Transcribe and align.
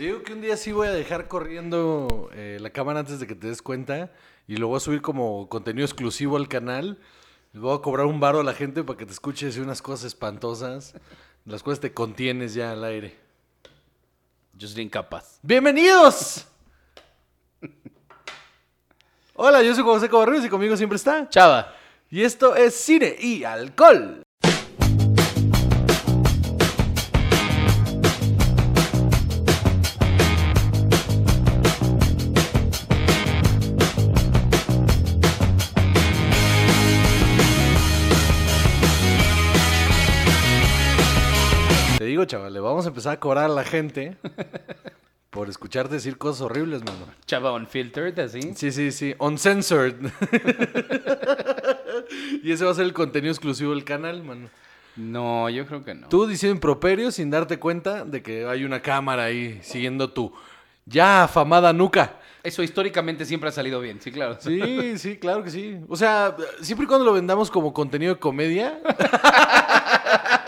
Digo 0.00 0.22
que 0.22 0.32
un 0.32 0.40
día 0.40 0.56
sí 0.56 0.72
voy 0.72 0.88
a 0.88 0.92
dejar 0.92 1.28
corriendo 1.28 2.30
eh, 2.32 2.56
la 2.58 2.70
cámara 2.70 3.00
antes 3.00 3.20
de 3.20 3.26
que 3.26 3.34
te 3.34 3.48
des 3.48 3.60
cuenta 3.60 4.10
y 4.48 4.56
lo 4.56 4.68
voy 4.68 4.78
a 4.78 4.80
subir 4.80 5.02
como 5.02 5.46
contenido 5.50 5.84
exclusivo 5.84 6.38
al 6.38 6.48
canal. 6.48 6.98
Les 7.52 7.60
voy 7.60 7.76
a 7.76 7.82
cobrar 7.82 8.06
un 8.06 8.18
baro 8.18 8.40
a 8.40 8.42
la 8.42 8.54
gente 8.54 8.82
para 8.82 8.96
que 8.96 9.04
te 9.04 9.12
escuches 9.12 9.58
unas 9.58 9.82
cosas 9.82 10.06
espantosas, 10.06 10.94
las 11.44 11.62
cuales 11.62 11.80
te 11.80 11.92
contienes 11.92 12.54
ya 12.54 12.72
al 12.72 12.82
aire. 12.82 13.14
Yo 14.54 14.68
sería 14.68 14.84
incapaz. 14.84 15.38
¡Bienvenidos! 15.42 16.46
Hola, 19.34 19.62
yo 19.62 19.74
soy 19.74 19.84
José 19.84 20.08
Cobarrios 20.08 20.46
y 20.46 20.48
conmigo 20.48 20.78
siempre 20.78 20.96
está. 20.96 21.28
Chava. 21.28 21.74
Y 22.08 22.22
esto 22.22 22.56
es 22.56 22.74
Cine 22.74 23.16
y 23.20 23.44
Alcohol. 23.44 24.22
Digo, 42.20 42.28
chaval, 42.28 42.52
le 42.52 42.60
vamos 42.60 42.84
a 42.84 42.88
empezar 42.88 43.14
a 43.14 43.20
cobrar 43.20 43.46
a 43.46 43.48
la 43.48 43.64
gente 43.64 44.16
por 45.30 45.48
escucharte 45.48 45.94
decir 45.94 46.18
cosas 46.18 46.42
horribles, 46.42 46.84
mano. 46.84 47.06
Chava 47.26 47.52
unfiltered, 47.52 48.18
así. 48.18 48.52
Sí, 48.54 48.72
sí, 48.72 48.92
sí. 48.92 49.14
Uncensored. 49.18 49.94
y 52.42 52.52
ese 52.52 52.64
va 52.64 52.72
a 52.72 52.74
ser 52.74 52.84
el 52.84 52.92
contenido 52.92 53.32
exclusivo 53.32 53.72
del 53.72 53.84
canal, 53.84 54.22
mano. 54.22 54.50
No, 54.96 55.48
yo 55.48 55.66
creo 55.66 55.82
que 55.82 55.94
no. 55.94 56.08
Tú 56.08 56.26
diciendo 56.26 56.56
improperio 56.56 57.10
sin 57.10 57.30
darte 57.30 57.58
cuenta 57.58 58.04
de 58.04 58.22
que 58.22 58.44
hay 58.44 58.64
una 58.64 58.82
cámara 58.82 59.24
ahí 59.24 59.60
siguiendo 59.62 60.10
tu 60.10 60.32
ya 60.84 61.24
afamada 61.24 61.72
nuca. 61.72 62.16
Eso 62.42 62.62
históricamente 62.62 63.24
siempre 63.24 63.48
ha 63.48 63.52
salido 63.52 63.80
bien, 63.80 64.00
sí, 64.00 64.10
claro. 64.10 64.38
Sí, 64.40 64.98
sí, 64.98 65.16
claro 65.16 65.44
que 65.44 65.50
sí. 65.50 65.78
O 65.88 65.96
sea, 65.96 66.36
siempre 66.60 66.84
y 66.84 66.88
cuando 66.88 67.04
lo 67.04 67.12
vendamos 67.12 67.50
como 67.50 67.72
contenido 67.72 68.14
de 68.14 68.20
comedia. 68.20 68.80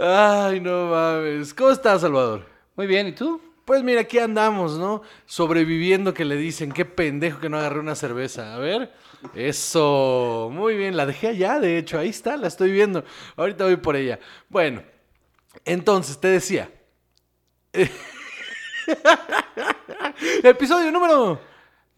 Ay, 0.00 0.60
no 0.60 0.86
mames. 0.90 1.52
¿Cómo 1.52 1.70
estás, 1.70 2.02
Salvador? 2.02 2.46
Muy 2.76 2.86
bien, 2.86 3.08
¿y 3.08 3.12
tú? 3.12 3.40
Pues 3.64 3.82
mira, 3.82 4.02
aquí 4.02 4.20
andamos, 4.20 4.78
¿no? 4.78 5.02
Sobreviviendo 5.26 6.14
que 6.14 6.24
le 6.24 6.36
dicen, 6.36 6.70
qué 6.70 6.84
pendejo 6.84 7.40
que 7.40 7.48
no 7.48 7.58
agarré 7.58 7.80
una 7.80 7.96
cerveza. 7.96 8.54
A 8.54 8.58
ver, 8.58 8.92
eso, 9.34 10.50
muy 10.52 10.76
bien, 10.76 10.96
la 10.96 11.04
dejé 11.04 11.26
allá, 11.28 11.58
de 11.58 11.78
hecho, 11.78 11.98
ahí 11.98 12.10
está, 12.10 12.36
la 12.36 12.46
estoy 12.46 12.70
viendo. 12.70 13.04
Ahorita 13.36 13.64
voy 13.64 13.76
por 13.76 13.96
ella. 13.96 14.20
Bueno, 14.48 14.84
entonces, 15.64 16.20
te 16.20 16.28
decía. 16.28 16.70
Episodio 20.44 20.92
número... 20.92 21.40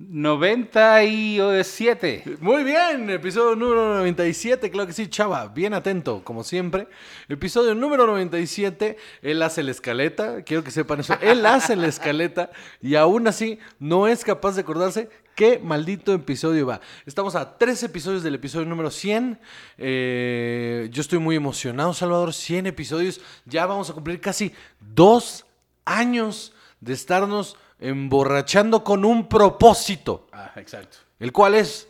97. 0.08 2.38
Muy 2.40 2.64
bien, 2.64 3.10
episodio 3.10 3.54
número 3.54 3.96
97, 3.96 4.70
claro 4.70 4.86
que 4.86 4.94
sí, 4.94 5.08
chava, 5.08 5.48
bien 5.48 5.74
atento, 5.74 6.24
como 6.24 6.42
siempre. 6.42 6.88
Episodio 7.28 7.74
número 7.74 8.06
97, 8.06 8.96
él 9.20 9.42
hace 9.42 9.62
la 9.62 9.72
escaleta, 9.72 10.42
quiero 10.42 10.64
que 10.64 10.70
sepan 10.70 11.00
eso, 11.00 11.18
él 11.20 11.44
hace 11.44 11.76
la 11.76 11.86
escaleta 11.86 12.48
y 12.80 12.94
aún 12.94 13.28
así 13.28 13.58
no 13.78 14.08
es 14.08 14.24
capaz 14.24 14.54
de 14.54 14.62
acordarse 14.62 15.10
qué 15.34 15.58
maldito 15.58 16.14
episodio 16.14 16.66
va. 16.66 16.80
Estamos 17.04 17.34
a 17.34 17.58
tres 17.58 17.82
episodios 17.82 18.22
del 18.22 18.36
episodio 18.36 18.64
número 18.64 18.90
100. 18.90 19.38
Eh, 19.76 20.88
yo 20.90 21.02
estoy 21.02 21.18
muy 21.18 21.36
emocionado, 21.36 21.92
Salvador, 21.92 22.32
100 22.32 22.68
episodios, 22.68 23.20
ya 23.44 23.66
vamos 23.66 23.90
a 23.90 23.92
cumplir 23.92 24.18
casi 24.18 24.54
dos 24.80 25.44
años 25.84 26.54
de 26.80 26.94
estarnos 26.94 27.58
emborrachando 27.80 28.84
con 28.84 29.04
un 29.04 29.28
propósito, 29.28 30.28
Ah, 30.32 30.52
exacto. 30.56 30.98
el 31.18 31.32
cual 31.32 31.54
es 31.54 31.88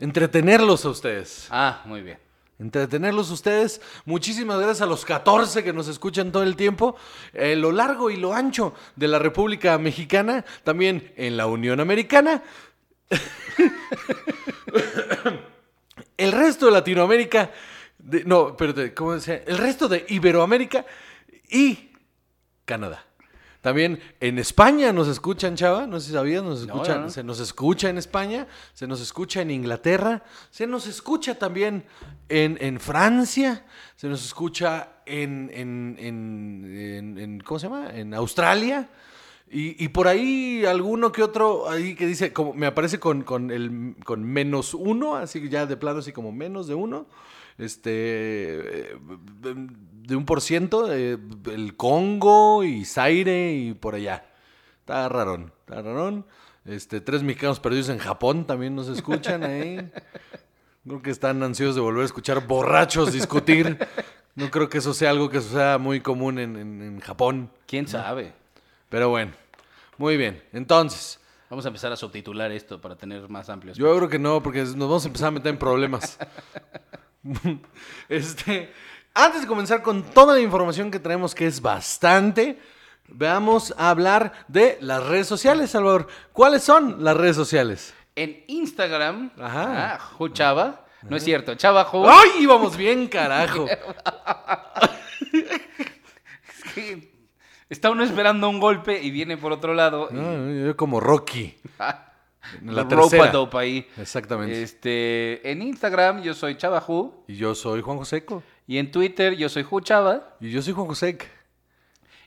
entretenerlos 0.00 0.84
a 0.84 0.90
ustedes. 0.90 1.46
Ah, 1.50 1.82
muy 1.86 2.02
bien. 2.02 2.18
Entretenerlos 2.60 3.30
a 3.30 3.34
ustedes. 3.34 3.80
Muchísimas 4.04 4.56
gracias 4.58 4.80
a 4.82 4.86
los 4.86 5.04
14 5.04 5.62
que 5.62 5.72
nos 5.72 5.86
escuchan 5.86 6.32
todo 6.32 6.42
el 6.42 6.56
tiempo, 6.56 6.96
eh, 7.32 7.54
lo 7.54 7.70
largo 7.70 8.10
y 8.10 8.16
lo 8.16 8.34
ancho 8.34 8.74
de 8.96 9.06
la 9.06 9.20
República 9.20 9.78
Mexicana, 9.78 10.44
también 10.64 11.12
en 11.16 11.36
la 11.36 11.46
Unión 11.46 11.78
Americana. 11.78 12.42
el 16.16 16.32
resto 16.32 16.66
de 16.66 16.72
Latinoamérica, 16.72 17.50
de- 17.98 18.24
no, 18.24 18.48
espérate, 18.50 18.92
¿cómo 18.92 19.14
decía? 19.14 19.42
El 19.46 19.58
resto 19.58 19.88
de 19.88 20.04
Iberoamérica 20.08 20.84
y 21.48 21.90
Canadá. 22.64 23.04
También 23.68 24.00
en 24.20 24.38
España 24.38 24.94
nos 24.94 25.08
escuchan, 25.08 25.54
chava, 25.54 25.86
no 25.86 26.00
sé 26.00 26.06
si 26.06 26.12
sabías, 26.14 26.42
nos 26.42 26.66
No, 26.66 26.72
escuchan, 26.72 26.96
no, 27.00 27.04
no. 27.04 27.10
se 27.10 27.22
nos 27.22 27.38
escucha 27.38 27.90
en 27.90 27.98
España, 27.98 28.46
se 28.72 28.86
nos 28.86 28.98
escucha 29.02 29.42
en 29.42 29.50
Inglaterra, 29.50 30.22
se 30.50 30.66
nos 30.66 30.86
escucha 30.86 31.34
también 31.38 31.84
en, 32.30 32.56
en 32.62 32.80
Francia, 32.80 33.66
se 33.94 34.08
nos 34.08 34.24
escucha 34.24 34.88
en, 35.04 35.50
en, 35.52 35.96
en- 37.18 37.40
¿cómo 37.44 37.58
se 37.58 37.66
llama? 37.68 37.90
En 37.94 38.14
Australia. 38.14 38.88
Y, 39.50 39.82
y 39.84 39.88
por 39.88 40.08
ahí 40.08 40.64
alguno 40.64 41.12
que 41.12 41.22
otro 41.22 41.68
ahí 41.68 41.94
que 41.94 42.06
dice, 42.06 42.32
como 42.32 42.54
me 42.54 42.64
aparece 42.66 42.98
con, 42.98 43.22
con, 43.22 43.50
el, 43.50 43.96
con 44.02 44.24
menos 44.24 44.72
uno, 44.72 45.14
así 45.16 45.46
ya 45.50 45.66
de 45.66 45.76
plano 45.76 45.98
así 45.98 46.10
como 46.12 46.32
menos 46.32 46.66
de 46.68 46.74
uno, 46.74 47.06
este, 47.58 47.90
eh, 48.92 48.96
de 50.08 50.16
un 50.16 50.24
por 50.24 50.40
ciento, 50.40 50.92
eh, 50.92 51.18
el 51.52 51.76
Congo 51.76 52.64
y 52.64 52.84
Zaire 52.84 53.52
y 53.52 53.74
por 53.74 53.94
allá. 53.94 54.24
Está 54.80 55.08
rarón, 55.08 55.52
está 55.60 55.82
rarón. 55.82 56.24
Este, 56.64 57.00
tres 57.00 57.22
mexicanos 57.22 57.60
perdidos 57.60 57.88
en 57.90 57.98
Japón 57.98 58.46
también 58.46 58.74
nos 58.74 58.88
escuchan 58.88 59.44
ahí. 59.44 59.90
Creo 60.84 61.02
que 61.02 61.10
están 61.10 61.42
ansiosos 61.42 61.74
de 61.74 61.80
volver 61.82 62.02
a 62.02 62.06
escuchar 62.06 62.46
borrachos 62.46 63.12
discutir. 63.12 63.78
No 64.34 64.50
creo 64.50 64.68
que 64.68 64.78
eso 64.78 64.94
sea 64.94 65.10
algo 65.10 65.28
que 65.28 65.40
sea 65.40 65.76
muy 65.78 66.00
común 66.00 66.38
en, 66.38 66.56
en- 66.56 66.82
en 66.82 67.00
Japón. 67.00 67.50
¿Quién 67.66 67.86
sabe? 67.88 68.32
Pero 68.88 69.10
bueno, 69.10 69.32
muy 69.98 70.16
bien. 70.16 70.42
Entonces, 70.52 71.20
Vamos 71.50 71.64
a 71.64 71.68
empezar 71.68 71.90
a 71.92 71.96
subtitular 71.96 72.52
esto 72.52 72.78
para 72.78 72.96
tener 72.96 73.26
más 73.30 73.48
amplios. 73.48 73.78
yo 73.78 73.96
creo 73.96 74.08
que 74.10 74.18
no, 74.18 74.42
porque 74.42 74.60
nos 74.60 74.76
vamos 74.76 75.04
a 75.04 75.08
empezar 75.08 75.28
a 75.28 75.30
meter 75.30 75.50
en 75.52 75.58
problemas. 75.58 76.18
este, 78.08 78.70
antes 79.14 79.40
de 79.42 79.46
comenzar 79.46 79.82
con 79.82 80.02
toda 80.02 80.34
la 80.34 80.40
información 80.40 80.90
que 80.90 80.98
traemos, 81.00 81.34
que 81.34 81.46
es 81.46 81.60
bastante, 81.60 82.58
veamos 83.08 83.74
a 83.76 83.90
hablar 83.90 84.32
de 84.48 84.78
las 84.80 85.04
redes 85.06 85.26
sociales, 85.26 85.70
Salvador. 85.70 86.06
¿Cuáles 86.32 86.62
son 86.62 87.02
las 87.04 87.16
redes 87.16 87.36
sociales? 87.36 87.94
En 88.14 88.44
Instagram, 88.48 89.30
Ajá. 89.40 89.94
ah. 89.94 90.84
No 91.02 91.16
es 91.16 91.22
cierto, 91.22 91.54
Chava 91.54 91.84
Ju. 91.84 92.04
¡Ay! 92.08 92.30
Íbamos 92.40 92.76
bien, 92.76 93.06
carajo. 93.08 93.66
Es 96.48 96.72
que 96.74 97.18
Está 97.68 97.90
uno 97.90 98.02
esperando 98.02 98.48
un 98.48 98.60
golpe 98.60 98.98
y 99.02 99.10
viene 99.10 99.36
por 99.36 99.52
otro 99.52 99.74
lado. 99.74 100.08
y- 100.10 100.14
No, 100.14 100.66
yo 100.66 100.76
como 100.76 101.00
Rocky. 101.00 101.54
La 101.78 102.14
La 102.64 102.82
ropa 102.84 103.28
dope 103.28 103.58
ahí. 103.58 103.86
Exactamente. 103.98 104.62
Este, 104.62 105.50
en 105.50 105.60
Instagram 105.62 106.22
yo 106.22 106.32
soy 106.32 106.56
Chava 106.56 106.80
Ju. 106.80 107.24
Y 107.28 107.36
yo 107.36 107.54
soy 107.54 107.82
Juan 107.82 107.98
Joseco. 107.98 108.42
Y 108.68 108.76
en 108.76 108.92
Twitter 108.92 109.34
yo 109.34 109.48
soy 109.48 109.62
Ju 109.62 109.80
Chava. 109.80 110.36
Y 110.40 110.50
yo 110.50 110.60
soy 110.60 110.74
Juan 110.74 110.86
Josec. 110.86 111.26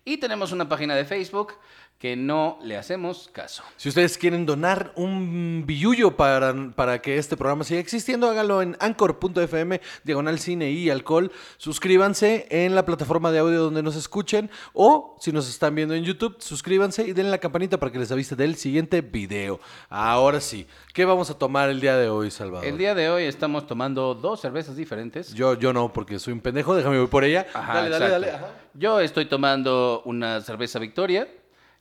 Y 0.04 0.18
tenemos 0.18 0.52
una 0.52 0.68
página 0.68 0.96
de 0.96 1.06
Facebook 1.06 1.54
que 2.02 2.16
no 2.16 2.58
le 2.64 2.78
hacemos 2.78 3.30
caso. 3.32 3.62
Si 3.78 3.88
ustedes 3.88 4.18
quieren 4.18 4.48
donar 4.48 4.92
un 4.96 5.66
billullo 5.68 6.18
para, 6.18 6.72
para 6.76 7.00
que 7.00 7.20
este 7.20 7.38
programa 7.38 7.64
siga 7.64 7.80
existiendo, 7.80 8.28
háganlo 8.28 8.64
en 8.64 8.76
anchor.fm, 8.80 9.80
diagonal 10.04 10.40
cine 10.40 10.72
y 10.72 10.90
alcohol. 10.90 11.32
Suscríbanse 11.58 12.48
en 12.50 12.74
la 12.74 12.86
plataforma 12.86 13.32
de 13.32 13.38
audio 13.38 13.62
donde 13.62 13.84
nos 13.84 13.96
escuchen 13.96 14.50
o 14.74 15.16
si 15.20 15.32
nos 15.32 15.48
están 15.48 15.76
viendo 15.76 15.94
en 15.94 16.04
YouTube, 16.04 16.38
suscríbanse 16.40 17.04
y 17.04 17.14
denle 17.14 17.30
la 17.30 17.38
campanita 17.38 17.78
para 17.78 17.92
que 17.92 18.00
les 18.00 18.12
avise 18.12 18.36
del 18.36 18.56
siguiente 18.56 19.02
video. 19.02 19.60
Ahora 19.88 20.42
sí, 20.42 20.66
¿qué 20.96 21.06
vamos 21.06 21.30
a 21.30 21.38
tomar 21.38 21.70
el 21.70 21.82
día 21.82 21.98
de 21.98 22.10
hoy, 22.10 22.32
Salvador? 22.32 22.66
El 22.66 22.80
día 22.80 22.96
de 22.96 23.12
hoy 23.12 23.26
estamos 23.26 23.68
tomando 23.68 24.16
dos 24.16 24.42
cervezas 24.42 24.76
diferentes. 24.76 25.36
Yo, 25.36 25.54
yo 25.54 25.72
no, 25.72 25.94
porque 25.94 26.18
soy 26.18 26.34
un 26.34 26.42
pendejo, 26.42 26.74
déjame 26.74 26.98
voy 26.98 27.06
por 27.06 27.24
ella. 27.24 27.46
Ajá, 27.54 27.76
dale, 27.76 27.90
dale, 27.92 28.10
dale. 28.10 28.32
ajá. 28.32 28.48
Yo 28.74 29.00
estoy 29.02 29.26
tomando 29.26 30.02
una 30.06 30.42
cerveza 30.42 30.80
Victoria, 30.80 31.28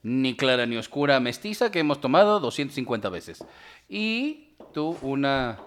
ni 0.03 0.37
clara 0.37 0.67
ni 0.67 0.77
oscura 0.77 1.21
mestiza, 1.21 1.71
que 1.71 1.81
hemos 1.81 2.01
tomado 2.01 2.41
250 2.41 3.09
veces. 3.09 3.45
Y 3.89 4.55
tú 4.73 4.99
una 5.03 5.59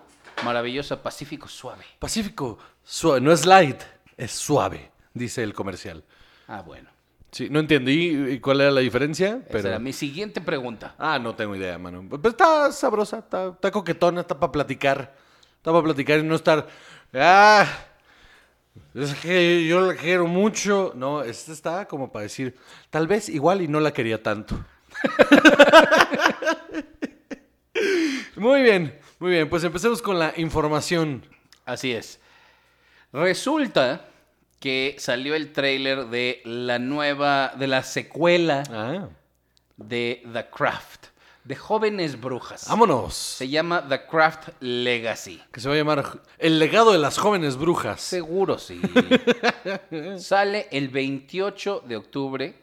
maravillosa 0.43 1.01
Pacífico 1.01 1.47
suave. 1.47 1.83
Pacífico, 1.99 2.57
suave, 2.83 3.21
no 3.21 3.31
es 3.31 3.45
light, 3.45 3.81
es 4.17 4.31
suave, 4.31 4.91
dice 5.13 5.43
el 5.43 5.53
comercial. 5.53 6.03
Ah, 6.47 6.61
bueno. 6.61 6.89
Sí, 7.31 7.49
no 7.49 7.59
entendí 7.59 8.33
y 8.33 8.39
cuál 8.39 8.61
era 8.61 8.69
la 8.69 8.81
diferencia, 8.81 9.29
Esa 9.29 9.47
pero... 9.49 9.69
era 9.69 9.79
mi 9.79 9.91
siguiente 9.91 10.39
pregunta. 10.39 10.93
Ah, 10.99 11.17
no 11.17 11.33
tengo 11.33 11.55
idea, 11.55 11.79
mano. 11.79 12.05
Pero 12.07 12.29
está 12.29 12.71
sabrosa, 12.71 13.19
está, 13.19 13.47
está 13.47 13.71
coquetona, 13.71 14.21
está 14.21 14.39
para 14.39 14.51
platicar. 14.51 15.15
Está 15.57 15.71
para 15.71 15.83
platicar 15.83 16.19
y 16.19 16.23
no 16.23 16.35
estar... 16.35 16.67
Ah, 17.13 17.65
Es 18.95 19.13
que 19.15 19.65
yo 19.65 19.81
la 19.81 19.95
quiero 19.95 20.27
mucho. 20.27 20.93
No, 20.95 21.21
esta 21.23 21.51
está 21.51 21.87
como 21.87 22.11
para 22.11 22.23
decir, 22.23 22.55
tal 22.89 23.07
vez 23.07 23.29
igual 23.29 23.61
y 23.61 23.67
no 23.67 23.79
la 23.79 23.91
quería 23.91 24.21
tanto. 24.21 24.63
muy 28.35 28.61
bien, 28.61 28.99
muy 29.19 29.31
bien. 29.31 29.49
Pues 29.49 29.63
empecemos 29.63 30.01
con 30.01 30.19
la 30.19 30.33
información. 30.37 31.25
Así 31.65 31.91
es. 31.91 32.19
Resulta 33.11 34.05
que 34.59 34.95
salió 34.97 35.35
el 35.35 35.51
tráiler 35.51 36.07
de 36.07 36.41
la 36.45 36.79
nueva, 36.79 37.53
de 37.57 37.67
la 37.67 37.83
secuela 37.83 38.63
Ah, 38.71 39.07
de 39.77 40.23
The 40.31 40.47
Craft, 40.49 41.07
de 41.43 41.55
Jóvenes 41.55 42.19
Brujas. 42.19 42.67
vámonos. 42.69 43.13
Se 43.13 43.49
llama 43.49 43.87
The 43.87 44.05
Craft 44.05 44.49
Legacy. 44.61 45.41
Que 45.51 45.59
se 45.59 45.67
va 45.67 45.75
a 45.75 45.77
llamar 45.77 46.21
El 46.37 46.59
legado 46.59 46.91
de 46.91 46.99
las 46.99 47.17
jóvenes 47.17 47.57
brujas. 47.57 47.99
Seguro 48.01 48.57
sí. 48.57 48.81
Sale 50.17 50.67
el 50.71 50.89
28 50.89 51.83
de 51.85 51.95
octubre. 51.97 52.55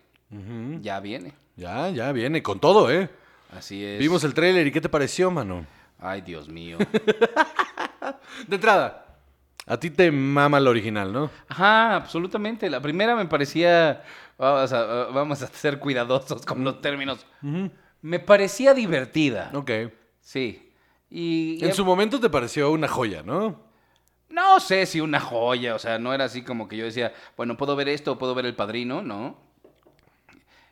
Ya 0.81 1.01
viene. 1.01 1.33
Ya, 1.57 1.91
ya 1.91 2.13
viene 2.13 2.43
con 2.43 2.61
todo, 2.61 2.91
¿eh? 2.91 3.11
Así 3.57 3.85
es. 3.85 3.99
Vimos 3.99 4.23
el 4.25 4.33
tráiler 4.33 4.67
y 4.67 4.73
¿qué 4.73 4.81
te 4.81 4.89
pareció, 4.89 5.31
mano? 5.31 5.67
Ay, 5.99 6.21
Dios 6.23 6.49
mío. 6.49 6.79
De 8.47 8.57
entrada, 8.57 9.07
a 9.67 9.77
ti 9.79 9.91
te 9.91 10.11
mama 10.11 10.59
el 10.59 10.69
original, 10.69 11.13
¿no? 11.13 11.31
Ajá, 11.49 11.97
absolutamente. 11.97 12.71
La 12.71 12.81
primera 12.81 13.15
me 13.17 13.27
parecía. 13.27 14.03
Vamos 14.39 14.73
a, 14.73 14.85
vamos 15.13 15.43
a 15.43 15.47
ser 15.49 15.79
cuidadosos 15.79 16.47
con 16.47 16.65
los 16.65 16.81
términos. 16.81 17.27
Me 18.03 18.19
parecía 18.19 18.75
divertida. 18.75 19.51
Ok. 19.55 19.71
Sí. 20.21 20.73
Y. 21.11 21.65
En 21.65 21.75
su 21.75 21.85
momento 21.85 22.21
te 22.21 22.31
pareció 22.31 22.71
una 22.71 22.89
joya, 22.89 23.23
¿no? 23.23 23.71
No 24.31 24.61
sé 24.61 24.87
si 24.87 25.01
una 25.01 25.19
joya, 25.19 25.75
o 25.75 25.79
sea, 25.79 25.99
no 25.99 26.15
era 26.15 26.25
así 26.25 26.43
como 26.43 26.69
que 26.69 26.77
yo 26.77 26.85
decía, 26.85 27.13
bueno, 27.37 27.57
puedo 27.57 27.75
ver 27.75 27.89
esto, 27.89 28.17
puedo 28.17 28.35
ver 28.35 28.47
el 28.47 28.55
padrino, 28.55 29.03
¿no? 29.03 29.37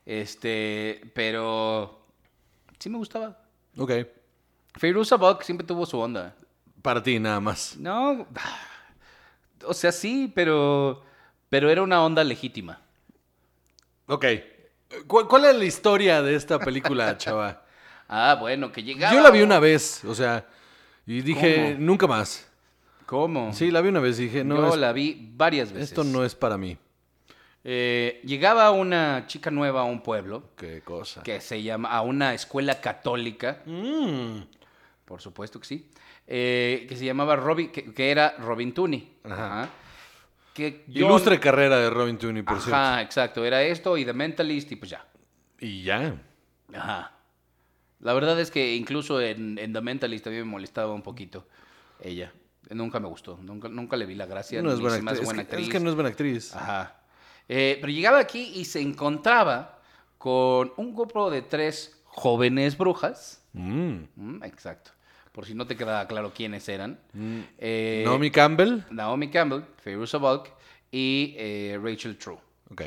Este, 0.07 1.01
pero 1.13 2.07
sí 2.79 2.89
me 2.89 2.99
gustaba. 2.99 3.43
Ok. 3.77 3.93
Feiruza 4.77 5.17
Balk 5.17 5.43
siempre 5.43 5.67
tuvo 5.67 5.87
su 5.87 5.99
onda. 5.99 6.37
Para 6.83 7.03
ti 7.03 7.19
nada 7.19 7.41
más. 7.41 7.77
No, 7.77 8.27
o 9.67 9.75
sea, 9.75 9.91
sí, 9.91 10.33
pero, 10.33 11.03
pero 11.49 11.69
era 11.69 11.83
una 11.83 12.05
onda 12.05 12.23
legítima. 12.23 12.81
Ok. 14.07 14.25
¿Cu- 15.07 15.27
¿Cuál 15.29 15.45
es 15.47 15.57
la 15.57 15.65
historia 15.65 16.23
de 16.23 16.35
esta 16.35 16.59
película, 16.59 17.17
chava? 17.19 17.63
Ah, 18.09 18.37
bueno, 18.41 18.73
que 18.73 18.83
llegaba. 18.83 19.15
Yo 19.15 19.21
la 19.21 19.31
vi 19.31 19.43
una 19.43 19.59
vez, 19.59 20.05
o 20.05 20.15
sea, 20.15 20.47
y 21.07 21.21
dije, 21.21 21.75
¿Cómo? 21.75 21.87
nunca 21.87 22.07
más. 22.07 22.47
¿Cómo? 23.07 23.53
Sí, 23.53 23.71
la 23.71 23.81
vi 23.81 23.89
una 23.89 24.01
vez 24.01 24.17
dije, 24.19 24.45
no, 24.45 24.57
Yo 24.57 24.69
es- 24.69 24.77
la 24.77 24.93
vi 24.93 25.31
varias 25.35 25.73
veces. 25.73 25.91
esto 25.91 26.05
no 26.05 26.25
es 26.25 26.35
para 26.35 26.57
mí. 26.59 26.77
Eh, 27.65 28.21
llegaba 28.25 28.71
una 28.71 29.25
chica 29.27 29.51
nueva 29.51 29.81
a 29.83 29.85
un 29.85 30.01
pueblo 30.03 30.51
Qué 30.57 30.81
cosa. 30.83 31.23
que 31.23 31.41
se 31.41 31.63
llama 31.63 31.91
a 31.91 32.01
una 32.03 32.33
escuela 32.33 32.81
católica. 32.81 33.63
Mm. 33.67 34.39
Por 35.05 35.21
supuesto 35.21 35.59
que 35.61 35.67
sí. 35.67 35.91
Eh, 36.27 36.87
que 36.89 36.97
se 36.97 37.05
llamaba 37.05 37.37
Robin, 37.37 37.71
que, 37.71 37.93
que 37.93 38.11
era 38.11 38.37
Robin 38.39 38.73
Tooney. 38.73 39.13
Ajá. 39.25 39.63
Ajá. 39.63 39.71
Que 40.59 40.85
yo- 40.89 41.07
Ilustre 41.07 41.39
carrera 41.41 41.79
de 41.79 41.89
Robin 41.89 42.19
Tooney, 42.19 42.43
por 42.43 42.57
cierto. 42.61 42.75
Ajá, 42.77 43.01
exacto. 43.03 43.45
Era 43.45 43.63
esto 43.63 43.97
y 43.97 44.05
The 44.05 44.13
Mentalist 44.13 44.71
y 44.73 44.77
pues 44.77 44.91
ya. 44.91 45.07
Y 45.61 45.83
ya. 45.85 46.21
Ajá. 46.75 47.13
La 48.01 48.13
verdad 48.13 48.39
es 48.41 48.51
que 48.51 48.75
incluso 48.75 49.21
en, 49.21 49.59
en 49.59 49.73
The 49.73 49.81
Mentalist 49.81 50.25
también 50.25 50.45
me 50.45 50.51
molestaba 50.51 50.93
un 50.93 51.03
poquito 51.03 51.47
ella. 52.03 52.33
Nunca 52.71 53.01
me 53.01 53.09
gustó. 53.09 53.39
Nunca, 53.43 53.69
nunca 53.69 53.97
le 53.97 54.05
vi 54.05 54.15
la 54.15 54.27
gracia. 54.27 54.61
No 54.61 54.73
es 54.73 54.81
buena 54.81 54.97
Es 54.99 55.03
que- 55.33 55.41
actriz. 55.41 55.67
Es 55.67 55.73
que 55.73 55.81
no 55.81 55.89
es 55.91 55.95
buena 55.95 56.11
actriz. 56.11 56.55
Ajá. 56.55 57.01
Eh, 57.49 57.79
pero 57.81 57.93
llegaba 57.93 58.19
aquí 58.19 58.53
y 58.57 58.65
se 58.67 58.81
encontraba 58.81 59.81
con 60.19 60.73
un 60.77 60.95
grupo 60.95 61.31
de 61.31 61.43
tres 61.43 62.03
jóvenes 62.05 62.77
brujas. 62.77 63.43
Mm. 63.53 64.01
Mm, 64.17 64.43
exacto. 64.45 64.91
Por 65.39 65.47
si 65.47 65.55
no 65.55 65.69
te 65.69 65.77
quedaba 65.77 66.05
claro 66.09 66.33
quiénes 66.35 66.69
eran. 66.69 66.99
Eh, 67.59 68.03
Naomi 68.05 68.29
Campbell. 68.33 68.81
Naomi 68.91 69.31
Campbell, 69.31 69.61
Fairuza 69.85 70.19
Balk 70.19 70.53
y 70.91 71.37
eh, 71.39 71.79
Rachel 71.81 72.19
True. 72.19 72.39
Ok. 72.73 72.83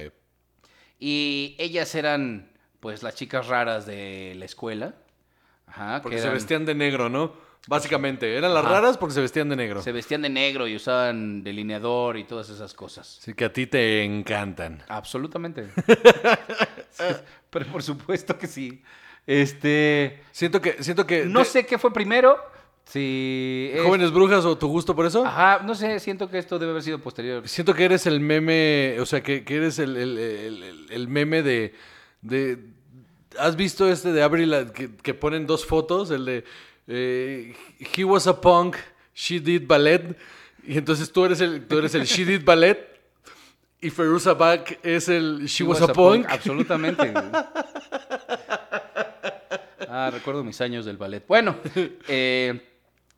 Y 1.00 1.56
ellas 1.58 1.96
eran, 1.96 2.52
pues, 2.82 3.04
las 3.04 3.16
chicas 3.16 3.48
raras 3.48 3.86
de 3.86 4.34
la 4.36 4.44
escuela. 4.44 4.96
Ajá, 5.66 6.02
Porque 6.02 6.18
que 6.18 6.22
se 6.22 6.28
eran- 6.28 6.36
vestían 6.36 6.66
de 6.66 6.76
negro, 6.76 7.08
¿no? 7.08 7.32
Básicamente. 7.70 8.36
Eran 8.36 8.54
las 8.54 8.66
Ajá. 8.66 8.74
raras 8.82 8.98
porque 8.98 9.14
se 9.16 9.22
vestían 9.22 9.48
de 9.48 9.56
negro. 9.56 9.82
se 9.82 9.94
vestían 9.94 10.22
de 10.24 10.30
negro 10.30 10.68
y 10.68 10.76
usaban 10.76 11.46
delineador 11.46 12.18
y 12.18 12.26
todas 12.26 12.50
esas 12.50 12.74
cosas. 12.74 13.20
Así 13.22 13.34
que 13.34 13.46
a 13.46 13.54
ti 13.54 13.66
te 13.66 14.04
encantan. 14.04 14.84
Absolutamente. 14.90 15.70
Pero 17.50 17.66
por 17.68 17.82
supuesto 17.82 18.38
que 18.38 18.48
sí. 18.48 18.84
Este. 19.28 20.22
Siento 20.32 20.62
que, 20.62 20.84
siento 20.84 21.06
que. 21.06 21.26
No 21.26 21.44
sé 21.46 21.66
qué 21.66 21.78
fue 21.78 21.94
primero. 21.94 22.38
Si. 22.86 23.70
es- 23.74 23.82
¿Jóvenes 23.84 24.12
brujas 24.12 24.44
o 24.46 24.58
tu 24.58 24.68
gusto 24.68 24.96
por 24.96 25.06
eso? 25.06 25.26
Ajá, 25.26 25.62
no 25.64 25.76
sé, 25.76 26.00
siento 26.00 26.30
que 26.30 26.38
esto 26.40 26.58
debe 26.60 26.72
haber 26.72 26.84
sido 26.84 27.00
posterior. 27.00 27.48
Siento 27.48 27.74
que 27.74 27.86
eres 27.86 28.06
el 28.08 28.20
meme, 28.20 28.98
o 29.00 29.06
sea, 29.06 29.22
que, 29.22 29.44
que 29.46 29.56
eres 29.58 29.80
el, 29.80 29.96
el- 29.96 30.18
el- 30.18 30.64
el- 30.64 30.88
el 30.92 31.08
meme 31.08 31.42
de, 31.44 31.74
de... 32.22 32.58
¿Has 33.40 33.56
visto 33.56 33.90
este 33.90 34.12
de 34.12 34.24
Avril 34.24 34.54
que, 34.74 34.94
que 34.96 35.14
ponen 35.14 35.48
dos 35.48 35.66
fotos? 35.66 36.12
El 36.12 36.26
de... 36.26 36.44
eh, 36.88 37.56
he 37.96 38.04
was 38.04 38.28
a 38.28 38.42
punk, 38.42 38.76
she 39.14 39.40
did 39.40 39.64
ballet. 39.68 40.18
Y 40.68 40.78
entonces 40.78 41.12
tú 41.12 41.24
eres 41.24 41.40
el, 41.40 41.66
tú 41.68 41.78
eres 41.78 41.96
el 41.96 42.04
she 42.06 42.26
did 42.26 42.44
ballet. 42.44 42.88
Y 43.84 43.90
Feruza 43.90 44.34
Balk 44.36 44.78
es 44.84 45.08
el 45.10 45.46
she, 45.48 45.64
was, 45.64 45.82
a 45.82 45.92
punk. 45.92 46.26
Absolutamente. 46.30 47.14
ah, 49.92 50.10
recuerdo 50.12 50.44
mis 50.44 50.60
años 50.62 50.86
del 50.86 50.98
ballet. 50.98 51.26
Bueno, 51.28 51.56
eh, 52.08 52.62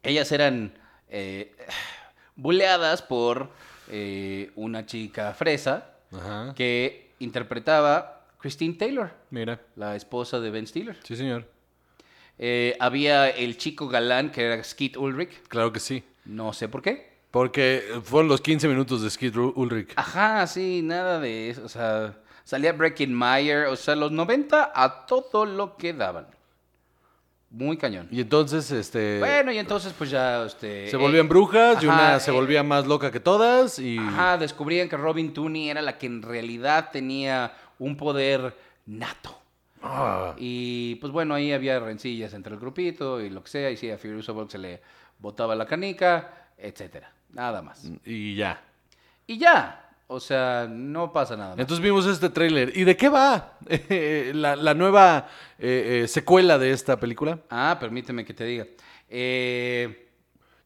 ellas 0.02 0.32
eran 0.32 0.74
eh, 1.10 1.56
buleadas 2.36 3.02
por 3.02 3.50
eh, 3.90 4.52
una 4.56 4.86
chica 4.86 5.34
fresa 5.34 5.92
Ajá. 6.12 6.54
que 6.56 7.12
interpretaba 7.20 8.26
Christine 8.40 8.74
Taylor, 8.76 9.12
Mira. 9.30 9.60
la 9.76 9.96
esposa 9.96 10.40
de 10.40 10.50
Ben 10.52 10.68
Stiller. 10.68 10.98
Sí, 11.04 11.16
señor. 11.16 11.48
Eh, 12.40 12.76
había 12.80 13.30
el 13.30 13.58
chico 13.58 13.88
galán 13.88 14.32
que 14.32 14.44
era 14.44 14.64
Skeet 14.64 14.98
Ulrich, 14.98 15.44
Claro 15.48 15.72
que 15.72 15.80
sí. 15.80 16.04
no 16.26 16.52
sé 16.52 16.68
por 16.68 16.82
qué. 16.82 17.14
Porque 17.32 17.84
fueron 18.04 18.28
los 18.28 18.42
15 18.42 18.68
minutos 18.68 19.02
de 19.02 19.10
Skid 19.10 19.36
Ulrich. 19.38 19.94
Ajá, 19.96 20.46
sí, 20.46 20.82
nada 20.84 21.20
de 21.20 21.50
eso. 21.50 21.64
O 21.66 21.68
sea, 21.70 22.16
salía 22.44 22.74
Breaking 22.74 23.12
Mayer. 23.12 23.66
O 23.68 23.76
sea, 23.76 23.96
los 23.96 24.12
90 24.12 24.72
a 24.76 25.06
todo 25.08 25.44
lo 25.46 25.76
que 25.76 25.94
daban. 25.94 26.28
Muy 27.54 27.78
cañón. 27.78 28.08
Y 28.10 28.20
entonces, 28.20 28.72
este... 28.72 29.20
Bueno, 29.20 29.52
y 29.52 29.60
entonces, 29.60 29.94
pues 29.96 30.10
ya. 30.10 30.44
Este, 30.44 30.90
Se 30.90 30.96
eh, 30.96 31.00
volvían 31.00 31.30
brujas 31.30 31.84
y 31.84 31.86
una 31.86 32.20
se 32.20 32.32
eh, 32.32 32.34
volvía 32.34 32.64
más 32.64 32.88
loca 32.88 33.12
que 33.12 33.20
todas 33.20 33.78
y... 33.78 34.00
Ajá, 34.00 34.40
descubrían 34.40 34.90
que 34.90 34.98
Robin 34.98 35.32
Tooney 35.32 35.70
era 35.70 35.80
la 35.84 36.00
que 36.00 36.08
en 36.08 36.24
realidad 36.24 36.90
tenía 36.92 37.54
un 37.78 37.96
poder 37.96 38.58
nato. 38.88 39.38
Ah, 39.84 40.34
Y 40.38 40.96
pues 40.96 41.14
bueno, 41.14 41.36
ahí 41.36 41.54
había 41.54 41.80
rencillas 41.80 42.34
entre 42.34 42.56
el 42.56 42.60
grupito 42.60 43.22
y 43.22 43.30
lo 43.30 43.44
que 43.44 43.52
sea. 43.52 43.70
Y 43.70 43.78
sí, 43.78 43.92
a 43.92 44.00
Furious 44.00 44.28
Bulk 44.30 44.50
se 44.50 44.58
le 44.58 44.82
botaba 45.20 45.56
la 45.56 45.68
canica, 45.68 46.50
etcétera. 46.58 47.12
Nada 47.34 47.62
más. 47.62 47.88
y 48.04 48.34
ya. 48.36 48.64
Y 49.28 49.38
ya. 49.38 49.83
O 50.16 50.20
sea, 50.20 50.68
no 50.70 51.12
pasa 51.12 51.36
nada 51.36 51.50
más. 51.56 51.60
Entonces 51.60 51.84
vimos 51.84 52.06
este 52.06 52.30
tráiler. 52.30 52.72
¿Y 52.78 52.84
de 52.84 52.96
qué 52.96 53.10
va 53.10 53.58
la, 54.34 54.56
la 54.56 54.74
nueva 54.76 55.28
eh, 55.58 56.04
eh, 56.04 56.08
secuela 56.08 56.60
de 56.60 56.72
esta 56.72 57.00
película? 57.00 57.40
Ah, 57.50 57.78
permíteme 57.80 58.24
que 58.24 58.36
te 58.36 58.44
diga. 58.46 58.68
Eh, 59.10 60.08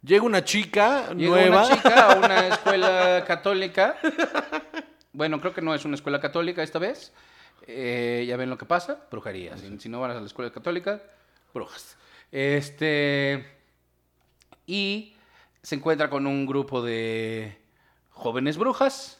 Llega 0.03 0.23
una 0.23 0.43
chica 0.43 1.13
llega 1.13 1.29
nueva. 1.29 1.65
una 1.65 1.75
chica 1.75 2.11
a 2.11 2.15
una 2.17 2.47
escuela 2.53 3.23
católica. 3.25 3.95
Bueno, 5.13 5.39
creo 5.39 5.53
que 5.53 5.61
no 5.61 5.73
es 5.73 5.85
una 5.85 5.95
escuela 5.95 6.19
católica 6.19 6.61
esta 6.61 6.79
vez. 6.79 7.13
Ya 7.65 8.35
ven 8.35 8.49
lo 8.49 8.57
que 8.57 8.65
pasa, 8.65 8.99
brujería. 9.09 9.57
Si, 9.57 9.79
si 9.79 9.87
no 9.87 10.01
van 10.01 10.11
a 10.11 10.15
la 10.15 10.25
escuela 10.25 10.51
católica, 10.51 11.01
brujas. 11.53 11.95
Este. 12.33 13.49
Y 14.65 15.15
se 15.61 15.75
encuentra 15.75 16.09
con 16.09 16.27
un 16.27 16.45
grupo 16.45 16.81
de 16.81 17.57
jóvenes 18.11 18.57
brujas. 18.57 19.17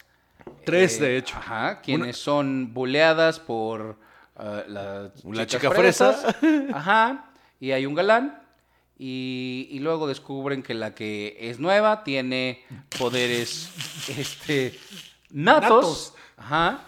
Tres, 0.66 0.98
Eh, 0.98 1.04
de 1.04 1.18
hecho. 1.18 1.36
Ajá, 1.38 1.82
quienes 1.82 2.18
son 2.18 2.74
buleadas 2.74 3.40
por 3.40 3.98
las 4.38 5.24
La 5.26 5.48
chica 5.48 5.72
fresas. 5.72 6.36
fresa. 6.40 6.68
Ajá, 6.78 7.32
y 7.60 7.72
hay 7.72 7.86
un 7.86 7.96
galán. 7.96 8.42
Y, 9.00 9.68
y 9.72 9.80
luego 9.80 10.08
descubren 10.08 10.64
que 10.64 10.74
la 10.74 10.96
que 10.96 11.38
es 11.40 11.60
nueva 11.60 12.04
tiene 12.04 12.64
poderes 12.98 13.70
este, 14.10 14.78
natos. 15.30 15.70
Natos. 15.70 16.14
Ajá. 16.36 16.82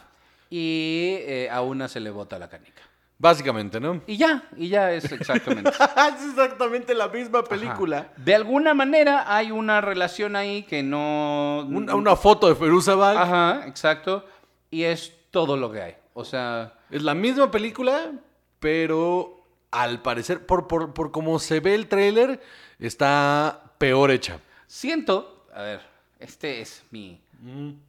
Y 0.50 1.18
eh, 1.20 1.50
a 1.52 1.62
una 1.62 1.88
se 1.88 2.00
le 2.00 2.10
bota 2.10 2.40
la 2.40 2.50
canica. 2.50 2.79
Básicamente, 3.22 3.82
¿no? 3.82 4.02
Y 4.08 4.16
ya, 4.16 4.48
y 4.56 4.70
ya 4.70 4.94
es 4.94 5.12
exactamente. 5.12 5.70
es 6.18 6.30
exactamente 6.30 6.96
la 6.96 7.10
misma 7.10 7.44
película. 7.44 7.98
Ajá. 7.98 8.14
De 8.16 8.34
alguna 8.34 8.74
manera 8.74 9.36
hay 9.36 9.52
una 9.52 9.82
relación 9.82 10.38
ahí 10.38 10.64
que 10.64 10.82
no... 10.82 11.68
Una, 11.70 11.96
una 11.96 12.16
foto 12.16 12.48
de 12.48 12.56
Feruza 12.56 12.96
Balk. 12.96 13.20
Ajá, 13.20 13.68
exacto. 13.68 14.26
Y 14.72 14.84
es 14.84 15.14
todo 15.32 15.58
lo 15.58 15.70
que 15.70 15.82
hay. 15.82 15.96
O 16.14 16.24
sea, 16.24 16.74
Es 16.90 17.04
la 17.04 17.14
misma 17.14 17.52
película, 17.52 18.14
pero 18.62 19.44
al 19.70 20.02
parecer, 20.02 20.46
por, 20.46 20.70
por, 20.70 20.94
por 20.94 21.12
cómo 21.12 21.40
se 21.40 21.60
ve 21.60 21.76
el 21.76 21.90
tráiler, 21.90 22.42
está 22.80 23.74
peor 23.78 24.12
hecha. 24.12 24.40
siento... 24.66 25.46
A 25.54 25.62
ver, 25.64 25.82
este 26.20 26.62
es 26.62 26.86
mi 26.92 27.20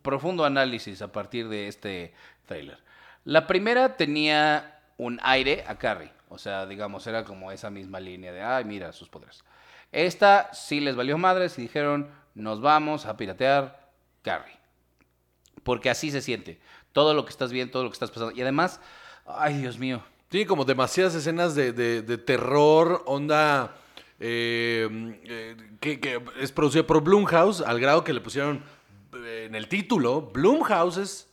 profundo 0.02 0.44
análisis 0.44 1.02
a 1.02 1.12
partir 1.12 1.48
de 1.48 1.68
este 1.68 2.14
trailer. 2.46 2.78
La 3.24 3.46
primera 3.46 3.96
tenía 3.96 4.79
un 5.00 5.18
aire 5.22 5.64
a 5.66 5.76
Carrie. 5.78 6.12
O 6.28 6.38
sea, 6.38 6.66
digamos, 6.66 7.06
era 7.06 7.24
como 7.24 7.50
esa 7.50 7.70
misma 7.70 7.98
línea 8.00 8.32
de, 8.32 8.42
ay, 8.42 8.64
mira 8.64 8.92
sus 8.92 9.08
poderes. 9.08 9.42
Esta 9.92 10.52
sí 10.52 10.80
les 10.80 10.94
valió 10.94 11.18
madres 11.18 11.58
y 11.58 11.62
dijeron, 11.62 12.08
nos 12.34 12.60
vamos 12.60 13.06
a 13.06 13.16
piratear 13.16 13.90
Carrie. 14.22 14.56
Porque 15.62 15.90
así 15.90 16.10
se 16.10 16.20
siente. 16.20 16.60
Todo 16.92 17.14
lo 17.14 17.24
que 17.24 17.30
estás 17.30 17.50
viendo, 17.52 17.72
todo 17.72 17.84
lo 17.84 17.90
que 17.90 17.94
estás 17.94 18.10
pasando. 18.10 18.32
Y 18.36 18.42
además, 18.42 18.80
ay, 19.26 19.58
Dios 19.58 19.78
mío. 19.78 20.02
Tiene 20.28 20.46
como 20.46 20.64
demasiadas 20.64 21.14
escenas 21.14 21.54
de, 21.54 21.72
de- 21.72 22.18
terror, 22.18 23.02
onda. 23.06 23.74
eh, 24.20 24.88
eh, 25.24 25.56
que, 25.80 25.98
que 25.98 26.22
es 26.40 26.52
producida 26.52 26.86
por 26.86 27.02
Blumhouse, 27.02 27.62
al 27.62 27.80
grado 27.80 28.04
que 28.04 28.12
le 28.12 28.20
pusieron 28.20 28.62
eh, 29.14 29.46
en 29.48 29.54
el 29.56 29.66
título: 29.68 30.30
Blumhouse 30.32 30.98
es. 30.98 31.29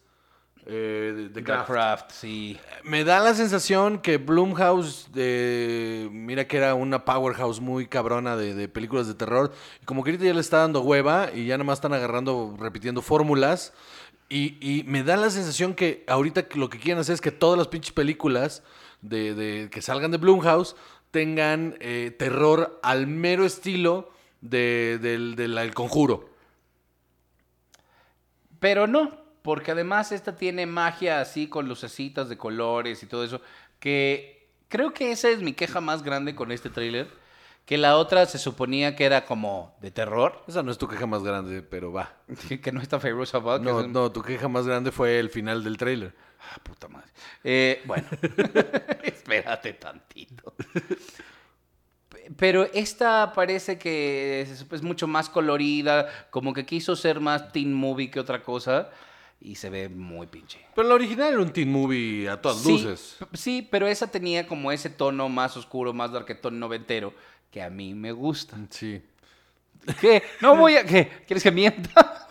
Eh, 0.70 1.14
de- 1.16 1.24
de 1.24 1.30
The 1.30 1.44
Craft. 1.44 1.68
Craft, 1.72 2.12
sí. 2.12 2.60
Me 2.84 3.04
da 3.04 3.20
la 3.22 3.34
sensación 3.34 4.00
que 4.00 4.18
Blumhouse, 4.18 5.08
eh, 5.16 6.10
mira 6.12 6.46
que 6.48 6.58
era 6.58 6.76
una 6.76 7.06
powerhouse 7.06 7.60
muy 7.62 7.88
cabrona 7.88 8.36
de, 8.36 8.54
de 8.54 8.68
películas 8.68 9.08
de 9.08 9.14
terror, 9.16 9.54
y 9.82 9.86
como 9.86 10.04
que 10.04 10.12
ahorita 10.12 10.26
ya 10.26 10.34
le 10.34 10.42
está 10.42 10.58
dando 10.58 10.82
hueva 10.82 11.30
y 11.34 11.46
ya 11.46 11.56
nada 11.58 11.64
más 11.66 11.78
están 11.78 11.94
agarrando, 11.94 12.56
repitiendo 12.60 13.02
fórmulas. 13.02 13.74
Y, 14.30 14.58
y 14.60 14.84
me 14.84 15.04
da 15.04 15.16
la 15.16 15.30
sensación 15.30 15.74
que 15.74 16.04
ahorita 16.08 16.48
lo 16.56 16.70
que 16.70 16.80
quieren 16.80 17.00
hacer 17.00 17.14
es 17.14 17.22
que 17.22 17.32
todas 17.32 17.58
las 17.58 17.70
pinches 17.70 17.94
películas 17.94 18.62
de, 19.02 19.34
de- 19.36 19.70
que 19.70 19.82
salgan 19.82 20.12
de 20.12 20.18
Blumhouse 20.18 20.76
tengan 21.12 21.76
eh, 21.80 22.14
terror 22.20 22.78
al 22.84 23.08
mero 23.08 23.46
estilo 23.46 24.12
de- 24.42 25.00
del, 25.02 25.38
del 25.38 25.74
conjuro. 25.74 26.30
Pero 28.60 28.86
no, 28.88 29.12
porque 29.48 29.72
además 29.72 30.12
esta 30.12 30.36
tiene 30.36 30.66
magia 30.66 31.22
así 31.22 31.48
con 31.48 31.70
lucecitas 31.70 32.28
de 32.28 32.38
colores 32.38 33.02
y 33.02 33.06
todo 33.06 33.24
eso, 33.24 33.40
que 33.80 34.50
creo 34.68 34.94
que 34.94 35.14
esa 35.14 35.30
es 35.30 35.42
mi 35.42 35.54
queja 35.54 35.80
más 35.80 36.04
grande 36.04 36.36
con 36.36 36.52
este 36.52 36.70
tráiler, 36.70 37.08
que 37.66 37.78
la 37.78 37.96
otra 37.96 38.26
se 38.26 38.40
suponía 38.40 38.98
que 38.98 39.06
era 39.06 39.24
como 39.24 39.74
de 39.80 39.90
terror, 39.90 40.44
Esa 40.50 40.64
no 40.64 40.72
es 40.72 40.78
tu 40.78 40.90
queja 40.90 41.06
más 41.06 41.24
grande, 41.24 41.62
pero 41.62 41.94
va. 41.94 42.14
que, 42.62 42.72
no 42.74 42.82
está 42.82 43.00
Fairosa 43.00 43.38
Buck. 43.38 43.62
No, 43.62 43.88
no, 43.88 44.12
tu 44.12 44.22
queja 44.22 44.50
más 44.50 44.68
grande 44.68 44.92
fue 44.92 45.18
el 45.18 45.30
final 45.30 45.64
del 45.64 45.78
tráiler. 45.78 46.14
Ah, 46.42 46.60
puta 46.62 46.90
madre. 46.90 47.08
Eh, 47.42 47.82
bueno, 47.86 48.06
espérate 49.04 49.72
tantito. 49.76 50.56
Pe- 52.10 52.32
Pero 52.36 52.66
esta 52.74 53.32
parece 53.32 53.80
que 53.80 54.42
es, 54.42 54.66
es 54.70 54.82
mucho 54.84 55.08
más 55.08 55.30
colorida, 55.30 56.28
como 56.32 56.54
que 56.54 56.66
quiso 56.66 56.98
ser 56.98 57.22
más 57.22 57.54
teen 57.54 57.74
movie 57.74 58.12
que 58.12 58.20
otra 58.20 58.44
cosa, 58.44 58.90
y 59.40 59.56
se 59.56 59.70
ve 59.70 59.90
muy 59.90 60.28
pinche. 60.28 60.60
Pero 60.76 60.88
la 60.88 60.96
original 60.96 61.34
era 61.34 61.42
un 61.42 61.52
teen 61.52 61.72
movie 61.72 62.28
a 62.30 62.42
todas 62.42 62.60
Sí, 62.62 62.72
luces. 62.72 63.18
Sí, 63.34 63.68
pero 63.70 63.88
esa 63.88 64.08
tenía 64.10 64.48
como 64.48 64.72
ese 64.72 64.90
tono 64.90 65.30
más 65.30 65.56
oscuro, 65.58 65.94
más 65.94 66.12
darketón 66.12 66.60
noventero, 66.60 67.14
que 67.52 67.62
a 67.62 67.70
mí 67.70 67.94
me 67.94 68.12
gusta. 68.12 68.58
Sí. 68.70 69.02
¿Qué? 70.02 70.24
No 70.42 70.56
voy 70.58 70.76
a... 70.76 70.84
¿Qué? 70.86 71.08
¿Quieres 71.26 71.44
que 71.44 71.52
mienta? 71.52 72.28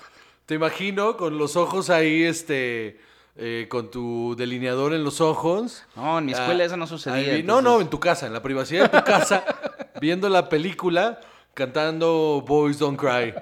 Te 0.46 0.54
imagino 0.54 1.16
con 1.16 1.38
los 1.38 1.56
ojos 1.56 1.90
ahí, 1.90 2.22
este, 2.22 3.00
eh, 3.36 3.66
con 3.68 3.90
tu 3.90 4.34
delineador 4.36 4.92
en 4.92 5.02
los 5.04 5.20
ojos. 5.20 5.84
No, 5.96 6.18
en 6.18 6.26
mi 6.26 6.32
escuela 6.32 6.62
Ah, 6.62 6.66
eso 6.66 6.76
no 6.76 6.86
sucedía. 6.86 7.34
ahí 7.34 7.42
No, 7.42 7.62
no, 7.62 7.80
en 7.80 7.88
tu 7.88 7.98
casa, 7.98 8.26
en 8.26 8.32
la 8.32 8.42
privacidad 8.42 8.90
de 8.90 8.98
tu 9.00 9.04
casa, 9.04 9.44
viendo 10.00 10.28
la 10.28 10.48
película, 10.48 11.20
cantando 11.54 12.44
Boys 12.46 12.78
Don't 12.78 12.98
Cry. 13.00 13.32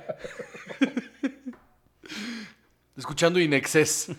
Escuchando 2.96 3.40
Inexcess. 3.40 4.06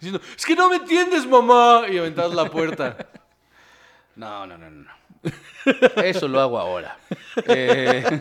Diciendo, 0.00 0.20
es 0.36 0.46
que 0.46 0.54
no 0.54 0.70
me 0.70 0.76
entiendes, 0.76 1.26
mamá. 1.26 1.86
Y 1.88 1.98
aventas 1.98 2.32
la 2.34 2.48
puerta. 2.50 2.96
No, 4.16 4.46
no, 4.46 4.58
no, 4.58 4.70
no. 4.70 4.90
Eso 5.96 6.28
lo 6.28 6.40
hago 6.40 6.58
ahora. 6.58 6.98
Eh, 7.46 8.04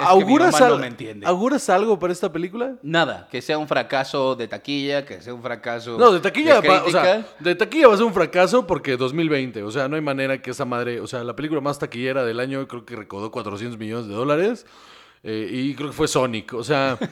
¿Auguras, 0.00 0.52
mamá 0.52 0.68
no 0.68 0.74
al- 0.74 0.80
me 0.80 0.86
entiende. 0.88 1.26
¿Auguras 1.26 1.68
algo 1.70 1.98
para 1.98 2.12
esta 2.12 2.32
película? 2.32 2.74
nada, 2.82 3.28
que 3.30 3.40
sea 3.42 3.58
un 3.58 3.68
fracaso 3.68 4.34
de 4.36 4.48
taquilla, 4.48 5.04
que 5.04 5.20
sea 5.20 5.32
un 5.34 5.42
fracaso 5.42 5.96
No, 5.98 6.12
de 6.12 6.20
taquilla, 6.20 6.60
de 6.60 6.68
va, 6.68 6.84
o 6.84 6.90
sea, 6.90 7.26
de 7.38 7.54
taquilla 7.54 7.88
va 7.88 7.94
a 7.94 7.96
ser 7.96 8.06
un 8.06 8.14
fracaso 8.14 8.66
porque 8.66 8.96
2020, 8.96 9.62
o 9.62 9.70
sea, 9.70 9.88
no 9.88 9.96
hay 9.96 10.02
manera 10.02 10.40
que 10.42 10.50
esa 10.50 10.64
madre, 10.64 11.00
o 11.00 11.06
sea, 11.06 11.22
la 11.24 11.36
película 11.36 11.60
más 11.60 11.78
taquillera 11.78 12.24
del 12.24 12.40
año 12.40 12.66
creo 12.68 12.84
que 12.84 12.96
recaudó 12.96 13.30
400 13.30 13.78
millones 13.78 14.06
de 14.08 14.14
dólares 14.14 14.66
eh, 15.22 15.48
y 15.52 15.74
creo 15.74 15.90
que 15.90 15.96
fue 15.96 16.08
Sonic, 16.08 16.54
o 16.54 16.64
sea, 16.64 16.98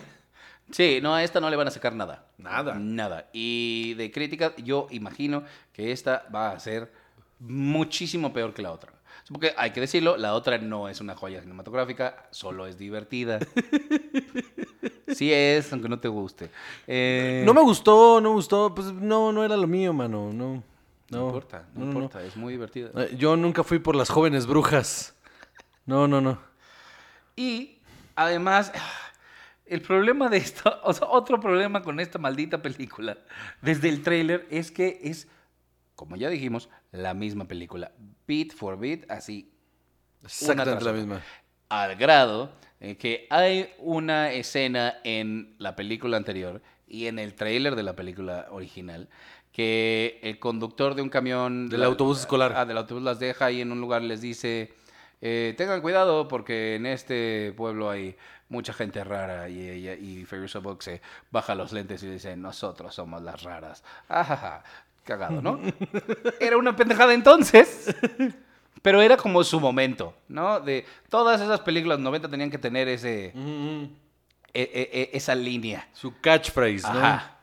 Sí, 0.71 0.99
no, 1.01 1.15
a 1.15 1.23
esta 1.25 1.41
no 1.41 1.49
le 1.49 1.57
van 1.57 1.69
a 1.69 1.71
sacar 1.71 1.95
nada. 1.95 2.27
Nada. 2.37 2.75
Nada. 2.75 3.31
Y 3.33 3.95
de 3.95 4.11
crítica, 4.11 4.53
yo 4.59 4.87
imagino 4.91 5.43
que 5.73 5.93
esta 5.93 6.27
va 6.35 6.51
a 6.51 6.61
ser 6.61 6.93
muchísimo 7.41 8.35
peor 8.35 8.53
que 8.53 8.61
la 8.61 8.73
otra. 8.73 8.93
Porque 9.31 9.53
hay 9.57 9.73
que 9.73 9.81
decirlo, 9.81 10.17
la 10.17 10.35
otra 10.35 10.59
no 10.59 10.89
es 10.89 11.01
una 11.01 11.15
joya 11.15 11.41
cinematográfica, 11.43 12.27
solo 12.31 12.67
es 12.67 12.79
divertida. 12.79 13.39
Sí 15.15 15.33
es, 15.33 15.73
aunque 15.73 15.89
no 15.89 15.99
te 15.99 16.09
guste. 16.09 16.51
Eh, 16.87 17.43
no 17.47 17.55
me 17.55 17.63
gustó, 17.63 18.21
no 18.21 18.29
me 18.31 18.35
gustó, 18.35 18.75
pues 18.75 18.93
no, 18.93 19.33
no 19.33 19.43
era 19.43 19.57
lo 19.57 19.67
mío, 19.67 19.93
mano, 19.93 20.33
no. 20.33 20.55
no 20.55 20.63
No, 21.11 21.27
importa, 21.27 21.67
no, 21.75 21.85
importa, 21.87 22.23
es 22.23 22.37
muy 22.37 22.53
divertida. 22.53 22.91
Eh, 22.95 23.17
Yo 23.17 23.37
nunca 23.37 23.65
fui 23.65 23.79
por 23.79 23.97
las 23.97 24.11
jóvenes 24.11 24.47
brujas. 24.47 25.15
No, 25.87 26.07
no, 26.07 26.21
no. 26.21 26.39
Y 27.37 27.79
además, 28.17 28.71
el 29.67 29.81
problema 29.81 30.29
de 30.29 30.37
esto, 30.37 30.79
o 30.85 30.93
sea, 30.93 31.09
otro 31.09 31.41
problema 31.41 31.83
con 31.83 32.01
esta 32.01 32.19
maldita 32.19 32.61
película, 32.61 33.17
desde 33.63 33.89
el 33.89 34.03
tráiler, 34.03 34.47
es 34.51 34.71
que 34.71 35.01
es, 35.03 35.27
como 35.99 36.15
ya 36.15 36.31
dijimos, 36.31 36.69
la 36.93 37.13
misma 37.13 37.47
película, 37.49 37.91
beat 38.29 38.53
for 38.53 38.79
beat, 38.79 39.11
así, 39.11 39.51
Exactamente 40.23 40.85
la 40.85 40.93
misma. 40.93 41.23
al 41.69 41.97
grado 41.97 42.53
en 42.79 42.95
que 42.97 43.27
hay 43.31 43.71
una 43.79 44.31
escena 44.33 44.99
en 45.03 45.57
la 45.59 45.75
película 45.75 46.17
anterior 46.17 46.63
y 46.87 47.07
en 47.09 47.19
el 47.19 47.35
tráiler 47.35 47.75
de 47.75 47.83
la 47.83 47.97
película 47.97 48.47
original 48.51 49.09
que 49.51 50.21
el 50.23 50.39
conductor 50.39 50.95
de 50.95 51.03
un 51.03 51.09
camión 51.09 51.69
Del 51.69 51.83
autobús 51.83 52.21
escolar. 52.21 52.53
ah, 52.55 52.65
del 52.65 52.79
autobús 52.79 53.03
las 53.03 53.19
deja 53.19 53.47
ahí 53.47 53.61
en 53.61 53.73
un 53.73 53.81
lugar 53.81 54.03
les 54.03 54.21
dice 54.21 54.73
eh, 55.21 55.55
tengan 55.59 55.81
cuidado 55.81 56.29
porque 56.29 56.77
en 56.77 56.87
este 56.87 57.53
pueblo 57.57 57.91
hay 57.91 58.17
mucha 58.49 58.73
gente 58.73 59.03
rara 59.03 59.49
y 59.49 59.89
y 59.89 60.25
Fairuza 60.27 60.61
Balk 60.61 60.81
se 60.81 61.01
baja 61.33 61.57
los 61.57 61.73
lentes 61.73 62.03
y 62.05 62.07
dice 62.09 62.37
nosotros 62.37 62.95
somos 62.95 63.21
las 63.23 63.43
raras 63.43 63.83
Ajaja, 64.09 64.63
cagado 65.09 65.41
no 65.43 65.59
era 66.41 66.57
una 66.57 66.77
pendejada 66.77 67.15
entonces 67.15 67.95
pero 68.83 69.03
era 69.03 69.17
como 69.17 69.43
su 69.43 69.59
momento, 69.59 70.15
¿no? 70.29 70.61
De 70.61 70.85
todas 71.09 71.41
esas 71.41 71.61
películas 71.61 71.99
90 71.99 72.29
tenían 72.29 72.49
que 72.49 72.59
tener 72.59 72.87
ese, 72.87 73.33
Mm, 73.35 73.83
e- 74.55 74.63
e- 74.63 74.91
e- 75.03 75.11
esa 75.15 75.35
línea. 75.35 75.89
Su 75.93 76.21
catchphrase, 76.21 76.83
¿no? 76.93 76.99
Ajá. 77.01 77.39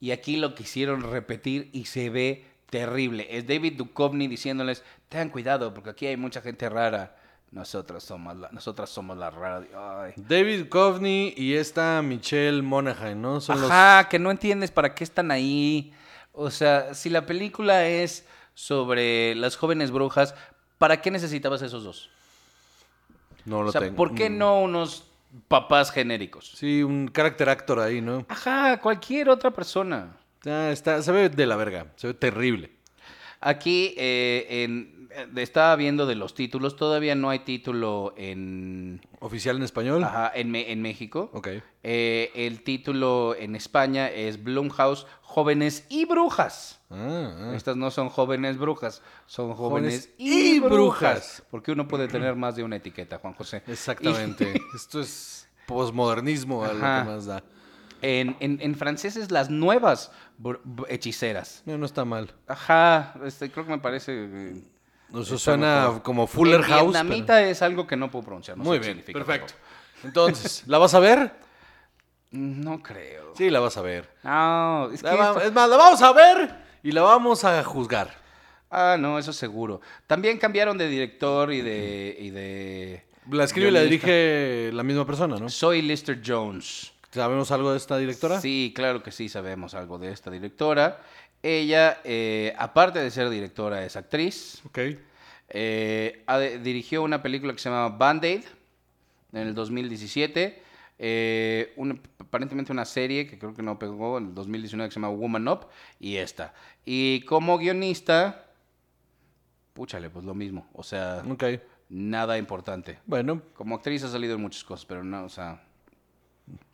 Y 0.00 0.10
aquí 0.10 0.36
lo 0.36 0.54
quisieron 0.54 1.02
repetir 1.12 1.68
y 1.74 1.84
se 1.84 2.08
ve 2.08 2.46
terrible. 2.70 3.26
Es 3.30 3.46
David 3.46 3.74
Duchovny 3.76 4.26
diciéndoles, 4.26 4.82
tengan 5.10 5.28
cuidado 5.28 5.74
porque 5.74 5.90
aquí 5.90 6.06
hay 6.06 6.16
mucha 6.16 6.40
gente 6.40 6.68
rara. 6.70 7.14
Nosotros 7.50 8.02
somos 8.02 8.34
la, 8.34 8.48
nosotras 8.50 8.88
somos. 8.88 9.18
Ay. 9.22 10.14
David 10.16 10.68
Coveney 10.70 11.34
y 11.36 11.54
esta 11.54 12.00
Michelle 12.02 12.62
Monaghan, 12.62 13.20
¿no? 13.20 13.40
Son 13.42 13.60
los 13.60 13.70
Ajá, 13.70 14.08
que 14.08 14.18
no 14.18 14.30
entiendes 14.30 14.70
para 14.70 14.94
qué 14.94 15.04
están 15.04 15.30
ahí. 15.30 15.92
O 16.34 16.50
sea, 16.50 16.94
si 16.94 17.10
la 17.10 17.26
película 17.26 17.86
es 17.86 18.26
sobre 18.54 19.34
las 19.36 19.56
jóvenes 19.56 19.90
brujas, 19.90 20.34
¿para 20.78 21.00
qué 21.00 21.10
necesitabas 21.10 21.62
esos 21.62 21.84
dos? 21.84 22.10
No 23.44 23.62
lo 23.62 23.68
o 23.68 23.72
sea, 23.72 23.80
tengo. 23.80 23.96
¿por 23.96 24.14
qué 24.14 24.28
Mm. 24.30 24.38
no 24.38 24.60
unos 24.60 25.04
papás 25.48 25.90
genéricos? 25.90 26.52
Sí, 26.56 26.82
un 26.82 27.08
character 27.08 27.48
actor 27.48 27.80
ahí, 27.80 28.00
¿no? 28.00 28.24
Ajá, 28.28 28.80
cualquier 28.80 29.28
otra 29.28 29.50
persona. 29.50 30.16
Ah, 30.46 30.70
está, 30.72 31.02
se 31.02 31.10
ve 31.12 31.28
de 31.28 31.46
la 31.46 31.56
verga, 31.56 31.86
se 31.96 32.08
ve 32.08 32.14
terrible. 32.14 32.70
Aquí, 33.40 33.94
eh, 33.96 34.46
en, 34.64 34.93
estaba 35.36 35.74
viendo 35.76 36.06
de 36.06 36.14
los 36.14 36.34
títulos, 36.34 36.76
todavía 36.76 37.14
no 37.14 37.30
hay 37.30 37.40
título 37.40 38.14
en, 38.16 39.00
¿Oficial 39.20 39.56
en 39.56 39.62
español? 39.62 40.04
ajá, 40.04 40.30
en, 40.34 40.54
en 40.54 40.82
México. 40.82 41.30
Ok. 41.32 41.48
Eh, 41.82 42.30
el 42.34 42.62
título 42.62 43.34
en 43.38 43.54
España 43.56 44.08
es 44.10 44.42
Blumhouse 44.42 45.06
Jóvenes 45.22 45.86
y 45.88 46.04
Brujas. 46.04 46.80
Ah, 46.90 47.34
ah. 47.38 47.52
Estas 47.56 47.76
no 47.76 47.90
son 47.90 48.08
jóvenes 48.08 48.56
brujas, 48.56 49.02
son 49.26 49.54
jóvenes, 49.54 50.08
Jóvenes 50.08 50.14
y, 50.18 50.56
y 50.56 50.60
brujas. 50.60 50.72
brujas. 50.72 51.42
Porque 51.50 51.72
uno 51.72 51.88
puede 51.88 52.06
tener 52.08 52.36
más 52.36 52.56
de 52.56 52.62
una 52.62 52.76
etiqueta, 52.76 53.18
Juan 53.18 53.34
José. 53.34 53.62
Exactamente. 53.66 54.54
Esto 54.74 55.00
es 55.00 55.48
posmodernismo 55.66 56.64
a 56.64 56.68
lo 56.68 56.74
que 56.74 56.80
más 56.80 57.26
da. 57.26 57.42
En, 58.02 58.36
en, 58.40 58.58
en 58.60 58.74
francés 58.74 59.16
es 59.16 59.30
las 59.30 59.48
nuevas 59.48 60.12
hechiceras. 60.88 61.62
No, 61.64 61.78
no 61.78 61.86
está 61.86 62.04
mal. 62.04 62.32
Ajá, 62.46 63.14
este, 63.24 63.50
creo 63.50 63.64
que 63.64 63.70
me 63.72 63.78
parece... 63.78 64.62
Eso 65.22 65.38
suena 65.38 66.00
como 66.02 66.26
Fuller 66.26 66.56
En 66.56 66.62
House. 66.62 66.82
vietnamita 66.92 67.42
es 67.42 67.62
algo 67.62 67.86
que 67.86 67.96
no 67.96 68.10
puedo 68.10 68.24
pronunciar. 68.24 68.56
no 68.56 68.64
pero- 68.64 68.76
Muy 68.82 68.92
bien, 68.94 69.04
perfecto. 69.12 69.54
Entonces, 70.02 70.64
¿la 70.66 70.78
vas 70.78 70.94
a 70.94 70.98
ver? 71.00 71.18
pero- 72.30 72.42
No 72.42 72.82
creo. 72.82 73.32
Sí, 73.36 73.48
la 73.50 73.60
vas 73.60 73.76
a 73.76 73.82
ver. 73.82 74.10
No, 74.22 74.90
es 74.92 75.02
que... 75.02 75.06
La 75.08 75.14
va- 75.14 75.28
esto- 75.28 75.40
Es 75.42 75.52
más, 75.52 75.68
la 75.70 75.76
vamos 75.76 76.02
a 76.02 76.12
ver 76.12 76.54
y 76.82 76.90
la 76.92 77.02
vamos 77.02 77.44
a 77.44 77.62
juzgar. 77.64 78.10
Ah, 78.70 78.96
no, 78.98 79.18
eso 79.18 79.32
seguro. 79.32 79.80
También 80.06 80.38
cambiaron 80.38 80.76
de 80.76 80.88
director 80.88 81.52
y 81.52 81.60
de... 81.60 82.16
Y 82.18 82.30
de 82.30 83.04
La 83.30 83.44
escribe 83.44 83.68
y 83.68 83.70
la 83.70 83.82
dirige 83.82 84.70
la 84.72 84.82
misma 84.82 85.06
persona, 85.06 85.36
¿no? 85.36 85.48
Soy 85.48 85.80
Lister 85.82 86.20
Jones. 86.26 86.92
¿Sabemos 87.12 87.52
algo 87.52 87.70
de 87.70 87.76
esta 87.78 87.96
directora? 87.96 88.40
Sí, 88.40 88.72
claro 88.74 89.00
que 89.00 89.12
sí, 89.12 89.28
sabemos 89.28 89.74
algo 89.74 89.98
de 89.98 90.10
esta 90.10 90.32
directora. 90.32 90.98
Ella, 91.46 92.00
eh, 92.04 92.54
aparte 92.58 93.00
de 93.00 93.10
ser 93.10 93.28
directora, 93.28 93.84
es 93.84 93.96
actriz. 93.96 94.62
Ok. 94.64 94.78
Eh, 95.50 96.22
ha 96.26 96.38
dirigió 96.38 97.02
una 97.02 97.22
película 97.22 97.52
que 97.52 97.58
se 97.58 97.68
llama 97.68 97.90
Band-Aid 97.96 98.44
en 99.32 99.38
el 99.48 99.54
2017. 99.54 100.62
eh, 100.96 101.72
una- 101.76 101.98
aparentemente 102.20 102.70
una 102.70 102.84
serie 102.84 103.26
que 103.26 103.36
creo 103.36 103.52
que 103.52 103.62
no 103.64 103.76
pegó 103.80 104.16
en 104.18 104.28
el 104.28 104.34
2019 104.34 104.88
que 104.88 104.94
se 104.94 105.00
llama 105.00 105.12
Woman 105.12 105.48
Up. 105.48 105.66
Y 105.98 106.16
esta. 106.16 106.54
Y 106.84 107.22
como 107.22 107.58
guionista, 107.58 108.46
púchale, 109.72 110.08
pues 110.08 110.24
lo 110.24 110.34
mismo. 110.34 110.68
O 110.72 110.84
sea, 110.84 111.22
Ok. 111.28 111.44
nada 111.88 112.38
importante. 112.38 113.00
Bueno, 113.06 113.42
Como 113.54 113.74
actriz 113.74 114.04
ha 114.04 114.08
salido 114.08 114.36
en 114.36 114.40
muchas 114.42 114.62
cosas, 114.62 114.86
pero 114.86 115.02
no, 115.02 115.24
o 115.24 115.28
sea, 115.28 115.60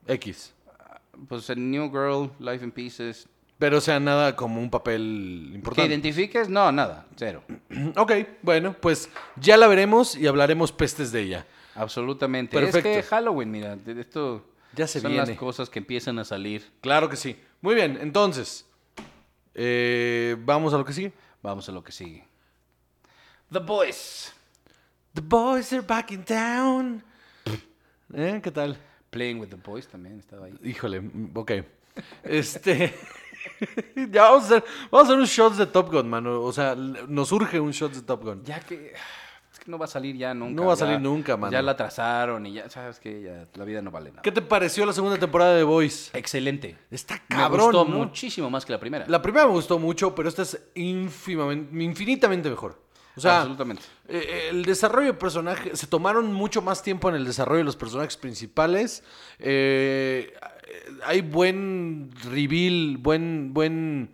X. 0.07 0.53
pues 1.27 1.49
en 1.51 1.71
New 1.71 1.91
Girl, 1.91 2.31
Life 2.39 2.63
in 2.65 2.71
Pieces. 2.73 3.27
Pero, 3.61 3.79
o 3.79 3.81
sea, 3.81 4.01
nada 4.01 4.35
como 4.35 4.61
un 4.61 4.71
papel 4.71 5.47
¿Que 5.51 5.55
importante. 5.55 5.89
identifiques? 5.91 6.49
No, 6.49 6.73
nada, 6.73 7.07
cero. 7.15 7.45
Ok, 7.97 8.13
bueno, 8.43 8.75
pues 8.81 9.09
ya 9.37 9.57
la 9.57 9.69
veremos 9.69 10.17
y 10.17 10.27
hablaremos 10.27 10.73
pestes 10.73 11.13
de 11.13 11.21
ella. 11.21 11.47
Absolutamente. 11.77 12.59
Perfecto. 12.59 12.89
Es 12.89 12.97
que 12.97 13.03
Halloween, 13.05 13.51
mira, 13.51 13.79
esto 13.87 14.45
Ya 14.75 14.87
se 14.89 15.01
son 15.01 15.13
viene. 15.13 15.27
las 15.27 15.37
cosas 15.37 15.71
que 15.71 15.79
empiezan 15.79 16.19
a 16.19 16.25
salir. 16.25 16.69
Claro 16.81 17.09
que 17.09 17.17
sí. 17.17 17.39
Muy 17.61 17.75
bien, 17.75 17.99
entonces, 18.01 18.67
eh, 19.55 20.37
vamos 20.41 20.73
a 20.75 20.79
lo 20.79 20.85
que 20.85 20.93
sigue. 20.95 21.13
Vamos 21.43 21.69
a 21.69 21.73
lo 21.73 21.85
que 21.85 21.93
sigue. 21.93 22.25
The 23.53 23.59
Boys. 23.61 24.33
The 25.15 25.21
boys 25.23 25.73
are 25.73 25.83
back 25.83 26.13
in 26.13 26.25
town. 26.25 27.03
¿Eh? 28.15 28.41
¿Qué 28.43 28.51
tal? 28.51 28.77
Playing 29.11 29.39
with 29.41 29.49
the 29.49 29.57
Boys 29.57 29.87
también 29.89 30.19
estaba 30.19 30.47
ahí. 30.47 30.55
Híjole, 30.65 31.03
ok. 31.35 31.53
Este. 32.23 32.95
ya 34.11 34.23
vamos 34.23 34.45
a 34.45 34.47
hacer, 34.47 34.65
vamos 34.91 35.09
a 35.09 35.13
hacer 35.13 35.21
un 35.21 35.27
shots 35.27 35.57
de 35.59 35.67
Top 35.67 35.91
Gun, 35.93 36.09
mano. 36.09 36.43
O 36.43 36.53
sea, 36.53 36.75
nos 36.75 37.33
urge 37.33 37.59
un 37.61 37.71
shots 37.73 37.97
de 37.97 38.03
Top 38.03 38.23
Gun. 38.25 38.43
Ya 38.45 38.61
que... 38.61 38.95
Es 39.53 39.59
que 39.59 39.71
no 39.71 39.79
va 39.79 39.87
a 39.87 39.89
salir 39.89 40.17
ya 40.17 40.33
nunca. 40.33 40.55
No 40.55 40.67
va 40.69 40.73
a 40.75 40.77
ya- 40.77 40.81
salir 40.87 41.01
nunca, 41.01 41.37
mano. 41.37 41.51
Ya 41.53 41.61
la 41.61 41.73
atrasaron 41.73 42.47
y 42.47 42.53
ya, 42.55 42.71
sabes 42.71 43.01
que 43.01 43.21
ya 43.23 43.47
la 43.55 43.65
vida 43.65 43.83
no 43.83 43.91
vale 43.91 44.11
nada. 44.11 44.23
¿Qué 44.23 44.31
te 44.33 44.41
pareció 44.43 44.87
la 44.87 44.93
segunda 44.93 45.19
temporada 45.19 45.55
de 45.55 45.65
Boys? 45.65 46.11
Excelente. 46.15 46.79
Está 46.91 47.15
Me 47.29 47.37
cabrón. 47.37 47.73
gustó 47.73 47.85
¿no? 47.85 47.97
muchísimo 47.99 48.49
más 48.49 48.65
que 48.65 48.73
la 48.73 48.79
primera. 48.81 49.05
La 49.09 49.21
primera 49.21 49.47
me 49.47 49.53
gustó 49.53 49.79
mucho, 49.79 50.15
pero 50.15 50.29
esta 50.29 50.43
es 50.43 50.61
infinitamente 50.75 52.49
mejor. 52.51 52.81
O 53.17 53.21
sea, 53.21 53.39
Absolutamente. 53.39 53.83
eh, 54.09 54.47
el 54.51 54.65
desarrollo 54.65 55.09
de 55.09 55.15
personajes, 55.15 55.79
se 55.79 55.87
tomaron 55.89 56.33
mucho 56.33 56.63
más 56.63 56.83
tiempo 56.83 57.09
en 57.09 57.17
el 57.17 57.25
desarrollo 57.25 57.59
de 57.59 57.65
los 57.65 57.77
personajes 57.77 58.17
principales. 58.17 59.03
Eh, 59.41 60.33
hay 61.05 61.23
buen 61.23 62.11
reveal, 62.25 62.99
buen, 62.99 63.53
buen 63.53 64.11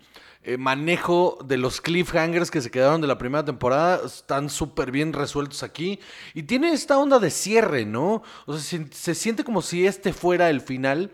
eh, 0.48 0.56
manejo 0.58 1.38
de 1.44 1.56
los 1.56 1.80
cliffhangers 1.80 2.52
que 2.52 2.60
se 2.60 2.70
quedaron 2.70 3.00
de 3.00 3.08
la 3.08 3.18
primera 3.18 3.44
temporada. 3.44 4.00
Están 4.06 4.48
súper 4.48 4.92
bien 4.92 5.12
resueltos 5.12 5.64
aquí. 5.64 5.98
Y 6.34 6.44
tiene 6.44 6.72
esta 6.72 6.98
onda 6.98 7.18
de 7.18 7.30
cierre, 7.30 7.84
¿no? 7.84 8.22
O 8.46 8.56
sea, 8.56 8.86
se, 8.92 9.14
siente 9.16 9.42
como 9.42 9.60
si 9.60 9.86
este 9.86 10.12
fuera 10.12 10.48
el 10.48 10.60
final. 10.60 11.10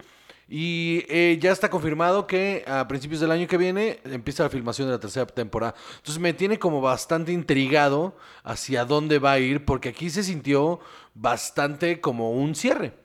Y 0.50 1.06
eh, 1.08 1.38
ya 1.40 1.50
está 1.50 1.70
confirmado 1.70 2.26
que 2.26 2.62
a 2.66 2.86
principios 2.86 3.20
del 3.22 3.30
año 3.30 3.48
que 3.48 3.56
viene 3.56 4.00
empieza 4.04 4.42
la 4.42 4.50
filmación 4.50 4.88
de 4.88 4.92
la 4.92 5.00
tercera 5.00 5.24
temporada. 5.24 5.74
Entonces 5.96 6.20
me 6.20 6.34
tiene 6.34 6.58
como 6.58 6.82
bastante 6.82 7.32
intrigado 7.32 8.14
hacia 8.44 8.84
dónde 8.84 9.18
va 9.18 9.32
a 9.32 9.38
ir, 9.38 9.64
porque 9.64 9.88
aquí 9.88 10.10
se 10.10 10.22
sintió 10.22 10.80
bastante 11.14 12.02
como 12.02 12.32
un 12.32 12.54
cierre. 12.54 13.01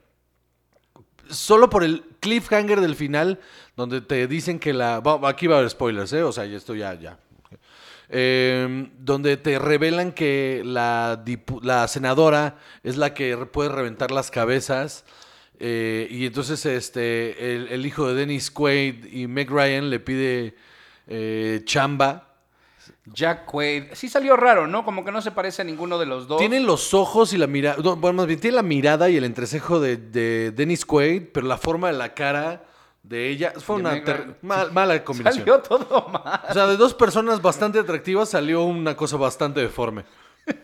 Solo 1.29 1.69
por 1.69 1.83
el 1.83 2.03
cliffhanger 2.19 2.81
del 2.81 2.95
final, 2.95 3.39
donde 3.75 4.01
te 4.01 4.27
dicen 4.27 4.59
que 4.59 4.73
la... 4.73 5.01
Aquí 5.23 5.47
va 5.47 5.55
a 5.55 5.57
haber 5.59 5.69
spoilers, 5.69 6.13
¿eh? 6.13 6.23
O 6.23 6.31
sea, 6.31 6.45
esto 6.45 6.75
ya... 6.75 6.93
ya. 6.95 7.17
Eh, 8.09 8.89
donde 8.99 9.35
te 9.35 9.59
revelan 9.59 10.13
que 10.13 10.61
la, 10.63 11.21
senadora 11.89 12.57
es 12.83 12.95
la 12.95 13.13
que 13.13 13.35
puede 13.37 13.69
reventar 13.69 14.11
las 14.11 14.31
cabezas. 14.31 15.03
eh, 15.59 16.07
y 16.09 16.25
entonces 16.25 16.65
este, 16.65 17.55
el, 17.55 17.67
el 17.69 17.85
hijo 17.85 18.07
de 18.07 18.15
Dennis 18.15 18.51
Quaid 18.51 19.05
y 19.11 19.27
Meg 19.27 19.49
Ryan 19.49 19.89
le 19.89 19.99
pide 19.99 20.55
eh, 21.07 21.61
chamba. 21.65 22.26
Jack 23.13 23.45
Quaid. 23.45 23.93
Sí 23.93 24.09
salió 24.09 24.35
raro, 24.35 24.67
¿no? 24.67 24.83
Como 24.83 25.03
que 25.05 25.11
no 25.11 25.21
se 25.21 25.31
parece 25.31 25.61
a 25.61 25.65
ninguno 25.65 25.97
de 25.97 26.05
los 26.05 26.27
dos. 26.27 26.39
Tiene 26.39 26.59
los 26.59 26.93
ojos 26.93 27.33
y 27.33 27.37
la 27.37 27.47
mirada. 27.47 27.77
bueno, 27.95 28.13
más 28.17 28.27
bien 28.27 28.39
tiene 28.39 28.55
la 28.57 28.63
mirada 28.63 29.09
y 29.09 29.17
el 29.17 29.23
entrecejo 29.23 29.79
de, 29.79 29.97
de 29.97 30.51
Dennis 30.51 30.85
Quaid, 30.85 31.27
pero 31.33 31.47
la 31.47 31.57
forma 31.57 31.87
de 31.91 31.97
la 31.97 32.13
cara 32.13 32.63
de 33.03 33.29
ella 33.29 33.53
fue 33.57 33.77
De 33.77 33.81
una 33.81 34.03
ter- 34.03 34.37
mal- 34.41 34.71
mala 34.73 35.01
combinación. 35.05 35.45
Salió 35.45 35.59
todo 35.61 36.09
mal. 36.09 36.41
O 36.49 36.53
sea, 36.53 36.67
de 36.67 36.75
dos 36.77 36.93
personas 36.93 37.41
bastante 37.41 37.79
atractivas 37.79 38.29
salió 38.29 38.63
una 38.63 38.95
cosa 38.95 39.15
bastante 39.17 39.61
deforme. 39.61 40.03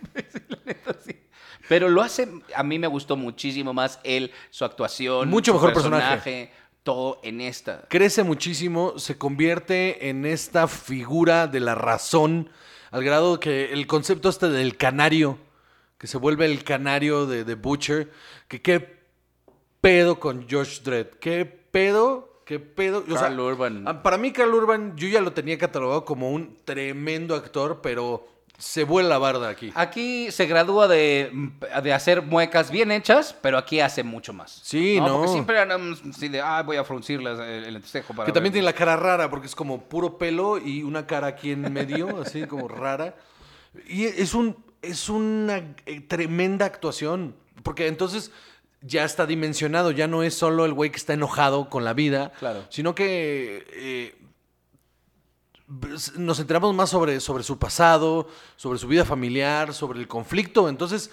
Pero 1.69 1.88
lo 1.88 2.01
hace, 2.01 2.27
a 2.56 2.62
mí 2.63 2.77
me 2.77 2.88
gustó 2.88 3.15
muchísimo 3.15 3.73
más 3.73 3.99
él, 4.03 4.32
su 4.49 4.65
actuación, 4.65 5.29
Mucho 5.29 5.51
su 5.53 5.56
mejor 5.58 5.73
personaje. 5.73 6.51
Todo 6.84 7.19
en 7.24 7.41
esta. 7.41 7.86
Crece 7.89 8.24
muchísimo, 8.24 9.00
se 9.00 9.17
convierte 9.17 10.10
en 10.10 10.26
esta 10.26 10.67
figura 10.67 11.48
de 11.48 11.60
la 11.60 11.76
razón, 11.76 12.50
al 12.91 13.04
grado 13.04 13.39
que 13.39 13.74
el 13.74 13.88
concepto 13.88 14.30
este 14.30 14.50
del 14.50 14.78
canario, 14.78 15.38
que 15.98 16.08
se 16.08 16.17
vuelve 16.17 16.46
el 16.46 16.63
canario 16.63 17.26
de, 17.26 17.43
de 17.46 17.56
Butcher, 17.56 18.12
que 18.48 18.62
qué 18.62 19.04
pedo 19.82 20.19
con 20.19 20.48
Josh 20.50 20.82
Dredd, 20.82 21.08
qué 21.19 21.46
pedo, 21.46 22.41
qué 22.46 22.60
pedo. 22.60 23.04
O 23.08 23.12
sea, 23.12 23.22
Carl 23.22 23.39
Urban. 23.39 23.88
ah, 23.88 24.04
Para 24.04 24.17
mí, 24.17 24.32
Carl 24.32 24.54
Urban, 24.54 24.96
yo 24.96 25.08
ya 25.08 25.22
lo 25.22 25.34
tenía 25.34 25.58
catalogado 25.58 26.06
como 26.06 26.32
un 26.32 26.60
tremendo 26.65 27.36
actor, 27.36 27.80
pero 27.82 28.28
se 28.58 28.84
vuela 28.84 29.10
la 29.10 29.18
barda 29.18 29.50
aquí. 29.50 29.72
Aquí 29.76 30.32
se 30.32 30.46
gradúa 30.46 30.88
de, 30.88 31.32
de 31.84 31.94
hacer 31.94 32.22
muecas 32.22 32.72
bien 32.72 32.92
hechas, 32.92 33.36
pero 33.42 33.58
aquí 33.58 33.80
hace 33.80 34.04
mucho 34.04 34.32
más. 34.32 34.62
Sí, 34.63 35.00
no. 35.02 35.18
Porque 35.18 35.32
siempre 35.32 35.60
eran 35.60 35.94
así 36.10 36.30
de, 36.30 36.39
ah, 36.39 36.62
voy 36.63 36.78
a 36.78 36.84
fruncirle 36.84 37.32
el, 37.32 37.39
el 37.66 37.76
entrecejo 37.76 38.13
para 38.13 38.26
Que 38.26 38.32
también 38.32 38.52
ver". 38.54 38.62
tiene 38.62 38.66
la 38.66 38.74
cara 38.74 38.96
rara, 38.96 39.30
porque 39.30 39.48
es 39.48 39.56
como 39.56 39.82
puro 39.84 40.18
pelo 40.18 40.58
y 40.58 40.84
una 40.84 41.06
cara 41.08 41.28
aquí 41.28 41.52
en 41.52 41.74
medio, 41.74 42.18
así 42.22 42.46
como 42.48 42.68
rara. 42.68 43.16
Y 43.88 44.04
es, 44.06 44.34
un, 44.34 44.56
es 44.82 45.10
una 45.10 45.58
eh, 45.86 46.00
tremenda 46.02 46.66
actuación, 46.66 47.36
porque 47.63 47.88
entonces 47.88 48.32
ya 48.82 49.04
está 49.04 49.26
dimensionado, 49.26 49.92
ya 49.92 50.08
no 50.08 50.24
es 50.24 50.36
solo 50.36 50.66
el 50.66 50.74
güey 50.74 50.92
que 50.92 50.98
está 50.98 51.13
enojado 51.13 51.70
con 51.70 51.84
la 51.86 51.94
vida, 51.94 52.32
Claro. 52.39 52.66
sino 52.70 52.94
que 52.96 53.66
eh, 53.74 54.16
nos 55.67 56.39
enteramos 56.39 56.73
más 56.76 56.89
sobre, 56.89 57.19
sobre 57.19 57.43
su 57.43 57.58
pasado, 57.58 58.28
sobre 58.56 58.80
su 58.80 58.88
vida 58.88 59.06
familiar, 59.06 59.73
sobre 59.73 59.99
el 59.99 60.08
conflicto. 60.08 60.69
Entonces, 60.69 61.12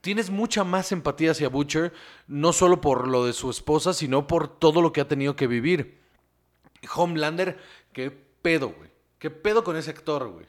tienes 0.00 0.30
mucha 0.30 0.64
más 0.64 0.92
empatía 0.92 1.32
hacia 1.32 1.48
Butcher, 1.48 1.92
no 2.26 2.52
solo 2.52 2.80
por 2.80 3.08
lo 3.08 3.26
de 3.26 3.32
su 3.32 3.50
esposa, 3.50 3.92
sino 3.92 4.26
por 4.26 4.48
todo 4.58 4.82
lo 4.82 4.92
que 4.92 5.00
ha 5.00 5.08
tenido 5.08 5.36
que 5.36 5.46
vivir. 5.46 5.98
Homelander, 6.94 7.58
qué 7.92 8.10
pedo, 8.10 8.70
güey. 8.70 8.90
¿Qué 9.18 9.30
pedo 9.30 9.64
con 9.64 9.76
ese 9.76 9.90
actor, 9.90 10.28
güey? 10.28 10.46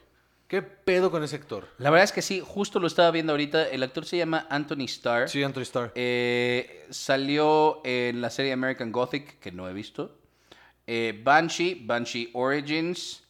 ¿Qué 0.48 0.62
pedo 0.62 1.10
con 1.10 1.22
ese 1.24 1.36
actor? 1.36 1.68
La 1.78 1.90
verdad 1.90 2.04
es 2.04 2.12
que 2.12 2.22
sí, 2.22 2.42
justo 2.44 2.78
lo 2.78 2.86
estaba 2.86 3.10
viendo 3.10 3.32
ahorita. 3.32 3.68
El 3.68 3.82
actor 3.82 4.04
se 4.04 4.18
llama 4.18 4.46
Anthony 4.50 4.84
Starr. 4.84 5.28
Sí, 5.28 5.42
Anthony 5.42 5.62
Starr. 5.62 5.92
Eh, 5.94 6.86
salió 6.90 7.80
en 7.84 8.20
la 8.20 8.30
serie 8.30 8.52
American 8.52 8.92
Gothic, 8.92 9.38
que 9.40 9.50
no 9.50 9.68
he 9.68 9.72
visto. 9.72 10.18
Eh, 10.86 11.20
Banshee, 11.24 11.82
Banshee 11.86 12.30
Origins, 12.34 13.21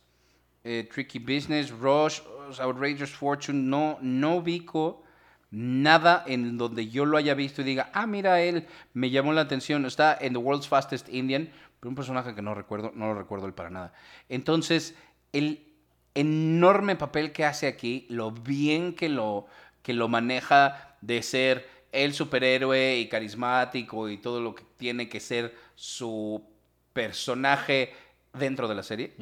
eh, 0.65 0.89
Tricky 0.93 1.19
Business, 1.19 1.71
Rush. 1.71 2.21
Outrageous, 2.61 3.11
Fortune, 3.11 3.69
no, 3.69 3.99
no 4.03 4.37
ubico 4.37 5.03
nada 5.51 6.25
en 6.27 6.57
donde 6.57 6.89
yo 6.89 7.05
lo 7.05 7.19
haya 7.19 7.35
visto 7.35 7.61
y 7.61 7.65
diga, 7.65 7.91
ah, 7.93 8.07
mira, 8.07 8.41
él 8.41 8.67
me 8.95 9.11
llamó 9.11 9.33
la 9.33 9.43
atención. 9.43 9.85
Está 9.85 10.17
en 10.21 10.33
The 10.33 10.39
World's 10.39 10.67
Fastest 10.67 11.09
Indian, 11.11 11.51
pero 11.79 11.91
un 11.91 11.95
personaje 11.95 12.35
que 12.35 12.43
no 12.43 12.55
recuerdo, 12.55 12.93
no 12.95 13.07
lo 13.07 13.15
recuerdo 13.15 13.47
él 13.47 13.53
para 13.53 13.71
nada. 13.71 13.93
Entonces, 14.29 14.97
el 15.33 15.67
enorme 16.15 16.97
papel 16.97 17.33
que 17.33 17.45
hace 17.45 17.67
aquí, 17.67 18.07
lo 18.09 18.33
bien 18.33 18.95
que 18.95 19.09
lo, 19.09 19.47
que 19.83 19.93
lo 19.93 20.09
maneja 20.09 20.97
de 21.01 21.23
ser 21.23 21.69
el 21.93 22.15
superhéroe 22.15 22.99
y 22.99 23.09
carismático 23.09 24.09
y 24.09 24.17
todo 24.17 24.41
lo 24.41 24.55
que 24.55 24.65
tiene 24.79 25.09
que 25.11 25.21
ser 25.21 25.55
su 25.75 26.43
personaje 26.95 27.93
dentro 28.33 28.69
de 28.69 28.75
la 28.75 28.83
serie. 28.83 29.13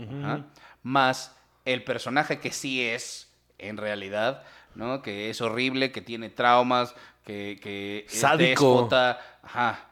Más 0.83 1.37
el 1.65 1.85
personaje 1.85 2.39
que 2.41 2.53
sí 2.53 2.83
es 2.85 3.33
en 3.59 3.77
realidad, 3.77 4.43
¿no? 4.75 5.03
Que 5.03 5.31
es 5.31 5.41
horrible, 5.41 5.93
que 5.93 6.01
tiene 6.01 6.31
traumas, 6.31 6.95
que, 7.25 7.59
que 7.63 8.07
es 8.09 8.21
déspota, 8.49 9.39
ajá. 9.43 9.87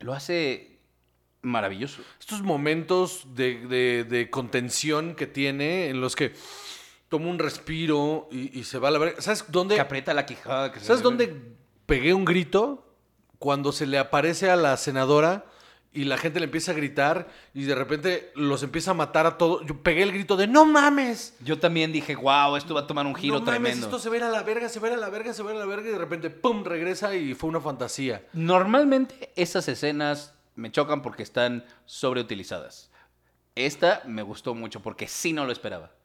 Lo 0.00 0.12
hace 0.14 0.78
maravilloso. 1.42 2.02
Estos 2.20 2.42
momentos 2.42 3.34
de, 3.34 3.66
de- 3.66 4.04
de 4.04 4.30
contención 4.30 5.14
que 5.14 5.26
tiene 5.26 5.88
en 5.88 6.00
los 6.00 6.16
que 6.16 6.34
toma 7.08 7.28
un 7.28 7.38
respiro 7.38 8.28
y, 8.30 8.58
y 8.58 8.64
se 8.64 8.78
va 8.78 8.88
a 8.88 8.90
la 8.90 8.98
verga. 8.98 9.20
¿Sabes 9.20 9.44
dónde? 9.48 9.74
Que 9.76 9.80
aprieta 9.80 10.12
la 10.14 10.26
quijada. 10.26 10.72
que 10.72 10.80
¿Sabes 10.80 11.02
dónde 11.02 11.34
pegué 11.86 12.12
un 12.14 12.24
grito? 12.24 12.84
Cuando 13.38 13.70
se 13.72 13.86
le 13.86 13.98
aparece 13.98 14.50
a 14.50 14.56
la 14.56 14.76
senadora 14.76 15.46
y 15.92 16.04
la 16.04 16.18
gente 16.18 16.38
le 16.38 16.44
empieza 16.44 16.72
a 16.72 16.74
gritar 16.74 17.28
y 17.54 17.64
de 17.64 17.74
repente 17.74 18.30
los 18.34 18.62
empieza 18.62 18.90
a 18.90 18.94
matar 18.94 19.26
a 19.26 19.38
todos. 19.38 19.66
Yo 19.66 19.82
pegué 19.82 20.02
el 20.02 20.12
grito 20.12 20.36
de 20.36 20.46
¡No 20.46 20.64
mames! 20.64 21.34
Yo 21.40 21.58
también 21.58 21.92
dije, 21.92 22.14
wow, 22.14 22.56
esto 22.56 22.74
va 22.74 22.82
a 22.82 22.86
tomar 22.86 23.06
un 23.06 23.14
giro 23.14 23.34
no 23.34 23.40
mames, 23.40 23.60
tremendo. 23.60 23.86
esto 23.86 23.98
se 23.98 24.08
va 24.08 24.14
a 24.14 24.18
ir 24.18 24.24
a 24.24 24.30
la 24.30 24.42
verga, 24.42 24.68
se 24.68 24.80
va 24.80 24.88
a 24.88 24.90
ir 24.92 24.96
a 24.96 25.00
la 25.00 25.08
verga, 25.08 25.32
se 25.32 25.42
va 25.42 25.50
a 25.50 25.54
ir 25.54 25.56
a 25.58 25.60
la 25.60 25.66
verga 25.66 25.88
y 25.88 25.92
de 25.92 25.98
repente 25.98 26.30
¡pum! 26.30 26.64
regresa 26.64 27.14
y 27.14 27.34
fue 27.34 27.48
una 27.48 27.60
fantasía. 27.60 28.26
Normalmente 28.32 29.32
esas 29.34 29.68
escenas 29.68 30.34
me 30.54 30.70
chocan 30.70 31.02
porque 31.02 31.22
están 31.22 31.64
sobreutilizadas. 31.86 32.90
Esta 33.54 34.02
me 34.06 34.22
gustó 34.22 34.54
mucho 34.54 34.80
porque 34.80 35.08
sí 35.08 35.32
no 35.32 35.44
lo 35.44 35.52
esperaba. 35.52 35.97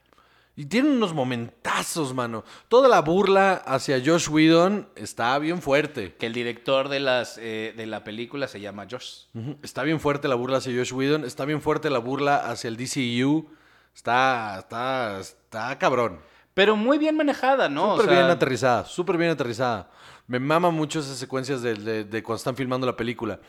Y 0.56 0.66
tiene 0.66 0.90
unos 0.92 1.14
momentazos, 1.14 2.14
mano. 2.14 2.44
Toda 2.68 2.88
la 2.88 3.02
burla 3.02 3.54
hacia 3.66 4.00
Josh 4.06 4.30
Whedon 4.30 4.88
está 4.96 5.38
bien 5.40 5.62
fuerte. 5.62 6.14
Que 6.16 6.28
el 6.28 6.34
director 6.34 6.90
de, 6.90 7.00
las, 7.00 7.40
eh, 7.40 7.74
de 7.76 7.86
la 7.88 8.04
película 8.04 8.48
se 8.48 8.62
llama 8.62 8.86
Josh. 8.90 9.24
Está 9.64 9.82
bien 9.84 10.00
fuerte 10.00 10.28
la 10.28 10.36
burla 10.36 10.58
hacia 10.58 10.72
Josh 10.78 10.94
Whedon. 10.94 11.26
Está 11.26 11.46
bien 11.46 11.60
fuerte 11.62 11.90
la 11.90 11.98
burla 11.98 12.36
hacia 12.38 12.68
el 12.68 12.78
DCU. 12.78 13.50
Está, 13.96 14.60
está, 14.60 15.20
está 15.20 15.78
cabrón. 15.80 16.20
Pero 16.54 16.76
muy 16.76 17.00
bien 17.00 17.18
manejada, 17.18 17.68
¿no? 17.68 17.94
O 17.94 17.98
Súper 17.98 18.12
sea, 18.14 18.20
bien 18.20 18.32
aterrizada, 18.32 18.86
súper 18.86 19.18
bien 19.18 19.32
aterrizada. 19.32 19.90
Me 20.28 20.40
mama 20.40 20.70
mucho 20.70 21.00
esas 21.00 21.18
secuencias 21.18 21.64
de, 21.64 21.74
de- 21.74 22.04
de 22.04 22.22
cuando 22.24 22.38
están 22.38 22.56
filmando 22.56 22.86
la 22.86 22.96
película. 22.96 23.40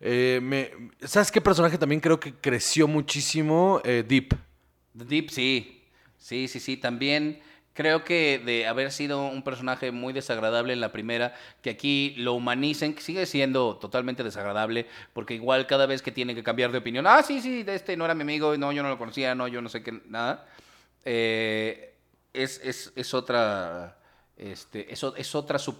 Eh, 0.00 0.38
me- 0.42 0.70
¿Sabes 1.00 1.32
qué 1.32 1.40
personaje 1.40 1.76
también 1.76 2.00
creo 2.00 2.20
que 2.20 2.34
creció 2.34 2.86
muchísimo? 2.86 3.80
Eh, 3.84 4.04
Deep. 4.06 4.34
The 4.96 5.04
Deep, 5.04 5.30
sí. 5.30 5.81
Sí, 6.22 6.46
sí, 6.48 6.60
sí. 6.60 6.76
También 6.76 7.40
creo 7.74 8.04
que 8.04 8.38
de 8.44 8.66
haber 8.66 8.92
sido 8.92 9.26
un 9.26 9.42
personaje 9.42 9.90
muy 9.90 10.12
desagradable 10.12 10.72
en 10.72 10.80
la 10.80 10.92
primera, 10.92 11.34
que 11.62 11.70
aquí 11.70 12.14
lo 12.18 12.34
humanicen, 12.34 12.96
sigue 12.98 13.26
siendo 13.26 13.76
totalmente 13.78 14.22
desagradable, 14.22 14.86
porque 15.14 15.34
igual 15.34 15.66
cada 15.66 15.86
vez 15.86 16.00
que 16.02 16.12
tiene 16.12 16.34
que 16.34 16.42
cambiar 16.42 16.70
de 16.70 16.78
opinión, 16.78 17.06
ah, 17.06 17.22
sí, 17.22 17.40
sí, 17.40 17.62
de 17.62 17.74
este 17.74 17.96
no 17.96 18.04
era 18.04 18.14
mi 18.14 18.22
amigo, 18.22 18.56
no, 18.56 18.72
yo 18.72 18.82
no 18.82 18.88
lo 18.90 18.98
conocía, 18.98 19.34
no, 19.34 19.48
yo 19.48 19.60
no 19.62 19.68
sé 19.68 19.82
qué, 19.82 20.00
nada. 20.06 20.46
Eh, 21.04 21.94
es, 22.32 22.60
es, 22.62 22.92
es 22.94 23.14
otra, 23.14 23.98
este, 24.36 24.92
es, 24.92 25.02
es 25.16 25.34
otra 25.34 25.58
su, 25.58 25.74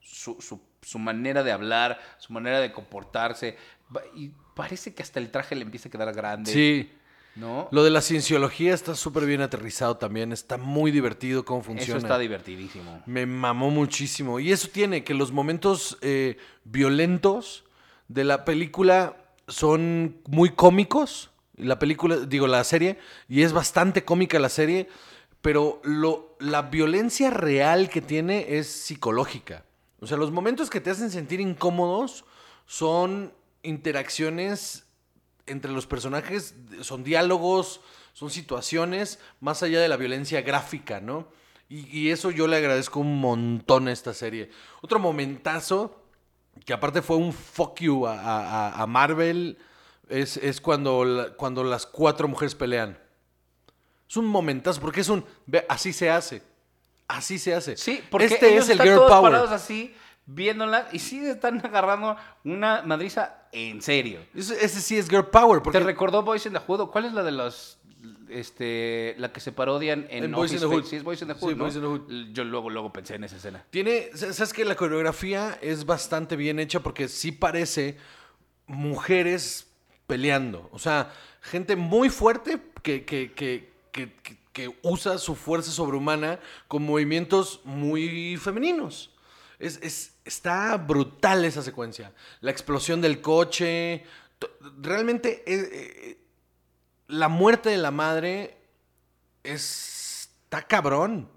su, 0.00 0.40
su- 0.40 0.68
su 0.80 0.98
manera 0.98 1.42
de 1.42 1.50
hablar, 1.50 1.98
su 2.18 2.32
manera 2.32 2.60
de 2.60 2.70
comportarse. 2.72 3.56
Y 4.14 4.30
parece 4.54 4.94
que 4.94 5.02
hasta 5.02 5.18
el 5.18 5.30
traje 5.30 5.56
le 5.56 5.62
empieza 5.62 5.88
a 5.88 5.92
quedar 5.92 6.12
grande. 6.14 6.52
Sí. 6.52 6.92
¿No? 7.38 7.68
Lo 7.70 7.84
de 7.84 7.90
la 7.90 8.00
cienciología 8.00 8.74
está 8.74 8.96
súper 8.96 9.24
bien 9.24 9.40
aterrizado 9.40 9.96
también. 9.96 10.32
Está 10.32 10.56
muy 10.56 10.90
divertido 10.90 11.44
cómo 11.44 11.62
funciona. 11.62 11.98
Eso 11.98 12.06
está 12.06 12.18
divertidísimo. 12.18 13.02
Me 13.06 13.26
mamó 13.26 13.70
muchísimo. 13.70 14.40
Y 14.40 14.50
eso 14.50 14.68
tiene 14.68 15.04
que 15.04 15.14
los 15.14 15.30
momentos 15.30 15.98
eh, 16.00 16.36
violentos 16.64 17.64
de 18.08 18.24
la 18.24 18.44
película 18.44 19.16
son 19.46 20.20
muy 20.26 20.50
cómicos. 20.50 21.30
La 21.54 21.78
película, 21.78 22.16
digo, 22.16 22.48
la 22.48 22.64
serie, 22.64 22.98
y 23.28 23.42
es 23.42 23.52
bastante 23.52 24.04
cómica 24.04 24.38
la 24.38 24.48
serie, 24.48 24.88
pero 25.40 25.80
lo, 25.84 26.36
la 26.40 26.62
violencia 26.62 27.30
real 27.30 27.88
que 27.88 28.00
tiene 28.00 28.58
es 28.58 28.66
psicológica. 28.66 29.64
O 30.00 30.06
sea, 30.06 30.16
los 30.16 30.32
momentos 30.32 30.70
que 30.70 30.80
te 30.80 30.90
hacen 30.90 31.10
sentir 31.10 31.40
incómodos 31.40 32.24
son 32.66 33.32
interacciones 33.62 34.87
entre 35.48 35.72
los 35.72 35.86
personajes, 35.86 36.54
son 36.82 37.04
diálogos, 37.04 37.80
son 38.12 38.30
situaciones, 38.30 39.18
más 39.40 39.62
allá 39.62 39.80
de 39.80 39.88
la 39.88 39.96
violencia 39.96 40.42
gráfica, 40.42 41.00
¿no? 41.00 41.28
Y, 41.68 41.86
y 41.96 42.10
eso 42.10 42.30
yo 42.30 42.46
le 42.46 42.56
agradezco 42.56 43.00
un 43.00 43.20
montón 43.20 43.88
a 43.88 43.92
esta 43.92 44.14
serie. 44.14 44.50
Otro 44.80 44.98
momentazo, 44.98 46.02
que 46.64 46.72
aparte 46.72 47.02
fue 47.02 47.16
un 47.16 47.32
fuck 47.32 47.80
you 47.80 48.06
a, 48.06 48.18
a- 48.18 48.82
a 48.82 48.86
Marvel, 48.86 49.58
es, 50.08 50.36
es 50.38 50.60
cuando, 50.60 51.04
la- 51.04 51.30
cuando 51.34 51.62
las 51.64 51.84
cuatro 51.86 52.26
mujeres 52.28 52.54
pelean. 52.54 52.98
Es 54.08 54.16
un 54.16 54.24
momentazo, 54.26 54.80
porque 54.80 55.02
es 55.02 55.08
un... 55.10 55.24
Así 55.68 55.92
se 55.92 56.08
hace. 56.10 56.42
Así 57.06 57.38
se 57.38 57.54
hace. 57.54 57.76
Sí, 57.76 58.02
porque 58.10 58.26
este 58.26 58.50
ellos 58.52 58.64
es 58.64 58.70
el 58.70 58.72
están 58.72 58.86
girl 58.86 58.96
todos 58.96 59.10
power. 59.10 59.32
parados 59.32 59.50
así, 59.50 59.94
viéndola, 60.30 60.88
y 60.92 60.98
sí 61.00 61.18
están 61.26 61.58
agarrando 61.64 62.16
una 62.44 62.82
madriza 62.82 63.48
en 63.50 63.82
serio. 63.82 64.20
Ese, 64.34 64.62
ese 64.64 64.80
sí 64.80 64.96
es 64.98 65.08
girl 65.08 65.26
power. 65.26 65.62
Porque 65.62 65.78
¿Te 65.78 65.84
recordó 65.84 66.22
Boys 66.22 66.44
in 66.46 66.52
the 66.52 66.58
Hood? 66.60 66.80
¿O 66.80 66.90
¿Cuál 66.90 67.06
es 67.06 67.12
la 67.14 67.22
de 67.22 67.32
los... 67.32 67.78
Este, 68.28 69.14
la 69.18 69.32
que 69.32 69.40
se 69.40 69.52
parodian 69.52 70.06
en, 70.10 70.24
En 70.24 70.32
Boys 70.32 70.52
in 70.52 70.60
the 70.60 70.66
Hood. 70.66 70.84
Sí, 70.84 70.96
es 70.96 71.02
Boys 71.02 71.22
in 71.22 71.28
the 71.28 71.34
Sí, 71.34 71.40
Hood, 71.40 71.56
¿no? 71.56 71.64
Boys 71.64 71.74
in 71.76 71.80
the 71.80 71.86
Hood. 71.88 72.32
Yo 72.32 72.44
luego, 72.44 72.68
luego 72.70 72.92
pensé 72.92 73.14
en 73.14 73.24
esa 73.24 73.36
escena. 73.36 73.64
Tiene, 73.70 74.10
sabes 74.14 74.52
que 74.52 74.64
la 74.66 74.76
coreografía 74.76 75.58
es 75.62 75.86
bastante 75.86 76.36
bien 76.36 76.58
hecha 76.60 76.80
porque 76.80 77.08
sí 77.08 77.32
parece 77.32 77.96
mujeres 78.66 79.66
peleando. 80.06 80.68
O 80.72 80.78
sea, 80.78 81.12
gente 81.40 81.74
muy 81.76 82.10
fuerte 82.10 82.60
que, 82.82 83.04
que, 83.04 83.32
que, 83.32 83.70
que, 83.92 84.12
que- 84.22 84.38
que 84.52 84.76
usa 84.82 85.18
su 85.18 85.36
fuerza 85.36 85.70
sobrehumana 85.70 86.40
con 86.66 86.82
movimientos 86.82 87.60
muy 87.64 88.36
femeninos. 88.38 89.14
Es, 89.60 89.78
es- 89.82 90.14
está 90.28 90.76
brutal 90.76 91.44
esa 91.44 91.62
secuencia. 91.62 92.12
La 92.40 92.50
explosión 92.50 93.00
del 93.00 93.20
coche. 93.20 94.04
Realmente 94.80 95.42
eh, 95.46 95.68
eh, 95.72 96.18
la 97.08 97.28
muerte 97.28 97.70
de 97.70 97.78
la 97.78 97.90
madre 97.90 98.56
es- 99.42 100.30
está 100.44 100.62
cabrón. 100.62 101.28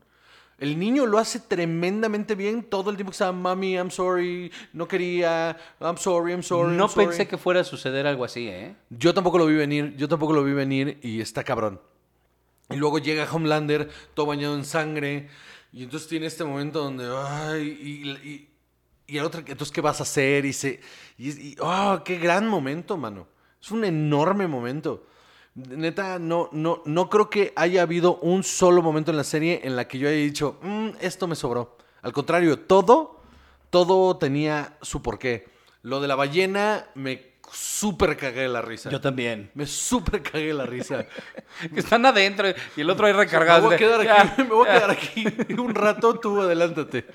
El 0.58 0.78
niño 0.78 1.08
lo 1.08 1.18
hace 1.18 1.40
tremendamente 1.40 2.36
bien 2.36 2.62
todo 2.62 2.92
el 2.92 2.96
tiempo 2.96 3.10
que 3.12 3.16
estaba, 3.16 3.32
mami, 3.32 3.74
I'm 3.74 3.90
sorry, 3.90 4.52
no 4.74 4.88
quería, 4.88 5.58
I'm 5.80 5.98
sorry, 5.98 6.34
I'm 6.34 6.44
sorry. 6.44 6.76
no 6.78 6.84
I'm 6.86 6.90
sorry". 6.92 7.08
pensé 7.08 7.28
que 7.28 7.38
fuera 7.40 7.62
a 7.62 7.64
suceder 7.64 8.06
algo 8.06 8.24
así, 8.24 8.48
¿eh? 8.48 8.76
Yo 8.92 9.12
tampoco 9.16 9.40
lo 9.40 9.48
vi 9.48 9.56
venir, 9.56 9.96
yo 9.98 10.08
tampoco 10.08 10.34
lo 10.34 10.44
vi 10.44 10.54
venir 10.54 11.00
y 11.02 11.20
está 11.20 11.44
cabrón. 11.44 11.82
Y 12.70 12.76
luego 12.76 13.00
llega 13.00 13.28
Homelander, 13.30 13.90
todo 14.14 14.28
bañado 14.28 14.56
en 14.56 14.64
sangre, 14.64 15.30
y 15.74 15.82
entonces 15.84 16.08
tiene 16.08 16.28
este 16.28 16.44
momento 16.44 16.84
donde, 16.84 17.12
ay, 17.18 17.68
y, 17.82 18.30
y, 18.30 18.50
y 19.08 19.18
el 19.18 19.26
otro, 19.26 19.42
entonces, 19.42 19.72
¿qué 19.72 19.82
vas 19.82 20.00
a 20.00 20.04
hacer? 20.04 20.46
Y 20.46 20.54
se, 20.54 20.80
y, 21.18 21.30
y- 21.30 21.56
oh, 21.60 22.02
qué 22.06 22.18
gran 22.18 22.48
momento, 22.48 22.98
mano. 22.98 23.28
Es 23.62 23.72
un 23.72 23.84
enorme 23.86 24.48
momento. 24.48 25.06
Neta, 25.54 26.18
no, 26.18 26.48
no, 26.54 26.82
no 26.86 27.10
creo 27.10 27.30
que 27.30 27.52
haya 27.58 27.82
habido 27.82 28.16
un 28.18 28.44
solo 28.44 28.82
momento 28.82 29.12
en 29.12 29.18
la 29.18 29.24
serie 29.26 29.60
en 29.64 29.76
la 29.76 29.86
que 29.88 29.98
yo 30.00 30.08
haya 30.08 30.18
dicho, 30.18 30.58
"Mm, 30.62 30.92
esto 31.02 31.28
me 31.28 31.36
sobró. 31.36 31.78
Al 32.02 32.14
contrario, 32.14 32.58
todo, 32.60 33.20
todo 33.70 34.16
tenía 34.18 34.78
su 34.82 35.02
porqué. 35.02 35.48
Lo 35.84 36.00
de 36.00 36.08
la 36.08 36.16
ballena 36.16 36.88
me 36.96 37.32
súper 37.52 38.16
cagué 38.16 38.48
la 38.48 38.62
risa. 38.62 38.90
Yo 38.90 39.02
también. 39.02 39.52
Me 39.56 39.66
súper 39.68 40.22
cagué 40.22 40.54
la 40.54 40.66
risa. 40.66 41.06
Que 41.74 41.80
están 41.82 42.06
adentro 42.06 42.48
y 42.78 42.82
el 42.82 42.90
otro 42.90 43.06
ahí 43.08 43.14
me 43.14 43.20
recargado. 43.20 43.64
voy 43.66 43.76
a 43.76 43.78
quedar 43.78 44.04
Ya, 44.06 44.22
aquí, 44.22 44.44
me 44.44 44.50
voy 44.50 44.68
a 44.70 44.74
ya. 44.74 44.80
quedar 44.80 44.92
aquí 44.92 45.54
un 45.60 45.76
rato, 45.76 46.18
tú 46.18 46.40
adelántate. 46.42 47.06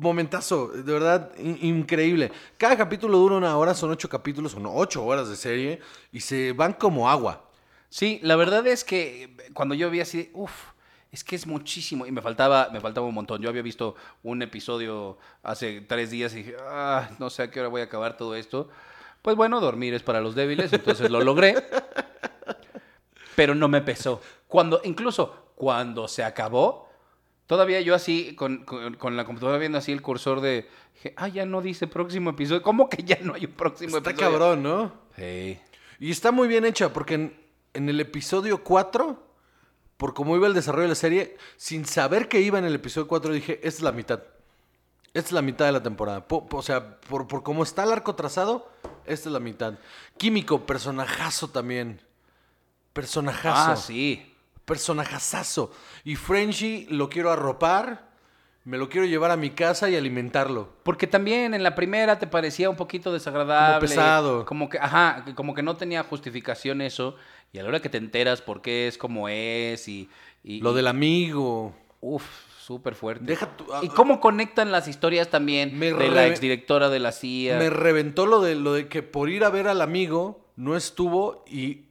Momentazo, 0.00 0.68
de 0.68 0.92
verdad, 0.92 1.30
in- 1.38 1.58
increíble. 1.60 2.32
Cada 2.56 2.76
capítulo 2.76 3.18
dura 3.18 3.36
una 3.36 3.56
hora, 3.58 3.74
son 3.74 3.90
ocho 3.90 4.08
capítulos, 4.08 4.52
son 4.52 4.64
ocho 4.66 5.04
horas 5.04 5.28
de 5.28 5.36
serie 5.36 5.80
y 6.10 6.20
se 6.20 6.52
van 6.52 6.72
como 6.72 7.10
agua. 7.10 7.44
Sí, 7.90 8.18
la 8.22 8.36
verdad 8.36 8.66
es 8.66 8.82
que 8.82 9.36
cuando 9.52 9.74
yo 9.74 9.90
vi 9.90 10.00
así, 10.00 10.30
uff, 10.32 10.52
es 11.12 11.22
que 11.22 11.36
es 11.36 11.46
muchísimo. 11.46 12.06
Y 12.06 12.12
me 12.12 12.22
faltaba, 12.22 12.68
me 12.72 12.80
faltaba 12.80 13.06
un 13.06 13.14
montón. 13.14 13.42
Yo 13.42 13.48
había 13.50 13.62
visto 13.62 13.94
un 14.22 14.40
episodio 14.42 15.18
hace 15.42 15.80
tres 15.82 16.10
días 16.10 16.32
y 16.32 16.36
dije, 16.36 16.56
ah, 16.66 17.10
no 17.18 17.28
sé 17.30 17.42
a 17.42 17.50
qué 17.50 17.60
hora 17.60 17.68
voy 17.68 17.80
a 17.82 17.84
acabar 17.84 18.16
todo 18.16 18.34
esto. 18.36 18.68
Pues 19.22 19.36
bueno, 19.36 19.60
dormir 19.60 19.92
es 19.92 20.02
para 20.02 20.20
los 20.22 20.34
débiles, 20.34 20.72
entonces 20.72 21.10
lo 21.10 21.20
logré. 21.20 21.56
Pero 23.36 23.54
no 23.54 23.68
me 23.68 23.80
pesó. 23.80 24.20
Cuando, 24.48 24.80
incluso 24.84 25.52
cuando 25.56 26.08
se 26.08 26.24
acabó, 26.24 26.89
todavía 27.50 27.80
yo 27.80 27.96
así, 27.96 28.36
con, 28.36 28.64
con- 28.64 28.94
con 28.94 29.16
la 29.16 29.24
computadora 29.24 29.58
viendo 29.58 29.76
así 29.78 29.90
el 29.90 30.02
cursor 30.02 30.40
de, 30.40 30.68
dije, 30.94 31.14
ah, 31.16 31.26
ya 31.26 31.44
no 31.44 31.60
dice 31.60 31.88
próximo 31.88 32.30
episodio. 32.30 32.62
¿Cómo 32.62 32.88
que 32.88 33.02
ya 33.02 33.18
no 33.22 33.34
hay 33.34 33.46
un 33.46 33.52
próximo 33.54 33.96
Está 33.96 34.10
episodio? 34.10 34.30
cabrón, 34.38 34.62
¿no? 34.62 34.92
Sí. 35.16 35.58
Y 35.98 36.12
está 36.12 36.30
muy 36.30 36.46
bien 36.46 36.64
hecha 36.64 36.92
porque 36.92 37.14
en, 37.14 37.36
en 37.74 37.88
el 37.88 37.98
episodio 38.00 38.62
4, 38.62 39.20
por 39.96 40.14
cómo 40.14 40.36
iba 40.36 40.46
el 40.46 40.54
desarrollo 40.54 40.84
de 40.84 40.88
la 40.90 40.94
serie, 40.94 41.36
sin 41.56 41.86
saber 41.86 42.28
que 42.28 42.40
iba 42.40 42.56
en 42.60 42.64
el 42.66 42.74
episodio 42.76 43.08
4, 43.08 43.32
dije, 43.34 43.54
esta 43.54 43.68
es 43.68 43.82
la 43.82 43.90
mitad. 43.90 44.20
Esta 45.12 45.28
es 45.30 45.32
la 45.32 45.42
mitad 45.42 45.66
de 45.66 45.72
la 45.72 45.82
temporada. 45.82 46.28
Po- 46.28 46.46
po- 46.48 46.58
o 46.58 46.62
sea, 46.62 47.00
por, 47.00 47.26
por 47.26 47.42
cómo 47.42 47.64
está 47.64 47.82
el 47.82 47.90
arco 47.90 48.14
trazado, 48.14 48.70
esta 49.06 49.28
es 49.28 49.32
la 49.32 49.40
mitad. 49.40 49.74
Químico, 50.16 50.64
personajazo 50.66 51.48
también. 51.48 52.00
Personajazo. 52.92 53.72
Ah, 53.72 53.76
sí. 53.76 54.29
Personajazazo. 54.70 55.70
Y 56.04 56.16
Frenchy 56.16 56.86
lo 56.90 57.08
quiero 57.10 57.30
arropar, 57.30 58.08
me 58.64 58.78
lo 58.78 58.88
quiero 58.88 59.06
llevar 59.06 59.30
a 59.30 59.36
mi 59.36 59.50
casa 59.50 59.88
y 59.90 59.96
alimentarlo. 59.96 60.68
Porque 60.82 61.06
también 61.06 61.54
en 61.54 61.62
la 61.62 61.74
primera 61.74 62.18
te 62.18 62.26
parecía 62.26 62.70
un 62.70 62.76
poquito 62.76 63.12
desagradable. 63.12 63.78
Como 63.78 63.80
pesado. 63.80 64.44
Como 64.46 64.68
que, 64.68 64.78
ajá, 64.78 65.24
como 65.34 65.54
que 65.54 65.62
no 65.62 65.76
tenía 65.76 66.02
justificación 66.04 66.80
eso. 66.82 67.16
Y 67.52 67.58
a 67.58 67.62
la 67.62 67.68
hora 67.70 67.80
que 67.82 67.88
te 67.88 67.98
enteras 67.98 68.42
por 68.42 68.62
qué 68.62 68.86
es 68.86 68.96
como 68.96 69.28
es 69.28 69.88
y... 69.88 70.08
y 70.44 70.60
Lo 70.60 70.72
del 70.72 70.86
amigo. 70.86 71.74
Uf, 72.00 72.24
súper 72.60 72.94
fuerte. 72.94 73.24
Deja 73.24 73.56
tu- 73.56 73.66
y 73.82 73.88
cómo 73.88 74.20
conectan 74.20 74.70
las 74.70 74.86
historias 74.88 75.28
también 75.30 75.76
Me 75.78 75.92
de 75.92 76.08
la 76.08 76.22
re- 76.22 76.28
exdirectora 76.28 76.88
de 76.90 77.00
la 77.00 77.10
CIA. 77.12 77.58
Me 77.58 77.68
reventó 77.70 78.24
lo 78.26 78.40
de, 78.40 78.54
lo 78.54 78.72
de 78.74 78.86
que 78.88 79.02
por 79.02 79.28
ir 79.30 79.42
a 79.44 79.50
ver 79.50 79.66
al 79.68 79.82
amigo 79.82 80.46
no 80.56 80.76
estuvo 80.76 81.44
y, 81.48 81.86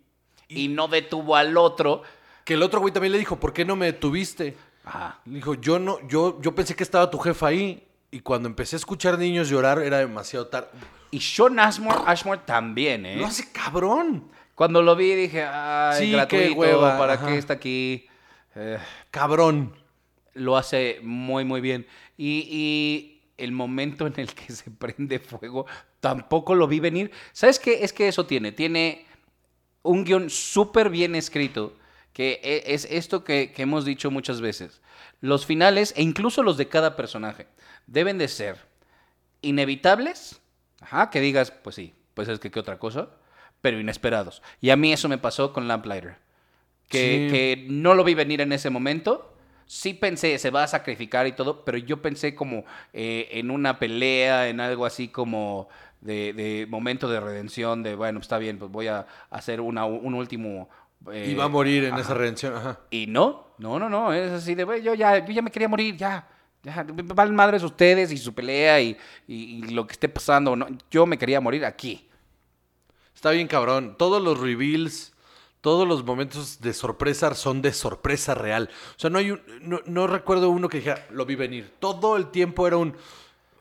Y 0.48 0.70
no 0.70 0.88
detuvo 0.88 1.36
al 1.36 1.58
otro. 1.58 2.04
Que 2.50 2.56
el 2.56 2.64
otro 2.64 2.80
güey 2.80 2.92
también 2.92 3.12
le 3.12 3.20
dijo, 3.20 3.40
¿por 3.40 3.54
qué 3.54 3.64
no 3.64 3.76
me 3.76 3.86
detuviste? 3.86 4.58
Ajá. 4.84 5.20
Le 5.26 5.36
dijo, 5.36 5.54
yo 5.54 5.78
no, 5.78 6.00
yo, 6.08 6.42
yo 6.42 6.56
pensé 6.56 6.76
que 6.76 6.82
estaba 6.82 7.12
tu 7.12 7.20
jefa 7.20 7.46
ahí 7.46 7.88
y 8.10 8.22
cuando 8.22 8.50
empecé 8.50 8.76
a 8.76 8.78
escuchar 8.78 9.20
niños 9.20 9.50
llorar 9.50 9.84
era 9.84 10.00
demasiado 10.00 10.48
tarde. 10.48 10.70
Y 11.12 11.20
Sean 11.22 11.60
Ashmore, 11.60 12.00
Ashmore 12.08 12.42
también, 12.48 13.06
¿eh? 13.06 13.18
Lo 13.18 13.28
hace 13.28 13.52
cabrón, 13.52 14.32
Cuando 14.56 14.82
lo 14.82 14.96
vi 14.96 15.14
dije, 15.14 15.44
ay, 15.44 16.08
Sí, 16.08 16.12
gratuito, 16.12 16.48
qué 16.48 16.60
hueva, 16.60 16.98
¿para 16.98 17.14
ajá. 17.14 17.28
qué 17.28 17.38
está 17.38 17.54
aquí? 17.54 18.08
Eh, 18.56 18.80
cabrón. 19.12 19.76
lo 20.34 20.58
hace 20.58 21.02
muy, 21.04 21.46
muy 21.46 21.62
bien. 21.62 21.86
Y, 22.18 22.48
y 22.50 23.22
el 23.38 23.52
momento 23.52 24.08
en 24.08 24.14
el 24.18 24.34
que 24.34 24.52
se 24.54 24.72
prende 24.72 25.20
fuego, 25.20 25.68
tampoco 26.00 26.56
lo 26.56 26.68
vi 26.68 26.80
venir. 26.80 27.12
¿Sabes 27.32 27.60
qué? 27.60 27.84
Es 27.84 27.94
que 27.94 28.08
eso 28.08 28.26
tiene. 28.26 28.52
Tiene 28.54 29.06
un 29.84 30.04
guion 30.04 30.32
súper 30.32 30.90
bien 30.90 31.14
escrito, 31.14 31.76
que 32.20 32.42
e- 32.44 32.74
es 32.74 32.84
esto 32.92 33.24
que, 33.24 33.54
que 33.54 33.62
hemos 33.62 33.86
dicho 33.86 34.12
muchas 34.12 34.42
veces. 34.42 34.82
Los 35.22 35.46
finales, 35.46 35.94
e 35.96 36.02
incluso 36.02 36.44
los 36.44 36.58
de 36.58 36.68
cada 36.68 36.98
personaje, 36.98 37.48
deben 37.88 38.18
de 38.18 38.28
ser 38.28 38.58
inevitables. 39.42 40.42
Ajá, 40.82 41.10
que 41.10 41.22
digas, 41.22 41.52
pues 41.52 41.78
sí, 41.78 41.94
pues 42.16 42.28
es 42.28 42.40
que 42.40 42.52
qué 42.52 42.60
otra 42.60 42.78
cosa, 42.78 43.08
pero 43.62 43.80
inesperados. 43.80 44.42
Y 44.60 44.70
a 44.70 44.76
mí 44.76 44.92
eso 44.92 45.08
me 45.08 45.18
pasó 45.18 45.54
con 45.54 45.70
Lamplighter. 45.70 46.18
Que, 46.90 47.28
Sí. 47.30 47.34
que 47.34 47.66
no 47.70 47.94
lo 47.94 48.04
vi 48.04 48.16
venir 48.16 48.42
en 48.42 48.52
ese 48.52 48.70
momento. 48.70 49.34
Sí 49.66 49.94
pensé, 49.94 50.38
se 50.40 50.50
va 50.50 50.64
a 50.64 50.68
sacrificar 50.68 51.26
y 51.26 51.32
todo, 51.34 51.64
pero 51.64 51.78
yo 51.78 52.02
pensé 52.02 52.36
como 52.36 52.66
eh, 52.92 53.30
en 53.32 53.50
una 53.50 53.80
pelea, 53.80 54.50
en 54.50 54.60
algo 54.60 54.86
así 54.86 55.08
como 55.08 55.70
de, 56.02 56.34
de 56.34 56.66
momento 56.68 57.08
de 57.08 57.20
redención, 57.22 57.82
de 57.84 57.96
bueno, 57.96 58.20
está 58.20 58.40
bien, 58.40 58.58
pues 58.58 58.72
voy 58.72 58.88
a 58.88 59.06
hacer 59.30 59.62
una, 59.62 59.86
un 59.86 60.16
último... 60.16 60.70
eh, 61.12 61.30
y 61.32 61.36
va 61.36 61.46
a 61.46 61.48
morir 61.48 61.86
en 61.86 61.94
ajá. 61.94 62.02
esa 62.02 62.14
redención. 62.14 62.56
Ajá. 62.56 62.80
Y 62.92 63.08
no, 63.08 63.48
no, 63.58 63.80
no, 63.80 63.90
no, 63.90 64.14
es 64.14 64.32
así 64.32 64.56
de, 64.56 64.64
güey, 64.64 64.82
yo 64.84 64.94
ya, 64.94 65.26
yo 65.26 65.32
ya 65.34 65.42
me 65.42 65.52
quería 65.52 65.68
morir, 65.68 65.96
ya. 65.98 66.28
Ya, 66.62 66.86
valen 66.86 67.36
madres 67.36 67.64
ustedes 67.64 68.12
y 68.12 68.18
su 68.18 68.34
pelea 68.34 68.82
y, 68.82 68.98
y- 69.28 69.34
y 69.36 69.62
lo 69.70 69.88
que 69.88 69.94
esté 69.94 70.10
pasando. 70.10 70.58
¿no? 70.58 70.68
Yo 70.92 71.06
me 71.06 71.18
quería 71.18 71.40
morir 71.40 71.64
aquí. 71.64 72.06
Está 73.16 73.32
bien 73.32 73.48
cabrón. 73.48 73.96
Todos 73.98 74.22
los 74.22 74.40
reveals, 74.40 75.14
todos 75.62 75.88
los 75.88 76.04
momentos 76.04 76.60
de 76.60 76.74
sorpresa 76.74 77.34
son 77.34 77.62
de 77.62 77.72
sorpresa 77.72 78.36
real. 78.36 78.70
O 78.96 79.00
sea, 79.00 79.10
no 79.10 79.20
hay 79.20 79.32
un, 79.32 79.42
no, 79.62 79.80
no 79.86 80.08
recuerdo 80.08 80.50
uno 80.50 80.68
que 80.68 80.78
dijera, 80.80 81.06
lo 81.12 81.26
vi 81.26 81.36
venir. 81.36 81.74
Todo 81.80 82.18
el 82.18 82.28
tiempo 82.30 82.68
era 82.68 82.76
un, 82.76 82.94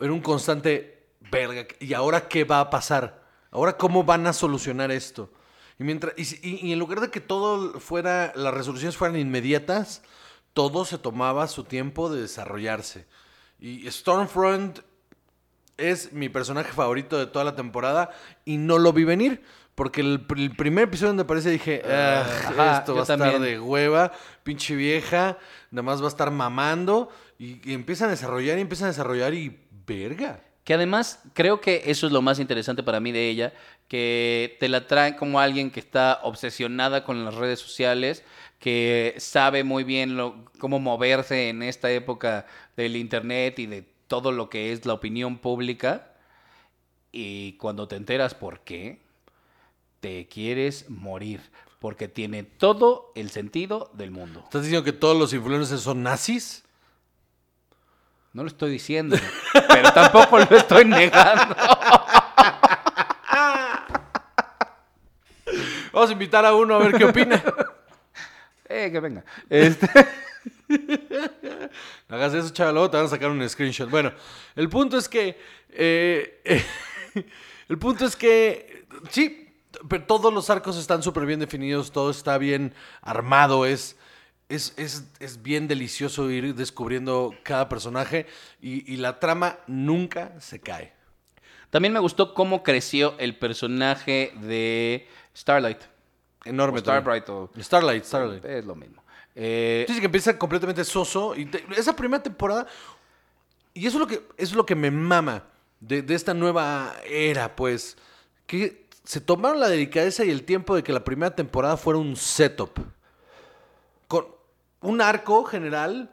era 0.01 0.13
un 0.13 0.21
constante, 0.21 1.07
verga, 1.31 1.67
¿y 1.79 1.95
ahora 1.95 2.27
qué 2.29 2.43
va 2.43 2.59
a 2.61 2.69
pasar? 2.71 3.23
¿Ahora 3.53 3.77
cómo 3.77 4.03
van 4.03 4.27
a 4.27 4.33
solucionar 4.33 4.91
esto? 4.91 5.31
Y, 5.79 5.85
mientras, 5.85 6.13
y, 6.17 6.73
en 6.73 6.79
lugar 6.79 7.01
de 7.01 7.11
que 7.11 7.21
todo 7.21 7.79
fuera, 7.81 8.33
las 8.35 8.53
resoluciones 8.53 8.97
fueran 8.97 9.17
inmediatas, 9.19 10.03
todo 10.53 10.85
se 10.85 10.99
tomaba 10.99 11.47
su 11.47 11.65
tiempo 11.65 12.11
de 12.11 12.23
desarrollarse. 12.23 13.07
Y 13.61 13.89
Stormfront 13.91 14.81
es 15.77 16.13
mi 16.13 16.29
personaje 16.29 16.73
favorito 16.73 17.19
de 17.19 17.27
toda 17.27 17.45
la 17.45 17.55
temporada 17.55 18.11
y 18.45 18.57
no 18.57 18.79
lo 18.79 18.93
vi 18.93 19.05
venir. 19.05 19.43
Porque 19.75 20.01
el, 20.01 20.27
pr- 20.27 20.41
el 20.41 20.57
primer 20.57 20.85
episodio 20.85 21.11
donde 21.11 21.23
aparece 21.23 21.51
dije, 21.51 21.83
"Ah, 21.89 22.23
Ajá, 22.23 22.79
esto 22.79 22.95
va 22.95 23.01
a 23.01 23.03
estar 23.03 23.39
de 23.41 23.61
hueva, 23.61 24.11
pinche 24.43 24.75
vieja, 24.75 25.39
nada 25.71 25.83
más 25.85 26.01
va 26.03 26.07
a 26.07 26.09
estar 26.09 26.33
mamando. 26.33 27.11
Y, 27.39 27.61
y 27.71 27.75
empiezan 27.75 28.09
a 28.09 28.11
desarrollar 28.11 28.59
y 28.59 28.63
empiezan 28.63 28.87
a 28.87 28.91
desarrollar 28.91 29.35
y 29.35 29.57
verga. 29.87 30.41
Que 30.65 30.75
además 30.75 31.21
creo 31.33 31.61
que 31.61 31.85
eso 31.87 32.07
es 32.09 32.13
lo 32.13 32.21
más 32.23 32.41
interesante 32.41 32.83
para 32.83 32.99
mí 32.99 33.13
de 33.13 33.29
ella, 33.31 33.53
que 33.89 34.57
te 34.61 34.69
la 34.69 34.87
traen 34.87 35.15
como 35.15 35.41
alguien 35.41 35.71
que 35.71 35.81
está 35.81 36.21
obsesionada 36.23 37.05
con 37.05 37.25
las 37.25 37.35
redes 37.35 37.59
sociales, 37.59 38.23
que 38.59 39.15
sabe 39.19 39.65
muy 39.65 39.83
bien 39.85 40.17
lo- 40.17 40.45
cómo 40.59 40.79
moverse 40.79 41.49
en 41.49 41.63
esta 41.63 41.91
época 41.91 42.47
del 42.77 42.97
internet 42.97 43.59
y 43.59 43.67
de 43.67 43.85
todo 44.07 44.31
lo 44.33 44.51
que 44.51 44.73
es 44.73 44.85
la 44.85 44.93
opinión 44.95 45.39
pública. 45.39 46.13
Y 47.13 47.55
cuando 47.55 47.89
te 47.89 47.97
enteras 47.97 48.35
por 48.35 48.61
qué, 48.61 49.01
te 50.01 50.29
quieres 50.29 50.89
morir, 50.91 51.41
porque 51.79 52.09
tiene 52.09 52.43
todo 52.43 53.13
el 53.15 53.31
sentido 53.31 53.91
del 53.95 54.11
mundo. 54.11 54.41
¿Estás 54.45 54.63
diciendo 54.63 54.85
que 54.85 54.93
todos 54.93 55.17
los 55.17 55.33
influencers 55.33 55.81
son 55.81 56.03
nazis? 56.03 56.65
No 58.35 58.43
lo 58.43 58.49
estoy 58.49 58.71
diciendo, 58.71 59.17
pero 59.69 59.93
tampoco 59.93 60.39
lo 60.39 60.57
estoy 60.57 60.85
negando. 60.85 61.57
Vamos 65.99 66.11
a 66.11 66.13
invitar 66.13 66.47
a 66.47 66.55
uno 66.55 66.77
a 66.77 66.79
ver 66.79 66.93
qué 66.97 67.05
opina. 67.05 67.43
Eh, 68.71 68.91
que 68.93 69.01
venga. 69.01 69.25
Este... 69.49 69.89
No 72.09 72.17
hagas 72.17 72.35
eso, 72.35 72.51
chaval, 72.51 72.75
luego 72.75 72.91
te 72.91 72.97
van 72.99 73.07
a 73.07 73.09
sacar 73.09 73.31
un 73.31 73.49
screenshot. 73.49 73.89
Bueno, 73.91 74.13
el 74.57 74.69
punto 74.69 74.97
es 74.99 75.09
que. 75.09 75.39
eh, 75.71 76.41
eh, 76.45 76.65
el 77.69 77.79
punto 77.79 78.05
es 78.05 78.15
que. 78.15 78.87
Sí, 79.11 79.49
pero 79.89 80.05
todos 80.05 80.33
los 80.33 80.51
arcos 80.51 80.77
están 80.77 81.03
súper 81.03 81.27
bien 81.27 81.41
definidos, 81.41 81.91
todo 81.93 82.11
está 82.11 82.39
bien 82.39 82.75
armado, 83.03 83.67
es. 83.67 83.97
Es, 84.51 84.73
es- 84.79 85.05
es 85.21 85.43
bien 85.43 85.67
delicioso 85.69 86.31
ir 86.31 86.55
descubriendo 86.55 87.35
cada 87.43 87.69
personaje 87.69 88.27
y, 88.63 88.91
y 88.93 88.97
la 88.99 89.19
trama 89.21 89.59
nunca 89.67 90.39
se 90.41 90.61
cae. 90.61 90.93
También 91.71 91.93
me 91.93 92.01
gustó 92.01 92.33
cómo 92.33 92.63
creció 92.63 93.15
el 93.19 93.37
personaje 93.39 94.33
de 94.43 95.07
Starlight. 95.39 95.81
Enorme. 96.45 96.79
O. 96.79 96.81
Starbright 96.81 97.29
o... 97.29 97.51
Starlight, 97.59 98.05
Starlight. 98.05 98.45
Es 98.45 98.65
lo 98.65 98.75
mismo. 98.75 99.03
Eh, 99.35 99.85
Dice 99.87 100.01
que 100.01 100.07
empieza 100.07 100.37
completamente 100.39 100.85
soso. 100.85 101.35
Y 101.37 101.47
te- 101.47 101.65
esa 101.77 101.95
primera 101.95 102.23
temporada. 102.23 102.67
Y 103.75 103.87
eso 103.87 103.97
es 103.99 104.01
lo 104.01 104.07
que, 104.07 104.15
eso 104.15 104.53
es 104.53 104.55
lo 104.55 104.67
que 104.67 104.75
me 104.75 104.91
mama 104.91 105.45
de, 105.81 106.03
de 106.03 106.15
esta 106.15 106.35
nueva 106.35 106.95
era, 107.07 107.55
pues. 107.55 107.97
Que 108.47 108.87
se 109.05 109.21
tomaron 109.21 109.61
la 109.61 109.69
delicadeza 109.69 110.25
y 110.25 110.31
el 110.31 110.43
tiempo 110.45 110.75
de 110.75 110.83
que 110.83 110.93
la 110.93 111.05
primera 111.05 111.35
temporada 111.35 111.77
fuera 111.77 111.99
un 111.99 112.17
setup. 112.17 112.79
Con 114.09 114.27
un 114.81 115.01
arco 115.01 115.45
general, 115.45 116.11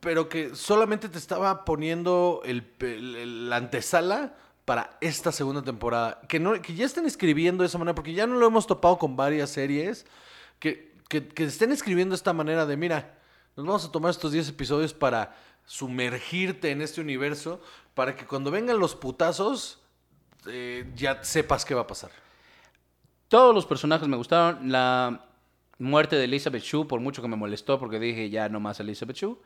pero 0.00 0.28
que 0.28 0.54
solamente 0.54 1.08
te 1.08 1.18
estaba 1.18 1.64
poniendo 1.64 2.40
el, 2.44 2.64
el- 2.80 3.16
el- 3.16 3.50
la 3.50 3.56
antesala 3.56 4.34
para 4.64 4.96
esta 5.00 5.30
segunda 5.32 5.62
temporada. 5.62 6.20
Que, 6.28 6.40
no, 6.40 6.60
que 6.62 6.74
ya 6.74 6.86
estén 6.86 7.06
escribiendo 7.06 7.62
de 7.62 7.68
esa 7.68 7.78
manera, 7.78 7.94
porque 7.94 8.14
ya 8.14 8.26
no 8.26 8.36
lo 8.36 8.46
hemos 8.46 8.66
topado 8.66 8.98
con 8.98 9.16
varias 9.16 9.50
series. 9.50 10.06
Que, 10.58 10.94
que, 11.08 11.26
que 11.28 11.44
estén 11.44 11.72
escribiendo 11.72 12.12
de 12.14 12.16
esta 12.16 12.32
manera 12.32 12.64
de, 12.66 12.76
mira, 12.76 13.18
nos 13.56 13.66
vamos 13.66 13.84
a 13.84 13.92
tomar 13.92 14.10
estos 14.10 14.32
10 14.32 14.48
episodios 14.48 14.94
para 14.94 15.36
sumergirte 15.66 16.70
en 16.70 16.82
este 16.82 17.00
universo, 17.00 17.60
para 17.94 18.16
que 18.16 18.26
cuando 18.26 18.50
vengan 18.50 18.78
los 18.78 18.94
putazos, 18.94 19.80
eh, 20.46 20.90
ya 20.94 21.22
sepas 21.24 21.64
qué 21.64 21.74
va 21.74 21.82
a 21.82 21.86
pasar. 21.86 22.10
todos 23.28 23.54
los 23.54 23.66
personajes 23.66 24.06
me 24.08 24.16
gustaron. 24.16 24.70
La 24.70 25.26
muerte 25.78 26.14
de 26.16 26.24
Elizabeth 26.24 26.62
Shue, 26.62 26.86
por 26.86 27.00
mucho 27.00 27.20
que 27.22 27.28
me 27.28 27.36
molestó, 27.36 27.78
porque 27.80 27.98
dije 27.98 28.30
ya 28.30 28.48
no 28.48 28.60
más 28.60 28.78
Elizabeth 28.80 29.16
Shue. 29.16 29.36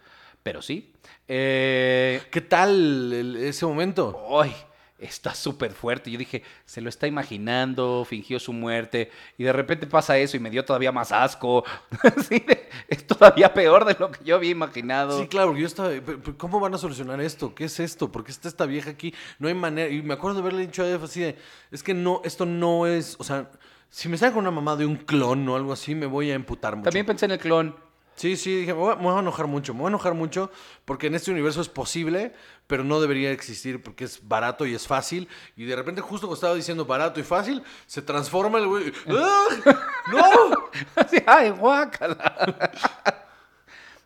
Pero 0.43 0.61
sí. 0.63 0.93
Eh, 1.27 2.23
¿Qué 2.31 2.41
tal 2.43 3.13
el- 3.13 3.37
ese 3.37 3.65
momento? 3.67 4.17
Ay, 4.41 4.55
está 4.99 5.35
súper 5.35 5.73
fuerte. 5.73 6.11
Yo 6.11 6.19
dije, 6.19 6.43
se 6.65 6.81
lo 6.81 6.89
está 6.89 7.07
imaginando, 7.07 8.05
fingió 8.09 8.39
su 8.41 8.53
muerte, 8.53 9.11
y 9.37 9.45
de 9.45 9.53
repente 9.53 9.87
pasa 9.87 10.19
eso 10.19 10.37
y 10.37 10.41
me 10.41 10.51
dio 10.51 10.65
todavía 10.65 10.93
más 10.93 11.13
asco. 11.13 11.65
Sí, 12.29 12.45
es 12.89 13.07
todavía 13.07 13.55
peor 13.55 13.85
de 13.85 13.97
lo 13.99 14.11
que 14.11 14.25
yo 14.25 14.37
había 14.37 14.51
imaginado. 14.51 15.19
Sí, 15.21 15.29
claro, 15.29 15.57
yo 15.57 15.67
estaba. 15.67 15.89
"Pero, 15.91 16.21
pero, 16.23 16.37
¿Cómo 16.39 16.61
van 16.61 16.75
a 16.75 16.79
solucionar 16.79 17.21
esto? 17.21 17.55
¿Qué 17.55 17.65
es 17.65 17.81
esto? 17.81 18.11
¿Por 18.11 18.25
qué 18.25 18.31
está 18.33 18.49
esta 18.49 18.67
vieja 18.67 18.91
aquí? 18.91 19.15
No 19.39 19.49
hay 19.49 19.55
manera. 19.55 19.89
Y 19.91 20.03
me 20.03 20.15
acuerdo 20.15 20.37
de 20.37 20.41
haberle 20.43 20.63
dicho 20.67 20.83
a 20.83 20.89
Ef 20.89 21.03
así 21.05 21.21
de. 21.21 21.37
Es 21.71 21.83
que 21.83 21.95
no, 21.95 22.21
esto 22.25 22.45
no 22.47 22.87
es. 22.87 23.17
O 23.19 23.25
sea, 23.25 23.51
si 23.91 24.09
me 24.09 24.19
sale 24.19 24.33
con 24.33 24.41
una 24.41 24.51
mamá 24.51 24.77
de 24.77 24.85
un 24.87 24.97
clon 24.97 25.49
o 25.49 25.57
algo 25.57 25.73
así, 25.73 25.95
me 25.95 26.07
voy 26.07 26.31
a 26.31 26.35
emputar 26.35 26.77
mucho. 26.77 26.85
También 26.85 27.07
pensé 27.07 27.25
en 27.27 27.33
el 27.33 27.39
clon. 27.39 27.75
Sí, 28.19 28.37
sí, 28.37 28.57
dije, 28.57 28.75
me 28.75 28.81
voy, 28.81 29.15
a, 29.17 29.21
enojar 29.21 29.47
mucho. 29.47 29.73
Me 29.73 29.81
voy 29.81 29.87
a 29.87 29.91
enojar 29.91 30.13
mucho 30.15 30.51
porque 30.85 31.07
en 31.07 31.15
este 31.15 31.31
universo 31.31 31.61
es 31.61 31.69
posible, 31.69 32.33
pero 32.67 32.83
no 32.83 33.01
debería 33.01 33.31
existir 33.31 33.81
porque 33.81 34.05
es 34.05 34.27
barato 34.27 34.67
y 34.67 34.75
es 34.75 34.89
fácil. 34.89 35.29
Y 35.57 35.67
de 35.67 35.77
repente, 35.77 36.01
justo 36.01 36.27
cuando 36.27 36.35
estaba 36.35 36.55
diciendo 36.57 36.85
barato 36.85 37.21
y 37.21 37.23
fácil, 37.23 37.63
se 37.87 38.03
transforma 38.03 38.59
el 38.59 38.67
güey. 38.67 38.93
¡Ah! 39.09 39.47
¡No! 40.13 40.71
¡Ay, 41.27 41.51
guácala! 41.51 42.73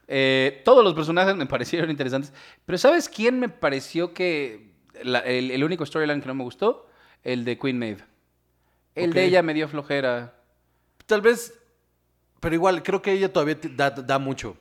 Eh, 0.06 0.60
todos 0.62 0.84
los 0.84 0.92
personajes 0.92 1.34
me 1.34 1.46
parecieron 1.46 1.90
interesantes. 1.90 2.34
Pero 2.66 2.76
¿sabes 2.76 3.08
quién 3.08 3.40
me 3.40 3.48
pareció 3.48 4.12
que... 4.12 4.74
la- 5.02 5.20
el, 5.20 5.50
el 5.50 5.64
único 5.64 5.86
storyline 5.86 6.20
que 6.20 6.26
no 6.28 6.34
me 6.34 6.44
gustó? 6.44 6.86
El 7.22 7.46
de 7.46 7.58
Queen 7.58 7.78
Maeve. 7.78 8.04
El 8.94 9.14
de 9.14 9.24
ella 9.24 9.42
me 9.42 9.54
dio 9.54 9.68
flojera. 9.68 10.34
Tal 11.06 11.22
vez. 11.22 11.58
Pero 12.42 12.56
igual, 12.56 12.82
creo 12.82 13.00
que 13.00 13.12
ella 13.12 13.32
todavía 13.32 13.56
da, 13.76 13.90
da 13.90 14.18
mucho. 14.18 14.56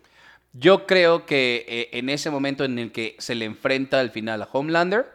Yo 0.53 0.85
creo 0.85 1.25
que 1.25 1.65
eh, 1.67 1.89
en 1.97 2.09
ese 2.09 2.29
momento 2.29 2.63
en 2.63 2.77
el 2.77 2.91
que 2.91 3.15
se 3.17 3.33
le 3.33 3.45
enfrenta 3.45 3.99
al 3.99 4.11
final 4.11 4.43
a 4.43 4.49
Homelander, 4.51 5.07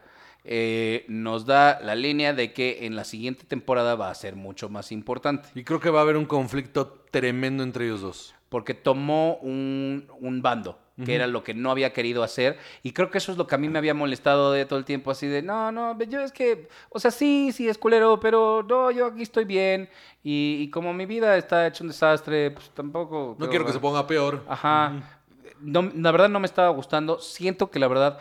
eh, 0.42 1.04
nos 1.06 1.46
da 1.46 1.78
la 1.80 1.94
línea 1.94 2.32
de 2.32 2.52
que 2.52 2.86
en 2.86 2.96
la 2.96 3.04
siguiente 3.04 3.44
temporada 3.44 3.94
va 3.94 4.10
a 4.10 4.14
ser 4.16 4.34
mucho 4.34 4.68
más 4.68 4.90
importante. 4.90 5.48
Y 5.54 5.62
creo 5.62 5.78
que 5.78 5.90
va 5.90 6.00
a 6.00 6.02
haber 6.02 6.16
un 6.16 6.26
conflicto 6.26 7.04
tremendo 7.12 7.62
entre 7.62 7.84
ellos 7.84 8.00
dos. 8.00 8.34
porque 8.48 8.74
tomó 8.74 9.36
un, 9.36 10.08
un 10.20 10.42
bando, 10.42 10.76
que 11.04 11.14
era 11.14 11.26
lo 11.26 11.44
que 11.44 11.52
no 11.52 11.70
había 11.70 11.92
querido 11.92 12.22
hacer. 12.22 12.58
Y 12.82 12.92
creo 12.92 13.10
que 13.10 13.18
eso 13.18 13.32
es 13.32 13.38
lo 13.38 13.46
que 13.46 13.54
a 13.54 13.58
mí 13.58 13.68
me 13.68 13.78
había 13.78 13.94
molestado 13.94 14.52
de 14.52 14.64
todo 14.64 14.78
el 14.78 14.84
tiempo, 14.84 15.10
así 15.10 15.26
de, 15.26 15.42
no, 15.42 15.70
no, 15.72 16.00
yo 16.04 16.20
es 16.20 16.32
que, 16.32 16.68
o 16.88 16.98
sea, 16.98 17.10
sí, 17.10 17.52
sí, 17.52 17.68
es 17.68 17.76
culero, 17.76 18.18
pero 18.18 18.64
no, 18.66 18.90
yo 18.90 19.06
aquí 19.06 19.22
estoy 19.22 19.44
bien. 19.44 19.88
Y, 20.22 20.58
y 20.60 20.70
como 20.70 20.94
mi 20.94 21.06
vida 21.06 21.36
está 21.36 21.66
hecho 21.66 21.84
un 21.84 21.88
desastre, 21.88 22.50
pues 22.50 22.70
tampoco... 22.70 23.36
No 23.38 23.48
quiero 23.48 23.66
que 23.66 23.72
se 23.72 23.78
ponga 23.78 24.06
peor. 24.06 24.44
Ajá. 24.48 25.20
No, 25.60 25.90
la 25.94 26.12
verdad 26.12 26.28
no 26.28 26.40
me 26.40 26.46
estaba 26.46 26.70
gustando. 26.70 27.18
Siento 27.20 27.70
que 27.70 27.78
la 27.78 27.88
verdad, 27.88 28.18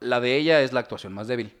la 0.00 0.20
de 0.20 0.36
ella 0.36 0.60
es 0.60 0.72
la 0.72 0.80
actuación 0.80 1.12
más 1.12 1.28
débil. 1.28 1.54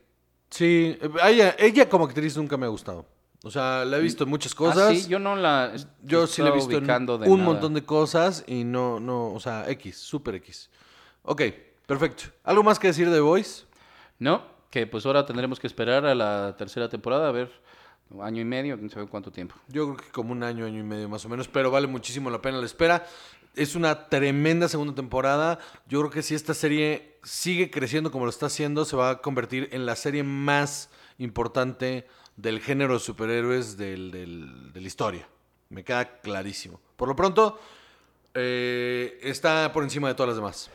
Sí, 0.50 0.98
eh, 1.00 1.10
ella, 1.24 1.56
ella 1.58 1.88
como 1.88 2.04
actriz 2.06 2.36
nunca 2.36 2.56
me 2.56 2.66
ha 2.66 2.68
gustado. 2.68 3.06
O 3.44 3.50
sea, 3.50 3.84
la 3.84 3.98
he 3.98 4.00
visto 4.00 4.24
en 4.24 4.30
muchas 4.30 4.54
cosas. 4.54 4.90
Ah, 4.90 4.94
sí, 4.94 5.08
yo 5.08 5.18
no 5.18 5.36
la... 5.36 5.72
Yo 6.02 6.26
sí 6.26 6.42
la 6.42 6.48
he 6.48 6.52
visto 6.52 6.76
en 6.76 6.90
un 6.90 7.06
nada. 7.06 7.26
montón 7.36 7.74
de 7.74 7.84
cosas 7.84 8.44
y 8.46 8.64
no, 8.64 8.98
no, 8.98 9.32
o 9.32 9.38
sea, 9.38 9.70
X, 9.70 9.96
super 9.96 10.34
X. 10.36 10.70
Ok, 11.22 11.42
perfecto. 11.86 12.24
¿Algo 12.42 12.62
más 12.62 12.78
que 12.78 12.88
decir 12.88 13.08
de 13.10 13.20
Voice? 13.20 13.64
No, 14.18 14.42
que 14.70 14.86
pues 14.86 15.06
ahora 15.06 15.24
tendremos 15.24 15.60
que 15.60 15.68
esperar 15.68 16.04
a 16.04 16.14
la 16.14 16.56
tercera 16.58 16.88
temporada, 16.88 17.28
a 17.28 17.32
ver, 17.32 17.52
año 18.20 18.40
y 18.40 18.44
medio, 18.44 18.76
quién 18.76 18.90
sabe 18.90 19.06
cuánto 19.06 19.30
tiempo. 19.30 19.54
Yo 19.68 19.94
creo 19.94 19.96
que 19.96 20.10
como 20.12 20.32
un 20.32 20.42
año, 20.42 20.64
año 20.64 20.80
y 20.80 20.82
medio 20.82 21.08
más 21.08 21.24
o 21.24 21.28
menos, 21.28 21.46
pero 21.46 21.70
vale 21.70 21.86
muchísimo 21.86 22.30
la 22.30 22.42
pena 22.42 22.58
la 22.58 22.66
espera. 22.66 23.06
Es 23.54 23.74
una 23.74 24.08
tremenda 24.08 24.68
segunda 24.68 24.94
temporada. 24.94 25.58
Yo 25.88 26.00
creo 26.00 26.10
que 26.10 26.22
si 26.22 26.34
esta 26.34 26.54
serie 26.54 27.18
sigue 27.22 27.70
creciendo 27.70 28.10
como 28.10 28.24
lo 28.24 28.30
está 28.30 28.46
haciendo, 28.46 28.84
se 28.84 28.96
va 28.96 29.10
a 29.10 29.20
convertir 29.20 29.68
en 29.72 29.86
la 29.86 29.96
serie 29.96 30.22
más 30.22 30.90
importante 31.18 32.06
del 32.38 32.60
género 32.60 32.94
de 32.94 33.00
superhéroes 33.00 33.76
del, 33.76 34.10
del- 34.10 34.72
de 34.72 34.80
la 34.80 34.86
historia. 34.86 35.28
Me 35.70 35.84
queda 35.84 36.20
clarísimo. 36.20 36.80
Por 36.96 37.08
lo 37.08 37.14
pronto, 37.16 37.58
eh, 38.32 39.18
está 39.22 39.70
por 39.72 39.82
encima 39.82 40.08
de 40.08 40.14
todas 40.14 40.28
las 40.28 40.36
demás. 40.36 40.70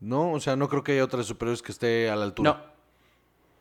¿No? 0.00 0.32
O 0.32 0.40
sea, 0.40 0.56
no 0.56 0.68
creo 0.68 0.82
que 0.82 0.92
haya 0.92 1.04
otra 1.04 1.18
de 1.18 1.24
superhéroes 1.24 1.62
que 1.62 1.70
esté 1.72 2.10
a 2.10 2.16
la 2.16 2.24
altura. 2.24 2.72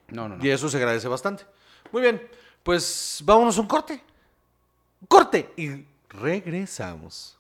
No. 0.10 0.24
No, 0.24 0.30
no, 0.30 0.38
no. 0.38 0.46
Y 0.46 0.50
eso 0.50 0.70
se 0.70 0.78
agradece 0.78 1.08
bastante. 1.08 1.46
Muy 1.92 2.02
bien, 2.02 2.28
pues 2.64 3.22
vámonos 3.26 3.58
a 3.58 3.62
un 3.62 3.68
corte. 3.68 4.02
Corte 5.08 5.52
y 5.58 5.86
regresamos. 6.10 7.38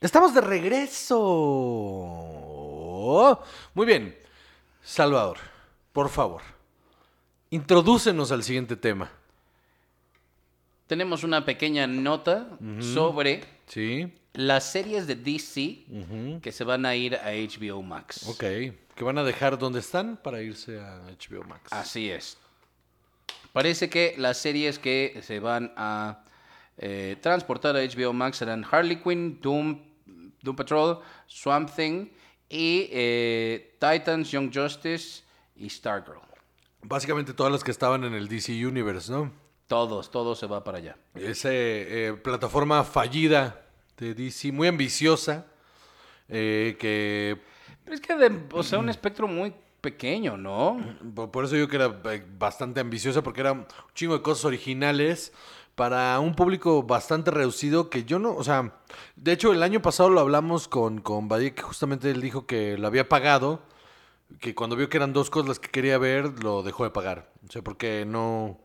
Estamos 0.00 0.32
de 0.34 0.40
regreso. 0.40 1.18
Muy 3.74 3.86
bien. 3.86 4.16
Salvador, 4.82 5.36
por 5.92 6.08
favor, 6.08 6.40
introdúcenos 7.50 8.32
al 8.32 8.42
siguiente 8.42 8.76
tema. 8.76 9.10
Tenemos 10.86 11.22
una 11.22 11.44
pequeña 11.44 11.86
nota 11.86 12.48
sobre 12.80 13.44
Sí. 13.66 14.12
las 14.32 14.72
series 14.72 15.06
de 15.06 15.14
DC 15.16 15.84
que 16.42 16.50
se 16.50 16.64
van 16.64 16.86
a 16.86 16.96
ir 16.96 17.14
a 17.16 17.30
HBO 17.32 17.82
Max. 17.82 18.26
Ok. 18.26 18.40
Que 18.40 19.04
van 19.04 19.18
a 19.18 19.22
dejar 19.22 19.58
donde 19.58 19.80
están 19.80 20.16
para 20.16 20.40
irse 20.42 20.80
a 20.80 21.00
HBO 21.10 21.44
Max. 21.44 21.70
Así 21.72 22.10
es. 22.10 22.38
Parece 23.52 23.88
que 23.90 24.14
las 24.18 24.38
series 24.38 24.78
que 24.78 25.20
se 25.22 25.38
van 25.40 25.72
a 25.76 26.24
eh, 26.78 27.16
transportar 27.20 27.76
a 27.76 27.80
HBO 27.80 28.12
Max 28.12 28.38
serán 28.38 28.64
Harley 28.68 28.96
Quinn, 28.96 29.38
Doom, 29.40 29.78
Doom 30.42 30.56
Patrol, 30.56 30.98
Swamp 31.26 31.70
Thing 31.74 32.08
y 32.48 32.88
eh, 32.90 33.76
Titans, 33.78 34.30
Young 34.30 34.50
Justice 34.52 35.22
y 35.56 35.68
Stargirl. 35.68 36.18
Básicamente 36.82 37.34
todas 37.34 37.52
las 37.52 37.62
que 37.62 37.70
estaban 37.70 38.04
en 38.04 38.14
el 38.14 38.26
DC 38.28 38.52
Universe, 38.66 39.12
¿no? 39.12 39.30
Todos, 39.66 40.10
todo 40.10 40.34
se 40.34 40.46
va 40.46 40.64
para 40.64 40.78
allá. 40.78 40.96
Esa 41.14 41.50
eh, 41.52 42.18
plataforma 42.24 42.82
fallida 42.84 43.62
de 43.98 44.14
DC, 44.14 44.50
muy 44.50 44.66
ambiciosa, 44.66 45.46
eh, 46.28 46.76
que 46.80 47.38
Pero 47.84 47.94
es 47.94 48.00
que, 48.00 48.16
de- 48.16 48.46
o 48.52 48.62
sea, 48.62 48.78
un 48.78 48.88
espectro 48.88 49.28
muy 49.28 49.52
pequeño, 49.80 50.36
¿no? 50.36 50.78
por 51.32 51.44
eso 51.44 51.56
yo 51.56 51.66
que 51.66 51.76
era 51.76 52.00
eh, 52.12 52.22
bastante 52.38 52.80
ambiciosa, 52.80 53.22
porque 53.22 53.40
era 53.40 53.52
un 53.52 53.66
chingo 53.94 54.14
de 54.14 54.22
cosas 54.22 54.44
originales 54.44 55.32
para 55.80 56.20
un 56.20 56.34
público 56.34 56.82
bastante 56.82 57.30
reducido 57.30 57.88
que 57.88 58.04
yo 58.04 58.18
no, 58.18 58.34
o 58.34 58.44
sea, 58.44 58.74
de 59.16 59.32
hecho 59.32 59.50
el 59.50 59.62
año 59.62 59.80
pasado 59.80 60.10
lo 60.10 60.20
hablamos 60.20 60.68
con, 60.68 61.00
con 61.00 61.26
que 61.26 61.62
justamente 61.62 62.10
él 62.10 62.20
dijo 62.20 62.44
que 62.44 62.76
lo 62.76 62.86
había 62.86 63.08
pagado, 63.08 63.62
que 64.40 64.54
cuando 64.54 64.76
vio 64.76 64.90
que 64.90 64.98
eran 64.98 65.14
dos 65.14 65.30
cosas 65.30 65.48
las 65.48 65.58
que 65.58 65.70
quería 65.70 65.96
ver, 65.96 66.44
lo 66.44 66.62
dejó 66.62 66.84
de 66.84 66.90
pagar. 66.90 67.32
O 67.48 67.50
sea, 67.50 67.62
porque 67.62 68.04
no, 68.06 68.58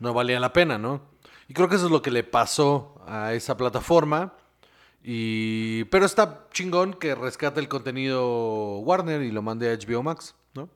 no 0.00 0.12
valía 0.12 0.40
la 0.40 0.52
pena, 0.52 0.78
¿no? 0.78 1.02
Y 1.46 1.54
creo 1.54 1.68
que 1.68 1.76
eso 1.76 1.84
es 1.86 1.92
lo 1.92 2.02
que 2.02 2.10
le 2.10 2.24
pasó 2.24 3.00
a 3.06 3.34
esa 3.34 3.56
plataforma. 3.56 4.34
Y, 5.00 5.84
pero 5.84 6.06
está 6.06 6.48
chingón 6.50 6.92
que 6.92 7.14
rescate 7.14 7.60
el 7.60 7.68
contenido 7.68 8.78
Warner 8.80 9.22
y 9.22 9.30
lo 9.30 9.42
mande 9.42 9.70
a 9.70 9.74
HBO 9.74 10.02
Max, 10.02 10.34
¿no? 10.54 10.68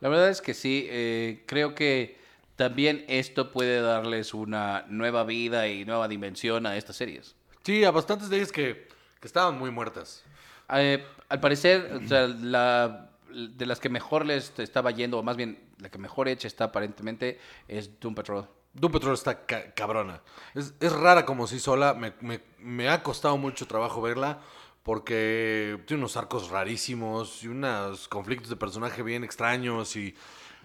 La 0.00 0.08
verdad 0.08 0.30
es 0.30 0.42
que 0.42 0.52
sí, 0.52 0.88
eh, 0.90 1.44
creo 1.46 1.76
que 1.76 2.25
también 2.56 3.04
esto 3.08 3.52
puede 3.52 3.80
darles 3.80 4.34
una 4.34 4.84
nueva 4.88 5.24
vida 5.24 5.68
y 5.68 5.84
nueva 5.84 6.08
dimensión 6.08 6.66
a 6.66 6.76
estas 6.76 6.96
series. 6.96 7.36
Sí, 7.62 7.84
a 7.84 7.90
bastantes 7.90 8.28
de 8.30 8.36
ellas 8.38 8.52
que, 8.52 8.88
que 9.20 9.26
estaban 9.26 9.58
muy 9.58 9.70
muertas. 9.70 10.24
Eh, 10.70 11.04
al 11.28 11.40
parecer, 11.40 12.00
o 12.04 12.08
sea, 12.08 12.26
la, 12.26 13.10
de 13.30 13.66
las 13.66 13.78
que 13.80 13.88
mejor 13.88 14.24
les 14.26 14.58
estaba 14.58 14.90
yendo, 14.90 15.18
o 15.18 15.22
más 15.22 15.36
bien 15.36 15.58
la 15.78 15.90
que 15.90 15.98
mejor 15.98 16.28
hecha 16.28 16.48
está 16.48 16.64
aparentemente, 16.64 17.38
es 17.68 18.00
Doom 18.00 18.14
Patrol. 18.14 18.48
Doom 18.72 18.92
Patrol 18.92 19.14
está 19.14 19.44
ca- 19.46 19.72
cabrona. 19.74 20.20
Es, 20.54 20.74
es 20.80 20.92
rara 20.92 21.24
como 21.24 21.46
si 21.46 21.58
sola. 21.60 21.94
Me, 21.94 22.12
me- 22.20 22.40
me 22.58 22.88
ha 22.88 23.02
costado 23.02 23.36
mucho 23.36 23.66
trabajo 23.66 24.00
verla 24.02 24.40
porque 24.82 25.78
tiene 25.86 26.00
unos 26.02 26.16
arcos 26.16 26.48
rarísimos 26.50 27.42
y 27.42 27.48
unos 27.48 28.06
conflictos 28.08 28.48
de 28.48 28.56
personaje 28.56 29.02
bien 29.02 29.24
extraños 29.24 29.96
y, 29.96 30.14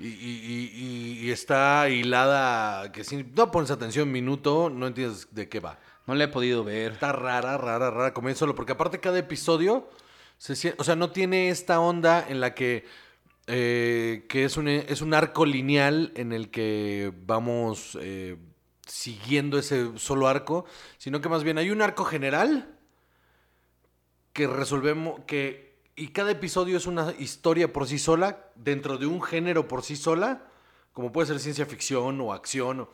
y, 0.08 0.72
y- 0.76 1.20
y- 1.28 1.32
está 1.32 1.90
hilada 1.90 2.92
que 2.92 3.04
si 3.04 3.24
no 3.24 3.52
pones 3.52 3.72
atención 3.72 4.12
minuto 4.12 4.70
no 4.70 4.88
entiendes 4.88 5.28
de 5.32 5.48
qué 5.50 5.60
va. 5.60 5.80
No 6.08 6.16
la 6.16 6.26
he 6.26 6.28
podido 6.28 6.64
ver. 6.64 6.94
Está 6.94 7.12
rara, 7.12 7.58
rara, 7.58 7.92
rara, 7.92 8.14
como 8.14 8.34
solo, 8.36 8.56
porque 8.56 8.74
aparte 8.74 9.00
cada 9.00 9.20
episodio, 9.20 9.90
se, 10.38 10.74
o 10.78 10.84
sea, 10.84 10.96
no 10.96 11.12
tiene 11.12 11.50
esta 11.50 11.80
onda 11.80 12.26
en 12.28 12.42
la 12.42 12.54
que, 12.56 12.86
eh, 13.48 14.26
que 14.30 14.46
es, 14.46 14.58
un, 14.58 14.68
es 14.68 15.02
un 15.02 15.14
arco 15.14 15.46
lineal 15.46 16.12
en 16.16 16.32
el 16.34 16.50
que 16.50 17.14
vamos 17.26 17.98
eh, 18.02 18.38
siguiendo 18.88 19.58
ese 19.60 19.98
solo 19.98 20.28
arco, 20.28 20.66
sino 20.98 21.22
que 21.22 21.30
más 21.30 21.44
bien 21.44 21.58
hay 21.58 21.70
un 21.70 21.82
arco 21.82 22.04
general 22.06 22.78
que 24.34 24.48
resolvemos, 24.48 25.20
que, 25.28 25.71
y 25.96 26.10
cada 26.10 26.32
episodio 26.32 26.78
es 26.78 26.88
una 26.88 27.14
historia 27.20 27.72
por 27.72 27.88
sí 27.88 28.00
sola, 28.00 28.38
dentro 28.56 28.98
de 28.98 29.06
un 29.06 29.22
género 29.22 29.68
por 29.68 29.84
sí 29.84 29.96
sola, 29.96 30.44
como 30.94 31.12
puede 31.12 31.28
ser 31.28 31.40
ciencia 31.40 31.66
ficción 31.66 32.20
o 32.22 32.34
acción, 32.34 32.88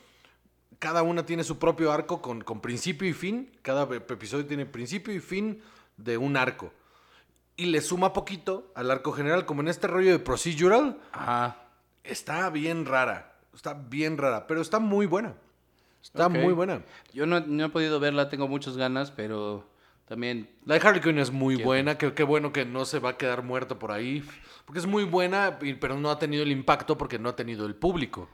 cada 0.80 1.02
una 1.04 1.26
tiene 1.26 1.44
su 1.44 1.58
propio 1.58 1.92
arco 1.92 2.22
con, 2.22 2.42
con 2.44 2.62
principio 2.62 3.08
y 3.08 3.14
fin. 3.14 3.52
Cada 3.64 3.88
ep- 3.88 4.12
episodio 4.12 4.46
tiene 4.46 4.66
principio 4.66 5.14
y 5.14 5.20
fin 5.20 5.62
de 5.98 6.18
un 6.18 6.38
arco. 6.38 6.72
Y 7.56 7.66
le 7.68 7.82
suma 7.82 8.14
poquito 8.14 8.72
al 8.76 8.92
arco 8.92 9.12
general, 9.12 9.48
como 9.48 9.62
en 9.62 9.70
este 9.70 9.88
rollo 9.88 10.12
de 10.12 10.20
procedural. 10.20 11.00
Ajá. 11.12 11.64
Está 12.04 12.50
bien 12.52 12.86
rara. 12.86 13.36
Está 13.56 13.74
bien 13.74 14.20
rara, 14.20 14.46
pero 14.46 14.62
está 14.62 14.78
muy 14.80 15.08
buena. 15.08 15.34
Está 16.04 16.30
muy 16.30 16.54
buena. 16.54 16.84
Yo 17.12 17.26
no, 17.26 17.40
no 17.40 17.66
he 17.66 17.70
podido 17.70 18.00
verla, 18.00 18.30
tengo 18.30 18.48
muchas 18.48 18.78
ganas, 18.78 19.10
pero 19.10 19.68
también 20.08 20.50
La 20.66 20.76
de 20.80 20.88
Harley 20.88 21.02
Quinn 21.02 21.20
es 21.20 21.32
muy 21.32 21.56
buena. 21.58 21.98
Qué, 21.98 22.14
qué 22.14 22.24
bueno 22.24 22.54
que 22.54 22.66
no 22.66 22.86
se 22.86 23.00
va 23.00 23.12
a 23.12 23.18
quedar 23.18 23.44
muerta 23.44 23.78
por 23.78 23.92
ahí. 23.92 24.24
Porque 24.66 24.80
es 24.80 24.86
muy 24.86 25.04
buena, 25.04 25.60
pero 25.80 25.98
no 25.98 26.10
ha 26.10 26.18
tenido 26.20 26.44
el 26.44 26.52
impacto 26.52 26.98
porque 26.98 27.20
no 27.20 27.30
ha 27.30 27.36
tenido 27.36 27.66
el 27.66 27.76
público. 27.76 28.30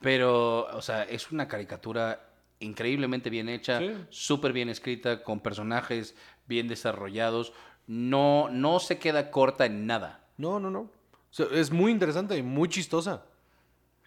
Pero, 0.00 0.66
o 0.66 0.82
sea, 0.82 1.02
es 1.04 1.30
una 1.30 1.48
caricatura 1.48 2.24
increíblemente 2.60 3.30
bien 3.30 3.48
hecha, 3.48 3.78
Sí. 3.78 3.92
súper 4.10 4.52
bien 4.52 4.68
escrita, 4.68 5.22
con 5.22 5.40
personajes 5.40 6.14
bien 6.46 6.66
desarrollados. 6.68 7.52
No, 7.86 8.48
no 8.50 8.80
se 8.80 8.98
queda 8.98 9.30
corta 9.30 9.66
en 9.66 9.86
nada. 9.86 10.24
No, 10.36 10.60
no, 10.60 10.70
no. 10.70 10.80
O 10.80 10.90
sea, 11.30 11.46
es 11.52 11.70
muy 11.70 11.90
interesante 11.92 12.36
y 12.36 12.42
muy 12.42 12.68
chistosa. 12.68 13.24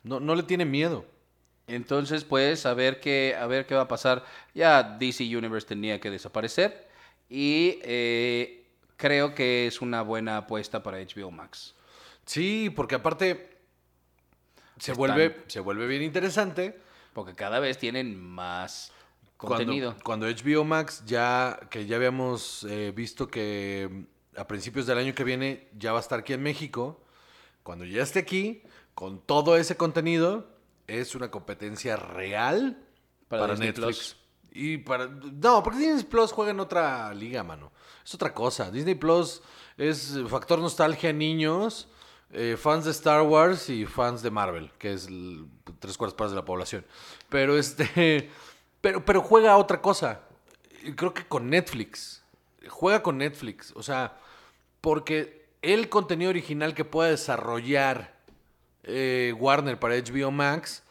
No, 0.04 0.20
no 0.20 0.34
le 0.36 0.44
tiene 0.44 0.66
miedo. 0.66 1.06
Entonces, 1.68 2.24
pues, 2.24 2.66
a 2.66 2.74
ver 2.74 3.00
qué, 3.00 3.36
a 3.40 3.46
ver 3.48 3.66
qué 3.66 3.76
va 3.76 3.82
a 3.82 3.88
pasar. 3.88 4.24
Ya 4.54 4.82
DC 4.84 5.24
Universe 5.36 5.68
tenía 5.68 6.00
que 6.00 6.10
desaparecer. 6.10 6.90
Y 7.34 7.80
eh, 7.84 8.68
creo 8.98 9.34
que 9.34 9.66
es 9.68 9.82
una 9.82 10.02
buena 10.02 10.36
apuesta 10.38 10.84
para 10.84 10.98
HBO 11.00 11.32
Max. 11.32 11.74
Sí, 12.26 12.70
porque 12.70 12.96
aparte 12.96 13.58
se 14.78 14.92
Están- 14.92 14.98
vuelve, 14.98 15.44
se 15.48 15.62
vuelve 15.62 15.88
bien 15.88 16.02
interesante. 16.04 16.78
Porque 17.14 17.34
cada 17.34 17.60
vez 17.60 17.78
tienen 17.78 18.22
más 18.22 18.92
contenido. 19.38 19.96
cuando 20.04 20.28
HBO 20.28 20.64
Max 20.66 21.04
ya, 21.06 21.60
que 21.70 21.86
ya 21.86 21.96
habíamos 21.96 22.64
eh, 22.70 22.92
visto 22.96 23.28
que 23.30 24.06
a 24.38 24.48
principios 24.48 24.86
del 24.86 24.98
año 24.98 25.14
que 25.16 25.24
viene 25.24 25.68
ya 25.78 25.92
va 25.94 26.00
a 26.00 26.02
estar 26.02 26.20
aquí 26.20 26.34
en 26.34 26.44
México, 26.44 27.02
cuando 27.64 27.86
ya 27.86 28.04
esté 28.04 28.20
aquí, 28.20 28.62
con 28.94 29.20
todo 29.20 29.56
ese 29.58 29.76
contenido, 29.78 30.48
es 30.88 31.16
una 31.16 31.32
competencia 31.32 31.96
real 31.96 32.78
Para 33.28 33.56
Netflix. 33.56 33.76
Plus. 34.14 34.18
Y 34.52 34.78
para. 34.80 35.08
No, 35.08 35.64
porque 35.64 35.80
Disney 35.80 36.04
Plus 36.04 36.32
juega 36.32 36.52
en 36.52 36.60
otra 36.60 37.14
liga, 37.14 37.44
mano. 37.44 37.72
Es 38.04 38.14
otra 38.14 38.34
cosa. 38.34 38.70
Disney 38.72 38.96
Plus 38.96 39.42
es 39.78 40.18
factor 40.28 40.60
nostalgia 40.60 41.14
niños, 41.14 41.88
eh, 42.32 42.58
fans 42.60 42.86
de 42.86 42.92
Star 42.92 43.22
Wars 43.22 43.70
y 43.70 43.86
fans 43.86 44.22
de 44.22 44.30
Marvel, 44.32 44.72
que 44.78 44.94
es 44.94 45.08
el- 45.08 45.46
tres 45.80 45.98
cuartas 45.98 46.16
partes 46.18 46.32
de 46.32 46.36
la 46.38 46.46
población. 46.46 46.86
Pero 47.30 47.58
este. 47.58 48.30
Pero, 48.82 49.06
pero 49.06 49.22
juega 49.22 49.58
otra 49.58 49.80
cosa. 49.80 50.22
Creo 50.96 51.14
que 51.14 51.24
con 51.28 51.52
Netflix. 51.52 52.24
Juega 52.68 53.04
con 53.04 53.20
Netflix. 53.20 53.72
O 53.76 53.84
sea, 53.84 54.18
porque 54.82 55.46
el 55.62 55.88
contenido 55.88 56.32
original 56.32 56.74
que 56.74 56.84
pueda 56.84 57.12
desarrollar 57.12 58.16
eh, 58.82 59.36
Warner 59.38 59.80
para 59.80 59.94
HBO 59.98 60.32
Max, 60.32 60.82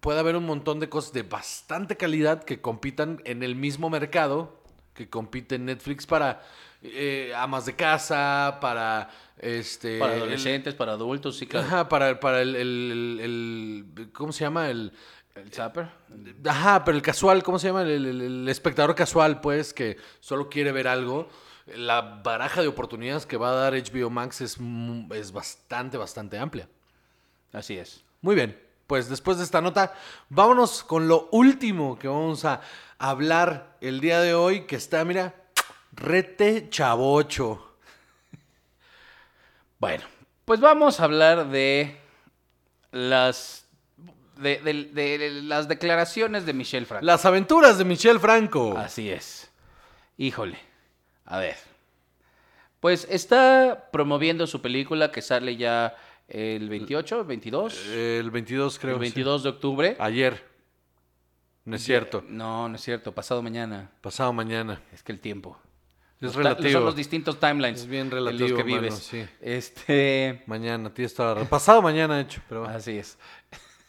puede 0.00 0.18
haber 0.20 0.36
un 0.36 0.44
montón 0.46 0.80
de 0.80 0.88
cosas 0.88 1.12
de 1.12 1.22
bastante 1.22 1.96
calidad 1.96 2.42
que 2.44 2.60
compitan 2.60 3.20
en 3.24 3.42
el 3.42 3.54
mismo 3.56 3.90
mercado 3.90 4.60
que 4.94 5.08
compite 5.10 5.56
en 5.56 5.66
Netflix 5.66 6.06
para 6.06 6.42
eh, 6.82 7.32
amas 7.36 7.66
de 7.66 7.74
casa, 7.76 8.58
para 8.60 9.10
este 9.38 9.98
Para 9.98 10.14
el- 10.14 10.22
adolescentes, 10.22 10.74
para 10.74 10.92
adultos, 10.92 11.36
sí, 11.36 11.46
claro. 11.46 11.66
Ajá, 11.66 11.88
para, 11.88 12.18
para 12.20 12.40
el, 12.42 12.56
el- 12.56 13.20
el- 13.22 14.10
¿cómo 14.12 14.32
se 14.32 14.44
llama? 14.44 14.70
El 14.70 14.92
El 15.34 15.52
Zapper. 15.52 15.88
Ajá, 16.46 16.82
pero 16.84 16.96
el 16.96 17.02
casual, 17.02 17.42
¿cómo 17.42 17.58
se 17.58 17.66
llama? 17.66 17.82
El, 17.82 18.48
espectador 18.48 18.94
casual, 18.94 19.40
pues, 19.42 19.74
que 19.74 19.98
solo 20.20 20.48
quiere 20.48 20.72
ver 20.72 20.88
algo. 20.88 21.28
La 21.76 22.00
baraja 22.00 22.62
de 22.62 22.68
oportunidades 22.68 23.26
que 23.26 23.36
va 23.36 23.50
a 23.50 23.54
dar 23.54 23.74
HBO 23.74 24.08
Max 24.08 24.40
es, 24.40 24.56
es 25.14 25.32
bastante, 25.32 25.98
bastante 25.98 26.38
amplia. 26.38 26.68
Así 27.52 27.76
es. 27.76 28.02
Muy 28.22 28.34
bien, 28.34 28.58
pues 28.86 29.08
después 29.08 29.38
de 29.38 29.44
esta 29.44 29.60
nota, 29.60 29.94
vámonos 30.28 30.84
con 30.84 31.08
lo 31.08 31.28
último 31.32 31.98
que 31.98 32.08
vamos 32.08 32.44
a 32.44 32.60
hablar 32.98 33.76
el 33.80 34.00
día 34.00 34.20
de 34.20 34.34
hoy, 34.34 34.62
que 34.66 34.76
está, 34.76 35.04
mira, 35.04 35.34
rete 35.92 36.68
chavocho. 36.70 37.76
Bueno, 39.78 40.04
pues 40.44 40.60
vamos 40.60 41.00
a 41.00 41.04
hablar 41.04 41.48
de 41.48 41.96
las 42.92 43.66
de, 44.36 44.58
de- 44.60 44.84
de 45.18 45.30
las 45.42 45.66
declaraciones 45.68 46.46
de 46.46 46.52
Michelle 46.52 46.86
Franco. 46.86 47.04
Las 47.04 47.24
aventuras 47.24 47.78
de 47.78 47.84
Michelle 47.84 48.18
Franco. 48.18 48.76
Así 48.76 49.10
es. 49.10 49.50
Híjole. 50.18 50.58
A 51.24 51.38
ver. 51.38 51.56
Pues 52.80 53.06
está 53.10 53.88
promoviendo 53.90 54.46
su 54.46 54.60
película 54.62 55.10
que 55.10 55.22
sale 55.22 55.56
ya 55.56 55.96
el 56.28 56.68
28, 56.68 57.24
22, 57.24 57.86
El 57.88 58.30
22, 58.30 58.78
creo. 58.78 58.94
el 58.94 58.98
sí. 58.98 59.02
22 59.02 59.42
de 59.44 59.48
octubre. 59.48 59.96
Ayer. 59.98 60.44
No 61.64 61.76
es 61.76 61.82
cierto. 61.82 62.24
No, 62.28 62.68
no 62.68 62.76
es 62.76 62.80
cierto, 62.82 63.12
pasado 63.12 63.42
mañana. 63.42 63.90
Pasado 64.00 64.32
mañana. 64.32 64.80
Es 64.92 65.02
que 65.02 65.12
el 65.12 65.20
tiempo. 65.20 65.58
Es 66.16 66.22
Los 66.22 66.34
relativo. 66.36 66.70
Son 66.70 66.84
los 66.84 66.96
distintos 66.96 67.38
timelines 67.38 67.80
Es 67.80 67.86
bien 67.86 68.06
en 68.06 68.10
relativo, 68.12 68.48
los 68.48 68.58
que 68.58 68.64
mano, 68.64 68.82
vives. 68.82 68.94
sí. 68.94 69.26
Este, 69.40 70.42
Mañana, 70.46 70.92
la 70.96 71.34
razón. 71.34 71.48
Pasado 71.48 71.82
mañana, 71.82 72.16
de 72.16 72.22
hecho, 72.22 72.40
pero 72.48 72.64
así 72.64 72.98
es. 72.98 73.18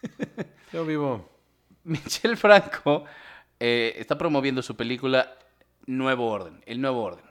yo 0.73 0.85
vivo. 0.85 1.29
Michelle 1.83 2.35
Franco 2.35 3.05
eh, 3.59 3.93
está 3.97 4.17
promoviendo 4.17 4.61
su 4.61 4.75
película 4.75 5.37
Nuevo 5.85 6.27
Orden, 6.29 6.61
El 6.65 6.81
Nuevo 6.81 7.01
Orden, 7.01 7.23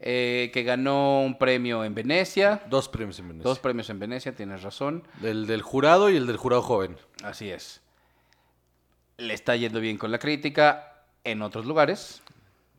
eh, 0.00 0.50
que 0.52 0.62
ganó 0.62 1.22
un 1.22 1.38
premio 1.38 1.82
en 1.84 1.94
Venecia, 1.94 2.62
Dos 2.68 2.88
premios 2.88 3.18
en 3.18 3.28
Venecia. 3.28 3.48
dos 3.48 3.58
premios 3.58 3.88
en 3.90 3.98
Venecia, 3.98 4.34
tienes 4.34 4.62
razón, 4.62 5.06
El 5.22 5.46
del 5.46 5.62
jurado 5.62 6.10
y 6.10 6.16
el 6.16 6.26
del 6.26 6.36
jurado 6.36 6.62
joven. 6.62 6.96
así 7.22 7.50
es. 7.50 7.80
Le 9.18 9.32
está 9.32 9.56
yendo 9.56 9.80
bien 9.80 9.96
con 9.96 10.10
la 10.12 10.18
crítica 10.18 11.02
en 11.24 11.40
otros 11.42 11.64
lugares. 11.64 12.20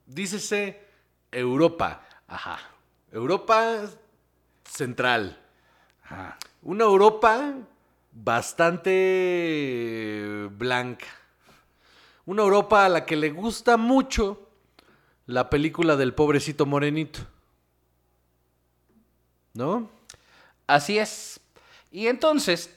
Dícese 0.06 0.80
Europa. 1.32 2.04
Ajá. 2.28 2.60
Europa 3.12 3.82
central. 4.64 5.40
ajá. 6.04 6.38
Una 6.62 6.84
Europa 6.84 7.56
bastante 8.98 10.48
blanca. 10.52 11.06
Una 12.26 12.44
Europa 12.44 12.86
a 12.86 12.90
la 12.90 13.06
que 13.06 13.16
le 13.16 13.30
gusta 13.32 13.78
mucho 13.78 14.47
la 15.28 15.50
película 15.50 15.96
del 15.96 16.14
pobrecito 16.14 16.66
morenito. 16.66 17.20
¿No? 19.54 19.90
Así 20.66 20.98
es. 20.98 21.40
Y 21.92 22.08
entonces, 22.08 22.76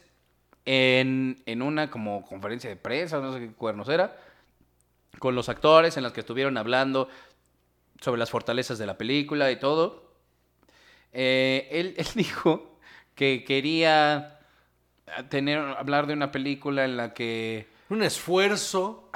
en, 0.65 1.43
en 1.47 1.63
una 1.63 1.91
como 1.91 2.25
conferencia 2.27 2.69
de 2.69 2.77
prensa, 2.77 3.21
no 3.21 3.33
sé 3.33 3.41
qué 3.41 3.53
cuernos 3.53 3.89
era, 3.89 4.17
con 5.19 5.35
los 5.35 5.49
actores 5.49 5.97
en 5.97 6.03
las 6.03 6.13
que 6.13 6.21
estuvieron 6.21 6.57
hablando 6.57 7.09
sobre 8.01 8.19
las 8.19 8.31
fortalezas 8.31 8.79
de 8.79 8.87
la 8.87 8.99
película 8.99 9.51
y 9.51 9.57
todo, 9.57 10.11
eh, 11.13 11.69
él, 11.71 11.95
él 11.99 12.07
dijo 12.15 12.79
que 13.15 13.45
quería 13.45 14.41
tener, 15.29 15.59
hablar 15.59 16.07
de 16.07 16.15
una 16.15 16.33
película 16.33 16.85
en 16.85 16.97
la 16.97 17.15
que... 17.15 17.69
Un 17.89 18.03
esfuerzo 18.03 19.11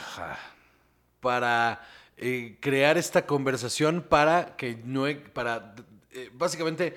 para 1.20 1.80
eh, 2.17 2.59
crear 2.61 2.97
esta 2.99 3.27
conversación 3.27 4.03
para 4.09 4.57
que 4.57 4.77
no 4.85 5.05
para 5.33 5.75
eh, 6.12 6.31
básicamente 6.33 6.97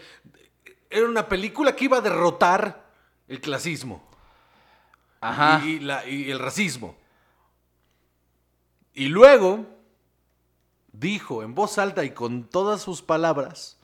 era 0.89 1.05
una 1.05 1.27
película 1.27 1.75
que 1.75 1.85
iba 1.85 1.97
a 1.97 2.01
derrotar 2.01 2.85
el 3.27 3.41
clasismo. 3.41 4.05
Ajá. 5.19 5.61
y, 5.65 5.79
la- 5.79 6.05
y 6.07 6.29
el 6.29 6.39
racismo. 6.39 6.95
Y 8.93 9.07
luego 9.07 9.65
dijo 10.91 11.43
en 11.43 11.55
voz 11.55 11.77
alta 11.77 12.03
y 12.03 12.11
con 12.11 12.43
todas 12.49 12.81
sus 12.81 13.01
palabras 13.01 13.77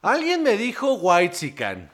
alguien 0.00 0.42
me 0.42 0.56
dijo 0.56 0.94
white 0.94 1.36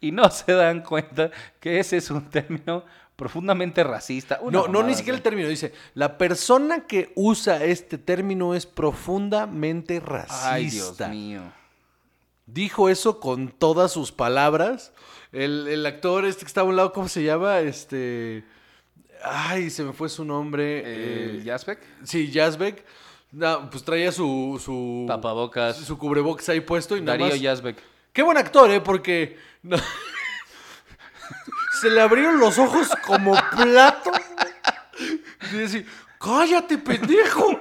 Y 0.00 0.12
no 0.12 0.30
se 0.30 0.52
dan 0.52 0.82
cuenta 0.82 1.30
que 1.58 1.80
ese 1.80 1.96
es 1.96 2.10
un 2.10 2.30
término 2.30 2.84
profundamente 3.18 3.82
racista. 3.82 4.38
Una 4.40 4.60
No, 4.60 4.68
no, 4.68 4.84
ni 4.84 4.94
siquiera 4.94 5.16
el 5.16 5.20
¿no? 5.20 5.24
término. 5.24 5.48
Dice, 5.48 5.72
la 5.94 6.16
persona 6.18 6.86
que 6.86 7.10
usa 7.16 7.64
este 7.64 7.98
término 7.98 8.54
es 8.54 8.64
profundamente 8.64 9.98
racista. 9.98 10.52
Ay, 10.52 10.70
Dios 10.70 11.00
mío. 11.10 11.42
Dijo 12.46 12.88
eso 12.88 13.18
con 13.18 13.48
todas 13.48 13.90
sus 13.90 14.12
palabras. 14.12 14.92
El, 15.32 15.66
el 15.66 15.84
actor 15.84 16.24
este 16.26 16.42
que 16.42 16.46
estaba 16.46 16.68
a 16.68 16.70
un 16.70 16.76
lado, 16.76 16.92
¿cómo 16.92 17.08
se 17.08 17.24
llama? 17.24 17.58
Este... 17.58 18.44
Ay, 19.24 19.68
se 19.70 19.82
me 19.82 19.92
fue 19.92 20.08
su 20.08 20.24
nombre. 20.24 20.78
Eh, 20.78 21.38
eh, 21.40 21.42
¿Yazbek? 21.44 21.80
Sí, 22.04 22.30
Yazbek. 22.30 22.84
No, 23.32 23.68
pues 23.68 23.82
traía 23.82 24.12
su... 24.12 24.62
su 24.64 25.06
Tapabocas. 25.08 25.76
Su 25.76 25.98
cubrebocas 25.98 26.48
ahí 26.50 26.60
puesto 26.60 26.96
y 26.96 27.00
nada 27.00 27.18
Darío 27.18 27.34
más... 27.34 27.40
Yazbek. 27.40 27.76
Qué 28.12 28.22
buen 28.22 28.38
actor, 28.38 28.70
¿eh? 28.70 28.80
Porque... 28.80 29.36
no- 29.64 29.76
se 31.80 31.90
le 31.90 32.00
abrieron 32.00 32.38
los 32.38 32.58
ojos 32.58 32.88
como 33.06 33.34
plato. 33.56 34.12
Y 35.52 35.56
decir, 35.56 35.86
cállate, 36.20 36.78
pendejo. 36.78 37.60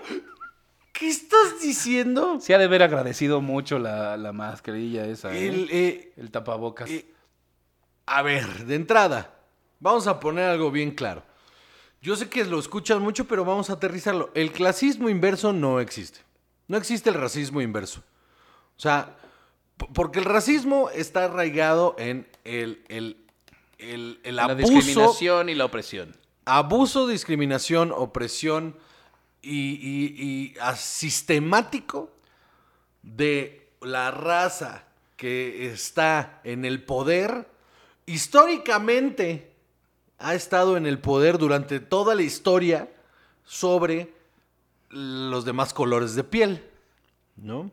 ¿Qué 0.92 1.08
estás 1.10 1.62
diciendo? 1.62 2.40
Se 2.42 2.56
ha 2.56 2.58
de 2.58 2.66
haber 2.66 2.82
agradecido 2.82 3.40
mucho 3.42 3.78
la, 3.78 4.18
la 4.18 4.34
mascarilla 4.34 5.06
esa, 5.06 5.34
¿eh? 5.36 5.48
El, 5.48 5.70
eh, 5.72 6.14
El 6.18 6.32
tapabocas. 6.32 6.90
eh, 6.90 7.06
a 8.08 8.22
ver, 8.22 8.66
de 8.66 8.76
entrada, 8.76 9.36
vamos 9.80 10.08
a 10.08 10.20
poner 10.20 10.50
algo 10.50 10.72
bien 10.72 10.92
claro. 10.92 11.24
Yo 12.02 12.16
sé 12.16 12.30
que 12.30 12.46
lo 12.46 12.58
escuchan 12.58 13.02
mucho, 13.02 13.28
pero 13.28 13.44
vamos 13.44 13.70
a 13.70 13.74
aterrizarlo. 13.74 14.32
El 14.34 14.52
clasismo 14.52 15.10
inverso 15.10 15.52
no 15.54 15.80
existe. 15.80 16.20
No 16.68 16.78
existe 16.78 17.10
el 17.10 17.16
racismo 17.16 17.62
inverso. 17.62 18.00
O 18.78 18.80
sea, 18.80 19.18
porque 19.94 20.20
el 20.20 20.26
racismo 20.26 20.90
está 20.90 21.26
arraigado 21.26 21.96
en 22.00 22.28
el, 22.44 22.84
el, 22.88 23.27
el, 23.78 24.20
el 24.24 24.36
la 24.36 24.46
abuso, 24.46 24.70
discriminación 24.74 25.50
y 25.50 25.56
la 25.56 25.66
opresión. 25.66 26.16
abuso, 26.46 27.08
discriminación, 27.08 27.92
opresión 27.92 28.76
y, 29.42 29.52
y- 29.74 30.16
y 30.54 30.56
a- 30.60 30.76
sistemático 30.76 32.12
de 33.04 33.70
la 33.82 34.12
raza 34.12 34.86
que 35.16 35.72
está 35.72 36.42
en 36.44 36.66
el 36.66 36.84
poder, 36.84 37.48
históricamente 38.06 39.52
ha 40.20 40.34
estado 40.36 40.78
en 40.78 40.86
el 40.88 41.00
poder 41.00 41.38
durante 41.38 41.80
toda 41.80 42.16
la 42.16 42.24
historia 42.24 42.90
sobre 43.46 44.14
los 44.90 45.46
demás 45.46 45.74
colores 45.74 46.16
de 46.16 46.24
piel, 46.24 46.64
¿no? 47.36 47.70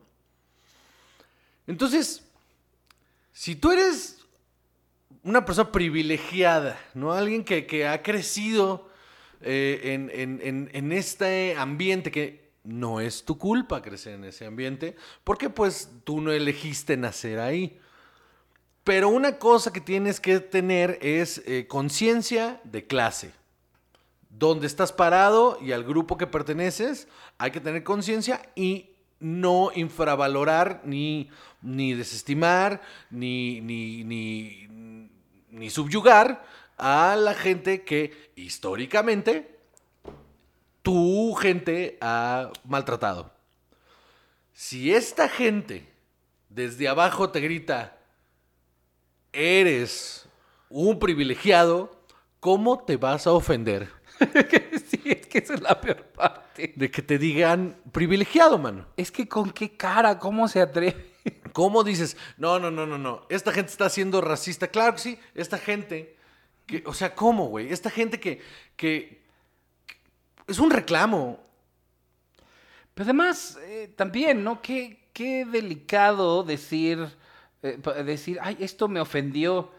Entonces, 1.66 2.22
si 3.32 3.56
tú 3.56 3.72
eres 3.72 4.23
una 5.24 5.44
persona 5.44 5.72
privilegiada, 5.72 6.78
¿no? 6.94 7.12
Alguien 7.12 7.44
que, 7.44 7.66
que 7.66 7.86
ha 7.88 8.02
crecido 8.02 8.88
eh, 9.40 9.80
en, 9.94 10.10
en- 10.14 10.40
en- 10.42 10.70
en 10.72 10.92
este 10.92 11.56
ambiente 11.56 12.10
que 12.10 12.44
no 12.62 13.00
es 13.00 13.24
tu 13.24 13.36
culpa 13.36 13.82
crecer 13.82 14.14
en 14.14 14.24
ese 14.24 14.46
ambiente, 14.46 14.96
porque 15.22 15.50
pues 15.50 15.90
tú 16.04 16.20
no 16.20 16.30
elegiste 16.32 16.96
nacer 16.96 17.38
ahí. 17.40 17.78
Pero 18.84 19.08
una 19.08 19.38
cosa 19.38 19.72
que 19.72 19.80
tienes 19.80 20.20
que 20.20 20.40
tener 20.40 20.98
es 21.00 21.42
eh, 21.46 21.66
conciencia 21.66 22.60
de 22.64 22.86
clase. 22.86 23.32
Donde 24.30 24.66
estás 24.66 24.92
parado 24.92 25.58
y 25.62 25.72
al 25.72 25.84
grupo 25.84 26.18
que 26.18 26.26
perteneces, 26.26 27.06
hay 27.38 27.50
que 27.50 27.60
tener 27.60 27.82
conciencia 27.84 28.42
y 28.54 28.90
no 29.20 29.70
infravalorar, 29.74 30.82
ni, 30.84 31.30
ni 31.62 31.94
desestimar, 31.94 32.82
ni, 33.10 33.60
ni, 33.60 34.04
ni, 34.04 34.66
ni 35.54 35.70
subyugar 35.70 36.44
a 36.76 37.16
la 37.16 37.34
gente 37.34 37.84
que 37.84 38.32
históricamente 38.36 39.58
tu 40.82 41.34
gente 41.34 41.96
ha 42.00 42.50
maltratado. 42.64 43.32
Si 44.52 44.92
esta 44.92 45.28
gente 45.28 45.88
desde 46.48 46.88
abajo 46.88 47.30
te 47.30 47.40
grita, 47.40 47.96
eres 49.32 50.28
un 50.68 50.98
privilegiado, 50.98 52.04
¿cómo 52.40 52.84
te 52.84 52.96
vas 52.96 53.26
a 53.26 53.32
ofender 53.32 53.90
sí, 54.88 55.00
es 55.04 55.26
que 55.26 55.38
esa 55.38 55.54
es 55.54 55.60
la 55.60 55.80
peor 55.80 56.04
parte. 56.06 56.72
de 56.76 56.90
que 56.90 57.02
te 57.02 57.18
digan 57.18 57.76
privilegiado, 57.92 58.58
mano? 58.58 58.86
Es 58.96 59.10
que 59.10 59.26
con 59.28 59.50
qué 59.50 59.76
cara, 59.76 60.18
cómo 60.18 60.46
se 60.48 60.60
atreve. 60.60 61.13
¿Cómo 61.52 61.84
dices? 61.84 62.16
No, 62.36 62.58
no, 62.58 62.70
no, 62.70 62.86
no, 62.86 62.98
no. 62.98 63.26
Esta 63.28 63.52
gente 63.52 63.70
está 63.70 63.88
siendo 63.88 64.20
racista. 64.20 64.68
Claro 64.68 64.94
que 64.94 65.00
sí. 65.00 65.18
Esta 65.34 65.58
gente. 65.58 66.16
Que, 66.66 66.82
o 66.86 66.94
sea, 66.94 67.14
¿cómo, 67.14 67.46
güey? 67.46 67.72
Esta 67.72 67.90
gente 67.90 68.18
que, 68.18 68.40
que, 68.76 69.22
Es 70.46 70.58
un 70.58 70.70
reclamo. 70.70 71.40
Pero 72.94 73.04
además, 73.04 73.58
eh, 73.62 73.92
también, 73.96 74.44
¿no? 74.44 74.62
Qué, 74.62 75.08
qué 75.12 75.44
delicado 75.44 76.44
decir, 76.44 77.08
eh, 77.62 77.78
decir, 78.04 78.38
ay, 78.40 78.56
esto 78.60 78.88
me 78.88 79.00
ofendió. 79.00 79.72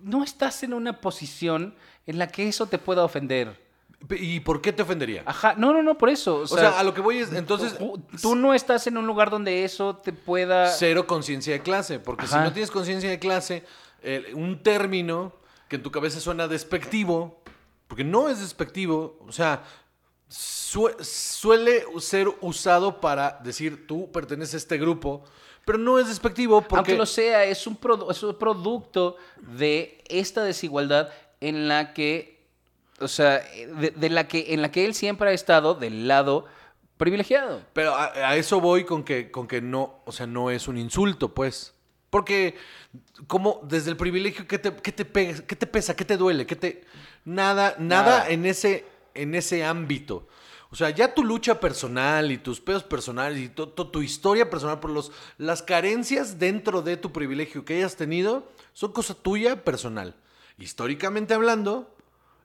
No 0.00 0.22
estás 0.22 0.62
en 0.62 0.74
una 0.74 1.00
posición 1.00 1.74
en 2.06 2.18
la 2.18 2.28
que 2.28 2.48
eso 2.48 2.66
te 2.66 2.78
pueda 2.78 3.04
ofender. 3.04 3.67
¿Y 4.10 4.40
por 4.40 4.60
qué 4.62 4.72
te 4.72 4.82
ofendería? 4.82 5.22
Ajá, 5.26 5.54
no, 5.56 5.72
no, 5.72 5.82
no, 5.82 5.98
por 5.98 6.08
eso. 6.08 6.36
O 6.36 6.40
o 6.42 6.46
sea, 6.46 6.58
sea, 6.70 6.80
a 6.80 6.84
lo 6.84 6.94
que 6.94 7.00
voy 7.00 7.18
es. 7.18 7.32
Entonces. 7.32 7.76
tú, 7.76 8.00
tú 8.22 8.34
no 8.36 8.54
estás 8.54 8.86
en 8.86 8.96
un 8.96 9.06
lugar 9.06 9.28
donde 9.30 9.64
eso 9.64 9.96
te 9.96 10.12
pueda... 10.12 10.68
Cero 10.68 11.06
conciencia 11.06 11.52
de 11.52 11.60
clase. 11.60 11.98
Porque 11.98 12.26
si 12.26 12.34
no 12.36 12.52
tienes 12.52 12.70
conciencia 12.70 13.10
de 13.10 13.18
clase, 13.18 13.64
eh, 14.02 14.32
un 14.34 14.62
término 14.62 15.32
que 15.68 15.76
en 15.76 15.82
tu 15.82 15.90
cabeza 15.90 16.20
suena 16.20 16.46
despectivo. 16.48 17.42
Porque 17.88 18.04
no 18.04 18.28
es 18.28 18.40
despectivo. 18.40 19.18
O 19.26 19.32
sea. 19.32 19.62
sue- 20.28 20.96
suele 21.02 21.84
ser 22.00 22.28
usado 22.40 23.00
para 23.00 23.40
decir 23.42 23.86
tú 23.86 24.10
perteneces 24.12 24.54
a 24.54 24.56
este 24.58 24.78
grupo. 24.78 25.24
Pero 25.64 25.78
no 25.78 25.98
es 25.98 26.08
despectivo 26.08 26.60
porque. 26.62 26.76
Aunque 26.76 26.96
lo 26.96 27.04
sea, 27.06 27.44
es 27.44 27.66
un, 27.66 27.78
produ- 27.78 28.10
es 28.10 28.22
un 28.22 28.38
producto 28.38 29.16
de 29.40 30.02
esta 30.08 30.42
desigualdad 30.44 31.10
en 31.40 31.68
la 31.68 31.92
que, 31.94 32.37
o 33.00 33.08
sea, 33.08 33.38
de, 33.80 33.92
de 33.94 34.10
la 34.10 34.28
que, 34.28 34.52
en 34.54 34.62
la 34.62 34.70
que 34.70 34.84
él 34.84 34.94
siempre 34.94 35.30
ha 35.30 35.32
estado 35.32 35.74
del 35.74 36.08
lado 36.08 36.46
privilegiado. 36.96 37.62
Pero 37.72 37.94
a, 37.94 38.06
a 38.06 38.36
eso 38.36 38.60
voy 38.60 38.84
con 38.84 39.04
que, 39.04 39.30
con 39.30 39.46
que 39.46 39.60
no, 39.60 40.00
o 40.04 40.12
sea, 40.12 40.26
no 40.26 40.50
es 40.50 40.68
un 40.68 40.76
insulto, 40.78 41.34
pues. 41.34 41.74
Porque, 42.10 42.56
como 43.26 43.60
desde 43.64 43.90
el 43.90 43.96
privilegio, 43.96 44.48
¿qué 44.48 44.58
te, 44.58 44.74
qué 44.74 44.92
te, 44.92 45.04
pega- 45.04 45.42
qué 45.46 45.54
te 45.56 45.66
pesa? 45.66 45.94
¿Qué 45.94 46.04
te 46.04 46.16
duele? 46.16 46.46
¿Qué 46.46 46.56
te... 46.56 46.84
Nada, 47.24 47.76
nada, 47.78 48.18
Nada. 48.20 48.30
En, 48.30 48.46
ese, 48.46 48.86
en 49.14 49.34
ese 49.34 49.62
ámbito. 49.64 50.26
O 50.70 50.76
sea, 50.76 50.90
ya 50.90 51.14
tu 51.14 51.22
lucha 51.24 51.60
personal 51.60 52.30
y 52.32 52.38
tus 52.38 52.60
pedos 52.60 52.82
personales 52.82 53.38
y 53.38 53.48
to- 53.48 53.68
to- 53.68 53.88
tu 53.88 54.02
historia 54.02 54.48
personal 54.50 54.80
por 54.80 54.90
los, 54.90 55.12
las 55.36 55.62
carencias 55.62 56.38
dentro 56.38 56.80
de 56.82 56.96
tu 56.96 57.12
privilegio 57.12 57.64
que 57.64 57.76
hayas 57.76 57.96
tenido 57.96 58.50
son 58.72 58.92
cosa 58.92 59.14
tuya 59.14 59.62
personal. 59.64 60.14
Históricamente 60.58 61.34
hablando, 61.34 61.94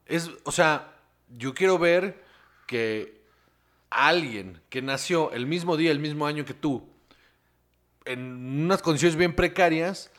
es, 0.06 0.30
o 0.44 0.52
sea, 0.52 0.96
yo 1.30 1.54
quiero 1.54 1.78
ver 1.78 2.24
que 2.68 3.22
alguien 3.90 4.62
que 4.70 4.82
nació 4.82 5.32
el 5.32 5.46
mismo 5.46 5.78
día, 5.78 5.92
el 5.92 6.00
mismo 6.00 6.26
año 6.26 6.46
que 6.46 6.54
tú, 6.54 6.88
en 8.06 8.64
unas 8.64 8.82
condiciones 8.82 9.16
bien 9.16 9.36
precarias, 9.36 10.12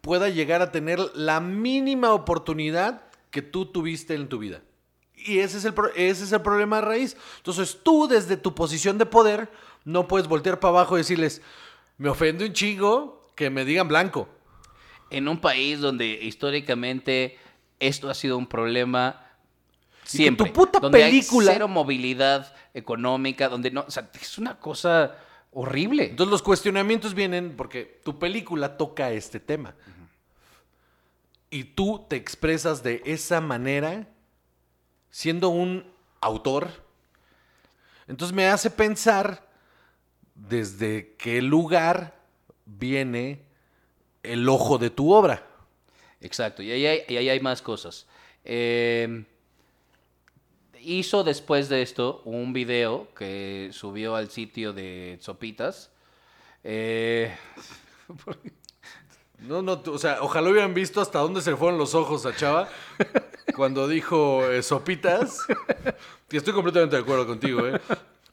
pueda 0.00 0.28
llegar 0.28 0.62
a 0.62 0.72
tener 0.72 0.98
la 1.14 1.40
mínima 1.40 2.12
oportunidad 2.12 3.04
que 3.30 3.42
tú 3.42 3.66
tuviste 3.66 4.14
en 4.14 4.28
tu 4.28 4.38
vida. 4.38 4.62
Y 5.14 5.38
ese 5.38 5.58
es 5.58 5.64
el, 5.64 5.74
ese 5.96 6.24
es 6.24 6.32
el 6.32 6.42
problema 6.42 6.76
de 6.76 6.82
raíz. 6.82 7.16
Entonces 7.38 7.78
tú 7.82 8.08
desde 8.08 8.36
tu 8.36 8.54
posición 8.54 8.98
de 8.98 9.06
poder 9.06 9.50
no 9.84 10.08
puedes 10.08 10.28
voltear 10.28 10.60
para 10.60 10.70
abajo 10.70 10.96
y 10.96 11.00
decirles, 11.00 11.42
me 11.98 12.08
ofende 12.08 12.46
un 12.46 12.52
chingo 12.52 13.30
que 13.34 13.50
me 13.50 13.64
digan 13.64 13.88
blanco. 13.88 14.28
En 15.10 15.28
un 15.28 15.40
país 15.40 15.80
donde 15.80 16.06
históricamente 16.06 17.38
esto 17.78 18.08
ha 18.08 18.14
sido 18.14 18.38
un 18.38 18.46
problema 18.46 19.29
que 20.10 20.16
siempre. 20.18 20.46
tu 20.46 20.52
puta 20.52 20.80
donde 20.80 20.98
película- 20.98 21.50
Hay 21.50 21.56
cero 21.56 21.68
movilidad 21.68 22.54
económica, 22.74 23.48
donde 23.48 23.70
no, 23.70 23.84
o 23.86 23.90
sea, 23.90 24.10
es 24.20 24.38
una 24.38 24.58
cosa 24.58 25.16
horrible. 25.52 26.06
Entonces 26.10 26.30
los 26.30 26.42
cuestionamientos 26.42 27.14
vienen 27.14 27.54
porque 27.56 28.00
tu 28.04 28.18
película 28.18 28.76
toca 28.76 29.10
este 29.12 29.40
tema. 29.40 29.74
Y 31.50 31.64
tú 31.64 32.06
te 32.08 32.16
expresas 32.16 32.82
de 32.82 33.02
esa 33.04 33.40
manera 33.40 34.06
siendo 35.10 35.48
un 35.48 35.84
autor. 36.20 36.68
Entonces 38.06 38.34
me 38.34 38.46
hace 38.46 38.70
pensar 38.70 39.48
desde 40.34 41.14
qué 41.18 41.42
lugar 41.42 42.14
viene 42.66 43.42
el 44.22 44.48
ojo 44.48 44.78
de 44.78 44.90
tu 44.90 45.12
obra. 45.12 45.44
Exacto, 46.20 46.62
y 46.62 46.70
ahí 46.70 46.86
hay, 46.86 47.02
y 47.08 47.16
ahí 47.16 47.28
hay 47.28 47.40
más 47.40 47.62
cosas. 47.62 48.06
Eh, 48.44 49.24
hizo 50.82 51.24
después 51.24 51.68
de 51.68 51.82
esto 51.82 52.22
un 52.24 52.52
video 52.52 53.08
que 53.14 53.70
subió 53.72 54.16
al 54.16 54.30
sitio 54.30 54.72
de 54.72 55.18
Sopitas. 55.20 55.90
Eh, 56.64 57.34
No, 59.40 59.62
no, 59.62 59.80
o 59.86 59.96
sea, 59.98 60.18
ojalá 60.20 60.50
hubieran 60.50 60.74
visto 60.74 61.00
hasta 61.00 61.18
dónde 61.18 61.40
se 61.40 61.50
le 61.50 61.56
fueron 61.56 61.78
los 61.78 61.94
ojos 61.94 62.26
a 62.26 62.36
Chava 62.36 62.68
cuando 63.56 63.88
dijo 63.88 64.44
eh, 64.50 64.62
sopitas. 64.62 65.38
Y 66.30 66.36
estoy 66.36 66.52
completamente 66.52 66.96
de 66.96 67.02
acuerdo 67.02 67.26
contigo, 67.26 67.66
¿eh? 67.66 67.80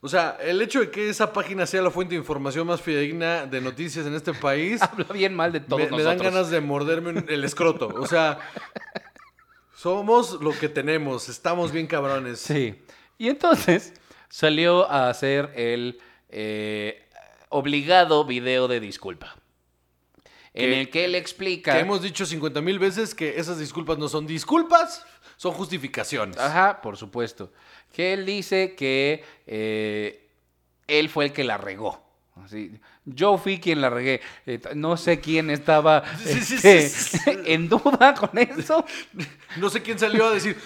O 0.01 0.09
sea, 0.09 0.37
el 0.41 0.61
hecho 0.61 0.81
de 0.81 0.91
que 0.91 1.09
esa 1.09 1.31
página 1.31 1.65
sea 1.65 1.81
la 1.81 1.91
fuente 1.91 2.13
de 2.15 2.19
información 2.19 2.67
más 2.67 2.81
fidedigna 2.81 3.45
de 3.45 3.61
noticias 3.61 4.05
en 4.05 4.15
este 4.15 4.33
país 4.33 4.81
habla 4.83 5.05
bien 5.13 5.33
mal 5.33 5.53
de 5.53 5.61
todos 5.61 5.79
me, 5.79 5.85
me 5.85 6.03
nosotros. 6.03 6.17
dan 6.23 6.33
ganas 6.33 6.49
de 6.51 6.59
morderme 6.59 7.23
el 7.29 7.43
escroto. 7.45 7.87
O 7.87 8.05
sea, 8.05 8.37
somos 9.77 10.41
lo 10.41 10.57
que 10.57 10.69
tenemos, 10.69 11.29
estamos 11.29 11.71
bien 11.71 11.85
cabrones. 11.85 12.39
Sí. 12.39 12.73
Y 13.19 13.29
entonces 13.29 13.93
salió 14.27 14.89
a 14.89 15.07
hacer 15.07 15.51
el 15.55 16.01
eh, 16.29 17.07
obligado 17.49 18.25
video 18.25 18.67
de 18.67 18.79
disculpa. 18.79 19.35
en 20.55 20.73
el 20.73 20.89
que 20.89 21.05
él 21.05 21.13
explica... 21.13 21.73
Que 21.73 21.79
hemos 21.81 22.01
dicho 22.01 22.25
50 22.25 22.59
mil 22.61 22.79
veces 22.79 23.13
que 23.13 23.37
esas 23.37 23.59
disculpas 23.59 23.99
no 23.99 24.09
son 24.09 24.25
disculpas, 24.25 25.05
son 25.35 25.53
justificaciones. 25.53 26.39
Ajá, 26.39 26.81
por 26.81 26.97
supuesto. 26.97 27.53
Que 27.93 28.13
él 28.13 28.25
dice 28.25 28.73
que 28.75 29.23
eh, 29.45 30.27
él 30.87 31.07
fue 31.09 31.25
el 31.25 31.33
que 31.33 31.43
la 31.43 31.59
regó. 31.59 32.06
Así, 32.43 32.79
yo 33.05 33.37
fui 33.37 33.59
quien 33.59 33.81
la 33.81 33.89
regué. 33.89 34.21
Eh, 34.45 34.59
no 34.75 34.97
sé 34.97 35.19
quién 35.19 35.49
estaba 35.49 36.03
Sí, 36.23 36.41
sí, 36.41 36.55
este, 36.55 36.89
sí, 36.89 37.19
en 37.45 37.69
duda 37.69 38.13
con 38.13 38.37
eso. 38.37 38.85
No 39.57 39.69
sé 39.69 39.81
quién 39.81 39.97
salió 39.97 40.27
a 40.27 40.31
decir, 40.31 40.57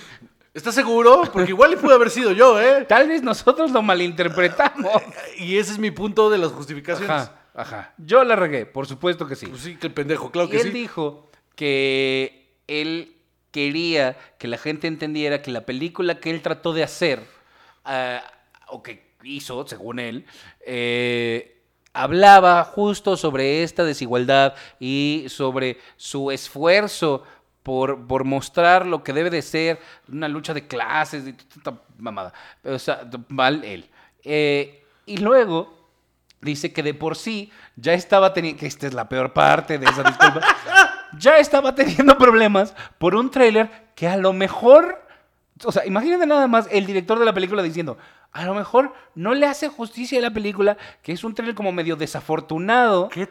¿estás 0.54 0.76
seguro? 0.76 1.22
Porque 1.32 1.52
igual 1.52 1.78
pudo 1.78 1.96
haber 1.96 2.10
sido 2.10 2.32
yo, 2.32 2.60
¿eh? 2.60 2.86
Tal 2.86 3.08
vez 3.08 3.24
nosotros 3.24 3.72
lo 3.72 3.82
malinterpretamos. 3.82 4.92
Y 5.38 5.58
ese 5.58 5.72
es 5.72 5.80
mi 5.80 5.92
punto 5.92 6.30
de 6.30 6.38
las 6.38 6.52
justificaciones. 6.52 7.10
Ajá, 7.10 7.36
ajá. 7.54 7.94
Yo 7.98 8.24
la 8.24 8.36
regué, 8.36 8.66
por 8.66 8.88
supuesto 8.88 9.28
que 9.28 9.36
sí. 9.36 9.46
Pues 9.46 9.62
sí, 9.62 9.78
que 9.78 9.88
el 9.88 9.94
pendejo, 9.94 10.32
claro 10.32 10.48
y 10.48 10.52
que 10.52 10.58
él 10.58 10.64
sí. 10.64 10.70
dijo 10.72 11.32
que 11.56 12.58
él 12.68 13.16
quería 13.52 14.18
que 14.40 14.48
la 14.48 14.58
gente 14.58 14.88
entendiera 14.88 15.42
que 15.42 15.52
la 15.52 15.66
película 15.66 16.20
que 16.20 16.32
él 16.32 16.42
trató 16.42 16.74
de 16.74 16.84
hacer, 16.84 17.24
ah, 17.86 18.24
o 18.68 18.82
que 18.82 19.12
hizo, 19.24 19.68
según 19.68 20.00
él, 20.00 20.26
eh, 20.66 21.61
hablaba 21.94 22.64
justo 22.64 23.18
sobre 23.18 23.64
esta 23.64 23.84
desigualdad 23.84 24.56
y 24.80 25.26
sobre 25.28 25.78
su 25.98 26.32
esfuerzo 26.32 27.24
por, 27.64 28.08
por 28.08 28.24
mostrar 28.24 28.86
lo 28.86 29.04
que 29.04 29.14
debe 29.14 29.30
de 29.30 29.42
ser 29.42 29.80
una 30.12 30.28
lucha 30.28 30.54
de 30.54 30.68
clases 30.68 31.28
y 31.28 31.34
tanta 31.34 31.82
mamada. 31.98 32.34
O 32.64 32.80
sea, 32.80 33.02
mal 33.28 33.64
él. 33.64 33.90
Eh, 34.24 34.84
y 35.06 35.18
luego 35.18 35.82
dice 36.42 36.74
que 36.74 36.84
de 36.84 36.94
por 36.94 37.16
sí 37.16 37.52
ya 37.76 37.94
estaba 37.94 38.34
teniendo, 38.34 38.60
que 38.60 38.68
esta 38.68 38.88
es 38.88 38.94
la 38.94 39.08
peor 39.08 39.34
parte 39.34 39.78
de 39.78 39.86
esa 39.86 40.04
disculpa, 40.04 40.42
ya 41.18 41.38
estaba 41.38 41.76
teniendo 41.76 42.18
problemas 42.18 42.74
por 42.98 43.16
un 43.16 43.30
tráiler 43.30 43.92
que 43.96 44.08
a 44.08 44.18
lo 44.18 44.34
mejor, 44.34 45.06
o 45.64 45.72
sea, 45.72 45.86
imagínate 45.86 46.26
nada 46.26 46.48
más 46.48 46.68
el 46.72 46.86
director 46.86 47.20
de 47.20 47.26
la 47.26 47.34
película 47.34 47.62
diciendo, 47.62 47.98
a 48.32 48.46
lo 48.46 48.54
mejor 48.54 48.94
no 49.16 49.34
le 49.34 49.46
hace 49.46 49.68
justicia 49.68 50.20
a 50.20 50.22
la 50.22 50.32
película, 50.32 50.78
que 51.02 51.12
es 51.12 51.24
un 51.24 51.34
tráiler 51.36 51.56
como 51.56 51.72
medio 51.72 51.96
desafortunado. 51.96 53.10
Qué 53.10 53.28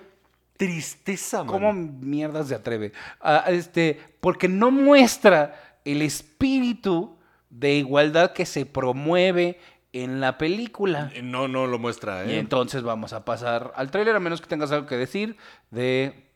tristeza, 0.56 1.38
man. 1.38 1.46
¿Cómo 1.46 1.72
mierda 1.72 2.44
se 2.44 2.54
atreve? 2.54 2.92
Ah, 3.20 3.44
este, 3.48 3.98
porque 4.20 4.46
no 4.48 4.70
muestra 4.70 5.78
el 5.84 6.02
espíritu 6.02 7.16
de 7.48 7.74
igualdad 7.76 8.32
que 8.32 8.44
se 8.44 8.66
promueve 8.66 9.58
en 9.92 10.20
la 10.20 10.36
película. 10.38 11.10
Eh, 11.14 11.22
No, 11.22 11.48
no 11.48 11.66
lo 11.66 11.78
muestra, 11.78 12.24
Y 12.26 12.32
¿eh? 12.32 12.38
entonces 12.38 12.82
vamos 12.82 13.12
a 13.12 13.24
pasar 13.24 13.72
al 13.76 13.90
tráiler, 13.90 14.14
a 14.14 14.20
menos 14.20 14.40
que 14.40 14.46
tengas 14.48 14.70
algo 14.70 14.86
que 14.86 14.96
decir 14.96 15.36
de... 15.70 16.26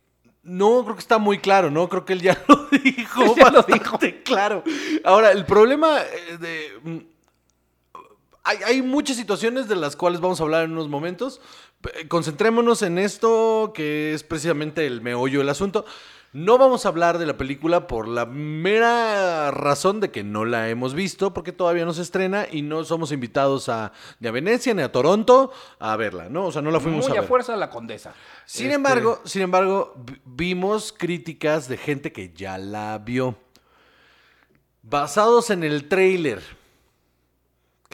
No, 0.42 0.82
creo 0.84 0.94
que 0.96 1.00
está 1.00 1.16
muy 1.18 1.38
claro, 1.38 1.70
¿no? 1.70 1.88
Creo 1.88 2.04
que 2.04 2.12
él 2.14 2.20
ya 2.20 2.36
lo 2.48 2.66
dijo. 2.70 3.34
Ya 3.36 3.50
lo 3.50 3.62
bastante 3.62 4.22
claro. 4.22 4.62
Ahora, 5.04 5.32
el 5.32 5.44
problema 5.46 6.00
eh, 6.00 6.38
de... 6.38 7.06
Hay, 8.44 8.58
hay 8.66 8.82
muchas 8.82 9.16
situaciones 9.16 9.68
de 9.68 9.76
las 9.76 9.96
cuales 9.96 10.20
vamos 10.20 10.38
a 10.40 10.42
hablar 10.44 10.64
en 10.64 10.72
unos 10.72 10.88
momentos. 10.88 11.40
P- 11.80 12.08
Concentrémonos 12.08 12.82
en 12.82 12.98
esto, 12.98 13.72
que 13.74 14.12
es 14.12 14.22
precisamente 14.22 14.86
el 14.86 15.00
meollo 15.00 15.38
del 15.38 15.48
asunto. 15.48 15.84
No 16.34 16.58
vamos 16.58 16.84
a 16.84 16.88
hablar 16.88 17.18
de 17.18 17.26
la 17.26 17.36
película 17.36 17.86
por 17.86 18.08
la 18.08 18.26
mera 18.26 19.52
razón 19.52 20.00
de 20.00 20.10
que 20.10 20.24
no 20.24 20.44
la 20.44 20.68
hemos 20.68 20.92
visto, 20.92 21.32
porque 21.32 21.52
todavía 21.52 21.84
no 21.84 21.94
se 21.94 22.02
estrena 22.02 22.46
y 22.50 22.62
no 22.62 22.82
somos 22.84 23.12
invitados 23.12 23.68
a, 23.68 23.92
ni 24.18 24.26
a 24.26 24.32
Venecia 24.32 24.74
ni 24.74 24.82
a 24.82 24.90
Toronto 24.90 25.52
a 25.78 25.94
verla, 25.96 26.28
¿no? 26.28 26.46
O 26.46 26.52
sea, 26.52 26.60
no 26.60 26.72
la 26.72 26.80
fuimos 26.80 27.06
Muy 27.06 27.16
a 27.16 27.18
a 27.18 27.22
ver. 27.22 27.28
fuerza 27.28 27.54
la 27.54 27.70
condesa. 27.70 28.14
Sin 28.46 28.66
Este, 28.66 28.74
embargo, 28.74 29.20
sin 29.24 29.42
embargo, 29.42 29.94
vi- 29.96 30.20
vimos 30.24 30.92
críticas 30.92 31.68
de 31.68 31.76
gente 31.76 32.12
que 32.12 32.32
ya 32.34 32.58
la 32.58 32.98
vio. 32.98 33.36
Basados 34.82 35.50
en 35.50 35.62
el 35.64 35.88
tráiler. 35.88 36.42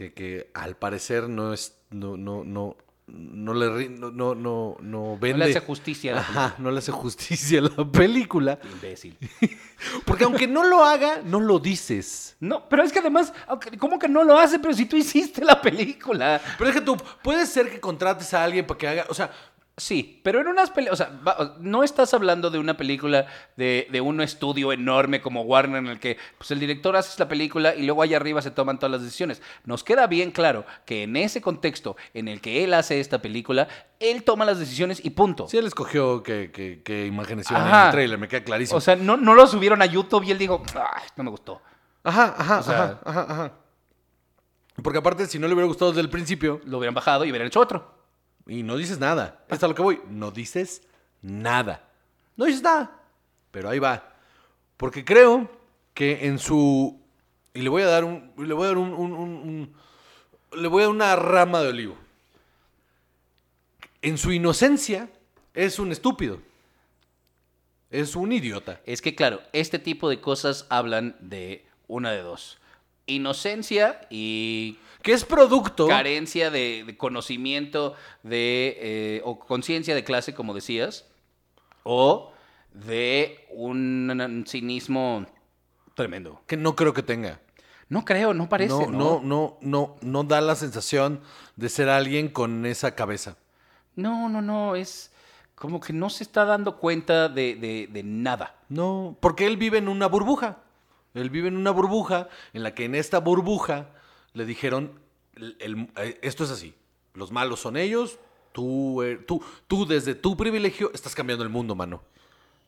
Que, 0.00 0.14
que 0.14 0.50
al 0.54 0.78
parecer 0.78 1.28
no 1.28 1.52
es. 1.52 1.78
No, 1.90 2.16
no, 2.16 2.42
no. 2.42 2.74
No 3.06 3.52
le 3.52 3.90
no, 3.90 4.10
no, 4.10 4.34
no, 4.34 4.78
no 4.80 5.18
vende. 5.18 5.40
No 5.40 5.44
le 5.44 5.50
hace 5.50 5.60
justicia 5.60 6.12
a 6.12 6.14
la 6.14 6.20
Ajá, 6.20 6.54
no 6.56 6.70
le 6.70 6.78
hace 6.78 6.90
justicia 6.90 7.58
a 7.58 7.62
la 7.64 7.92
película. 7.92 8.58
Imbécil. 8.72 9.18
Porque 10.06 10.24
aunque 10.24 10.46
no 10.46 10.64
lo 10.64 10.84
haga, 10.84 11.20
no 11.22 11.38
lo 11.38 11.58
dices. 11.58 12.34
No, 12.40 12.66
pero 12.66 12.82
es 12.82 12.92
que 12.92 13.00
además, 13.00 13.34
¿cómo 13.78 13.98
que 13.98 14.08
no 14.08 14.24
lo 14.24 14.38
hace? 14.38 14.58
Pero 14.58 14.72
si 14.72 14.86
tú 14.86 14.96
hiciste 14.96 15.44
la 15.44 15.60
película. 15.60 16.40
Pero 16.56 16.70
es 16.70 16.76
que 16.76 16.82
tú, 16.82 16.96
puede 17.22 17.44
ser 17.44 17.70
que 17.70 17.78
contrates 17.78 18.32
a 18.32 18.42
alguien 18.42 18.66
para 18.66 18.78
que 18.78 18.88
haga. 18.88 19.06
O 19.10 19.14
sea, 19.14 19.30
Sí, 19.80 20.20
pero 20.22 20.40
en 20.42 20.48
unas 20.48 20.68
películas, 20.70 21.00
o 21.00 21.04
sea, 21.04 21.18
va- 21.26 21.56
no 21.58 21.82
estás 21.82 22.12
hablando 22.12 22.50
de 22.50 22.58
una 22.58 22.76
película 22.76 23.26
de, 23.56 23.88
de 23.90 24.00
un 24.02 24.20
estudio 24.20 24.72
enorme 24.72 25.22
como 25.22 25.40
Warner 25.40 25.78
en 25.78 25.86
el 25.86 25.98
que 25.98 26.18
pues, 26.36 26.50
el 26.50 26.60
director 26.60 26.94
hace 26.96 27.18
la 27.18 27.28
película 27.28 27.74
y 27.74 27.84
luego 27.84 28.02
allá 28.02 28.18
arriba 28.18 28.42
se 28.42 28.50
toman 28.50 28.78
todas 28.78 28.92
las 28.92 29.02
decisiones. 29.02 29.40
Nos 29.64 29.82
queda 29.82 30.06
bien 30.06 30.32
claro 30.32 30.66
que 30.84 31.04
en 31.04 31.16
ese 31.16 31.40
contexto 31.40 31.96
en 32.12 32.28
el 32.28 32.42
que 32.42 32.62
él 32.62 32.74
hace 32.74 33.00
esta 33.00 33.22
película, 33.22 33.68
él 34.00 34.22
toma 34.22 34.44
las 34.44 34.58
decisiones 34.58 35.02
y 35.02 35.10
punto. 35.10 35.48
si 35.48 35.56
él 35.56 35.66
escogió 35.66 36.22
qué, 36.22 36.50
qué- 36.52 36.82
qué 36.84 37.06
imágenes 37.06 37.50
iban 37.50 37.66
en 37.66 37.74
el 37.86 37.90
tráiler, 37.90 38.18
me 38.18 38.28
queda 38.28 38.44
clarísimo. 38.44 38.76
O 38.76 38.80
sea, 38.82 38.96
no, 38.96 39.16
no 39.16 39.34
lo 39.34 39.46
subieron 39.46 39.80
a 39.80 39.86
YouTube 39.86 40.24
y 40.24 40.30
él 40.30 40.36
dijo, 40.38 40.62
"Ay, 40.74 41.08
no 41.16 41.24
me 41.24 41.30
gustó. 41.30 41.62
Ajá, 42.04 42.34
ajá, 42.36 42.58
O 42.58 42.62
sea- 42.62 42.82
ajá, 42.82 43.00
ajá, 43.04 43.26
ajá. 43.32 43.52
Porque 44.82 44.98
aparte, 44.98 45.26
si 45.26 45.38
no 45.38 45.46
le 45.46 45.54
hubiera 45.54 45.66
gustado 45.68 45.90
desde 45.90 46.02
el 46.02 46.10
principio, 46.10 46.60
Lo 46.64 46.78
hubieran 46.78 46.94
bajado 46.94 47.24
y 47.24 47.30
hubieran 47.30 47.46
hecho 47.48 47.60
otro. 47.60 47.99
Y 48.46 48.62
no 48.62 48.76
dices 48.76 48.98
nada, 48.98 49.44
es 49.48 49.62
a 49.62 49.68
lo 49.68 49.74
que 49.74 49.82
voy, 49.82 50.00
no 50.08 50.30
dices 50.30 50.82
nada. 51.22 51.88
No 52.36 52.46
dices 52.46 52.62
nada, 52.62 52.98
pero 53.50 53.68
ahí 53.68 53.78
va. 53.78 54.14
Porque 54.76 55.04
creo 55.04 55.50
que 55.94 56.26
en 56.26 56.38
su... 56.38 56.98
Y 57.52 57.60
le 57.62 57.68
voy 57.68 57.82
a 57.82 57.86
dar 57.86 58.04
un... 58.04 58.32
Le 58.38 58.54
voy 58.54 58.64
a 58.64 58.68
dar 58.68 58.78
un- 58.78 59.74
le 60.52 60.68
voy 60.68 60.82
a 60.82 60.86
dar 60.86 60.94
una 60.94 61.16
rama 61.16 61.60
de 61.60 61.68
olivo. 61.68 61.96
En 64.02 64.16
su 64.18 64.32
inocencia, 64.32 65.10
es 65.54 65.78
un 65.78 65.92
estúpido. 65.92 66.40
Es 67.90 68.16
un 68.16 68.32
idiota. 68.32 68.80
Es 68.86 69.02
que, 69.02 69.14
claro, 69.14 69.42
este 69.52 69.78
tipo 69.78 70.08
de 70.08 70.20
cosas 70.20 70.66
hablan 70.70 71.16
de 71.20 71.66
una 71.88 72.12
de 72.12 72.22
dos. 72.22 72.58
Inocencia 73.14 74.00
y 74.10 74.78
Que 75.02 75.12
es 75.12 75.24
producto... 75.24 75.86
carencia 75.88 76.50
de, 76.50 76.84
de 76.86 76.96
conocimiento 76.96 77.94
de 78.22 78.76
eh, 78.80 79.22
o 79.24 79.38
conciencia 79.38 79.94
de 79.94 80.04
clase, 80.04 80.34
como 80.34 80.54
decías, 80.54 81.06
o 81.84 82.32
de 82.72 83.46
un, 83.50 84.10
un 84.10 84.46
cinismo 84.46 85.26
tremendo. 85.94 86.40
Que 86.46 86.56
no 86.56 86.76
creo 86.76 86.92
que 86.94 87.02
tenga. 87.02 87.40
No 87.88 88.04
creo, 88.04 88.32
no 88.34 88.48
parece. 88.48 88.72
no, 88.72 88.86
No, 88.86 88.92
no, 88.92 89.20
no, 89.22 89.58
no, 89.62 89.96
no 90.00 90.24
da 90.24 90.40
la 90.40 90.54
sensación 90.54 91.20
de 91.56 91.68
ser 91.68 91.88
alguien 91.88 92.28
con 92.28 92.64
esa 92.66 92.94
cabeza. 92.94 93.36
no, 93.96 94.28
no, 94.28 94.40
no, 94.40 94.76
es 94.76 95.10
como 95.56 95.80
que 95.80 95.92
no 95.92 96.08
se 96.08 96.22
está 96.24 96.44
dando 96.46 96.78
cuenta 96.78 97.28
de, 97.28 97.54
de- 97.56 97.88
de 97.90 98.02
nada. 98.02 98.54
No, 98.70 99.16
porque 99.20 99.46
él 99.46 99.56
vive 99.58 99.76
en 99.78 99.88
una 99.88 100.06
burbuja. 100.06 100.58
Él 101.14 101.30
vive 101.30 101.48
en 101.48 101.56
una 101.56 101.70
burbuja 101.70 102.28
en 102.52 102.62
la 102.62 102.74
que 102.74 102.84
en 102.84 102.94
esta 102.94 103.18
burbuja 103.18 103.88
le 104.32 104.44
dijeron, 104.44 104.98
el- 105.36 105.56
el- 105.60 105.88
eh, 105.96 106.18
esto 106.22 106.44
es 106.44 106.50
así, 106.50 106.74
los 107.14 107.32
malos 107.32 107.60
son 107.60 107.76
ellos, 107.76 108.18
tú, 108.52 109.02
eh, 109.02 109.16
tú, 109.16 109.42
tú 109.66 109.86
desde 109.86 110.14
tu 110.14 110.36
privilegio 110.36 110.90
estás 110.94 111.14
cambiando 111.14 111.42
el 111.44 111.50
mundo, 111.50 111.74
mano. 111.74 112.02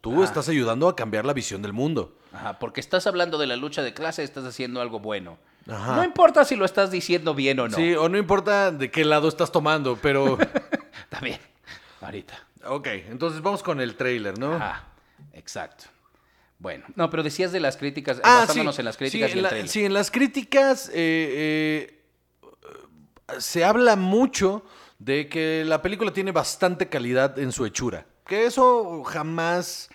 Tú 0.00 0.24
estás 0.24 0.48
ayudando 0.48 0.88
a 0.88 0.96
cambiar 0.96 1.24
la 1.24 1.32
visión 1.32 1.62
del 1.62 1.72
mundo. 1.72 2.18
Ajá, 2.32 2.58
porque 2.58 2.80
estás 2.80 3.06
hablando 3.06 3.38
de 3.38 3.46
la 3.46 3.54
lucha 3.54 3.82
de 3.82 3.94
clase, 3.94 4.24
estás 4.24 4.44
haciendo 4.44 4.80
algo 4.80 4.98
bueno. 4.98 5.38
Ajá. 5.68 5.94
No 5.94 6.02
importa 6.02 6.44
si 6.44 6.56
lo 6.56 6.64
estás 6.64 6.90
diciendo 6.90 7.34
bien 7.36 7.60
o 7.60 7.68
no. 7.68 7.76
Sí, 7.76 7.94
o 7.94 8.08
no 8.08 8.18
importa 8.18 8.72
de 8.72 8.90
qué 8.90 9.04
lado 9.04 9.28
estás 9.28 9.52
tomando, 9.52 9.96
pero... 10.02 10.36
También, 11.08 11.38
ahorita. 12.00 12.34
ok, 12.66 12.88
entonces 13.10 13.40
vamos 13.42 13.62
con 13.62 13.80
el 13.80 13.94
trailer, 13.94 14.36
¿no? 14.40 14.54
Ajá, 14.54 14.86
exacto. 15.34 15.84
Bueno, 16.62 16.84
no, 16.94 17.10
pero 17.10 17.24
decías 17.24 17.50
de 17.50 17.58
las 17.58 17.76
críticas, 17.76 18.20
Ah, 18.22 18.40
basándonos 18.42 18.76
sí. 18.76 18.82
en 18.82 18.84
las 18.84 18.96
críticas 18.96 19.30
sí, 19.30 19.30
y 19.30 19.32
en 19.32 19.38
el 19.38 19.42
la- 19.42 19.48
trailer. 19.48 19.68
sí, 19.68 19.84
en 19.84 19.94
las 19.94 20.10
críticas 20.12 20.88
eh, 20.90 20.92
eh, 20.94 22.04
se 23.40 23.64
habla 23.64 23.96
mucho 23.96 24.64
de 25.00 25.28
que 25.28 25.64
la 25.66 25.82
película 25.82 26.12
tiene 26.12 26.30
bastante 26.30 26.88
calidad 26.88 27.36
en 27.38 27.50
su 27.50 27.66
hechura. 27.66 28.06
Que 28.26 28.46
eso 28.46 29.02
jamás, 29.02 29.88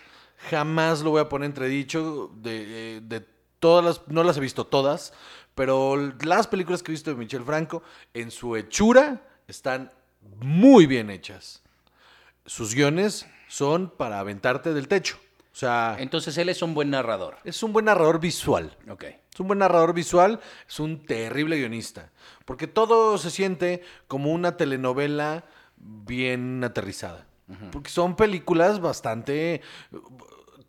jamás 0.50 1.00
lo 1.02 1.12
voy 1.12 1.22
a 1.22 1.30
poner 1.30 1.46
entredicho. 1.46 2.32
De, 2.36 2.98
eh, 2.98 3.02
de 3.02 3.26
todas 3.60 3.86
las, 3.86 4.02
no 4.10 4.24
las 4.26 4.36
he 4.36 4.42
visto 4.42 4.66
todas, 4.68 5.14
pero 5.56 5.96
las 6.22 6.48
películas 6.48 6.84
que 6.84 6.92
he 6.92 6.94
visto 6.94 7.12
de 7.12 7.16
Michel 7.16 7.44
Franco, 7.44 7.82
en 8.14 8.30
su 8.30 8.58
hechura, 8.58 9.22
están 9.48 9.90
muy 10.42 10.86
bien 10.86 11.10
hechas. 11.10 11.64
Sus 12.46 12.76
guiones 12.76 13.26
son 13.48 13.90
para 13.90 14.20
aventarte 14.20 14.74
del 14.74 14.90
techo. 14.90 15.18
O 15.58 15.60
sea, 15.60 15.96
Entonces 15.98 16.38
él 16.38 16.50
es 16.50 16.62
un 16.62 16.76
buen 16.76 16.92
narrador. 16.92 17.38
es 17.44 17.64
un 17.64 17.74
buen 17.74 17.86
narrador 17.86 18.20
visual. 18.20 18.78
Ok. 18.92 19.06
Es 19.06 19.40
un 19.40 19.48
buen 19.48 19.58
narrador 19.58 19.92
visual, 19.92 20.40
es 20.70 20.80
un 20.80 21.04
terrible 21.04 21.58
guionista. 21.58 22.12
Porque 22.46 22.68
todo 22.68 23.18
se 23.18 23.32
siente 23.32 23.82
como 24.08 24.32
una 24.32 24.56
telenovela 24.56 25.46
bien 25.76 26.64
aterrizada. 26.64 27.26
Porque 27.72 27.90
son 27.90 28.16
películas 28.16 28.82
bastante... 28.82 29.62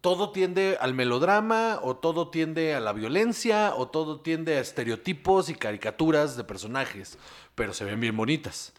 Todo 0.00 0.30
tiende 0.30 0.78
al 0.80 0.94
melodrama, 0.94 1.80
o 1.82 1.96
todo 1.96 2.30
tiende 2.30 2.74
a 2.74 2.80
la 2.80 2.94
violencia, 2.94 3.74
o 3.76 3.88
todo 3.88 4.22
tiende 4.22 4.56
a 4.56 4.60
estereotipos 4.60 5.50
y 5.50 5.54
caricaturas 5.54 6.34
de 6.38 6.44
personajes, 6.44 7.18
pero 7.54 7.74
se 7.74 7.84
ven 7.84 8.00
bien 8.00 8.16
bonitas. 8.16 8.72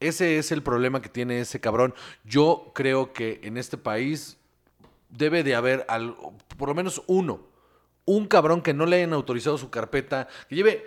Ese 0.00 0.36
es 0.36 0.52
el 0.52 0.62
problema 0.62 1.00
que 1.00 1.08
tiene 1.08 1.40
ese 1.40 1.60
cabrón. 1.60 1.94
Yo 2.24 2.72
creo 2.74 3.14
que 3.14 3.40
en 3.42 3.56
este 3.56 3.78
país 3.78 4.36
debe 5.10 5.42
de 5.42 5.54
haber 5.54 5.84
al- 5.88 6.16
por 6.56 6.68
lo 6.68 6.74
menos 6.74 7.02
uno, 7.06 7.46
un 8.04 8.26
cabrón 8.26 8.62
que 8.62 8.74
no 8.74 8.86
le 8.86 8.96
hayan 8.96 9.12
autorizado 9.12 9.58
su 9.58 9.70
carpeta, 9.70 10.28
que 10.48 10.54
lleve 10.56 10.86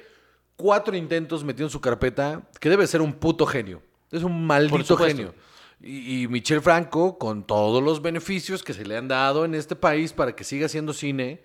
cuatro 0.55 0.95
intentos 0.95 1.43
metido 1.43 1.67
en 1.67 1.71
su 1.71 1.81
carpeta, 1.81 2.41
que 2.59 2.69
debe 2.69 2.87
ser 2.87 3.01
un 3.01 3.13
puto 3.13 3.45
genio. 3.45 3.81
Es 4.11 4.23
un 4.23 4.45
maldito 4.45 4.97
genio. 4.97 5.33
Y, 5.81 6.23
y 6.23 6.27
Michel 6.27 6.61
Franco, 6.61 7.17
con 7.17 7.45
todos 7.45 7.83
los 7.83 8.01
beneficios 8.01 8.63
que 8.63 8.73
se 8.73 8.85
le 8.85 8.95
han 8.95 9.07
dado 9.07 9.43
en 9.45 9.55
este 9.55 9.75
país 9.75 10.13
para 10.13 10.35
que 10.35 10.43
siga 10.43 10.67
haciendo 10.67 10.93
cine, 10.93 11.43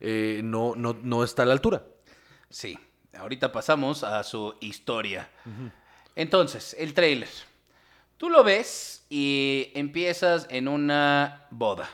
eh, 0.00 0.40
no, 0.44 0.74
no, 0.76 0.96
no 1.02 1.24
está 1.24 1.42
a 1.42 1.46
la 1.46 1.52
altura. 1.54 1.82
Sí, 2.50 2.78
ahorita 3.16 3.50
pasamos 3.50 4.04
a 4.04 4.22
su 4.22 4.54
historia. 4.60 5.28
Entonces, 6.14 6.76
el 6.78 6.94
trailer. 6.94 7.28
Tú 8.16 8.30
lo 8.30 8.44
ves 8.44 9.04
y 9.10 9.70
empiezas 9.74 10.46
en 10.50 10.68
una 10.68 11.46
boda, 11.50 11.90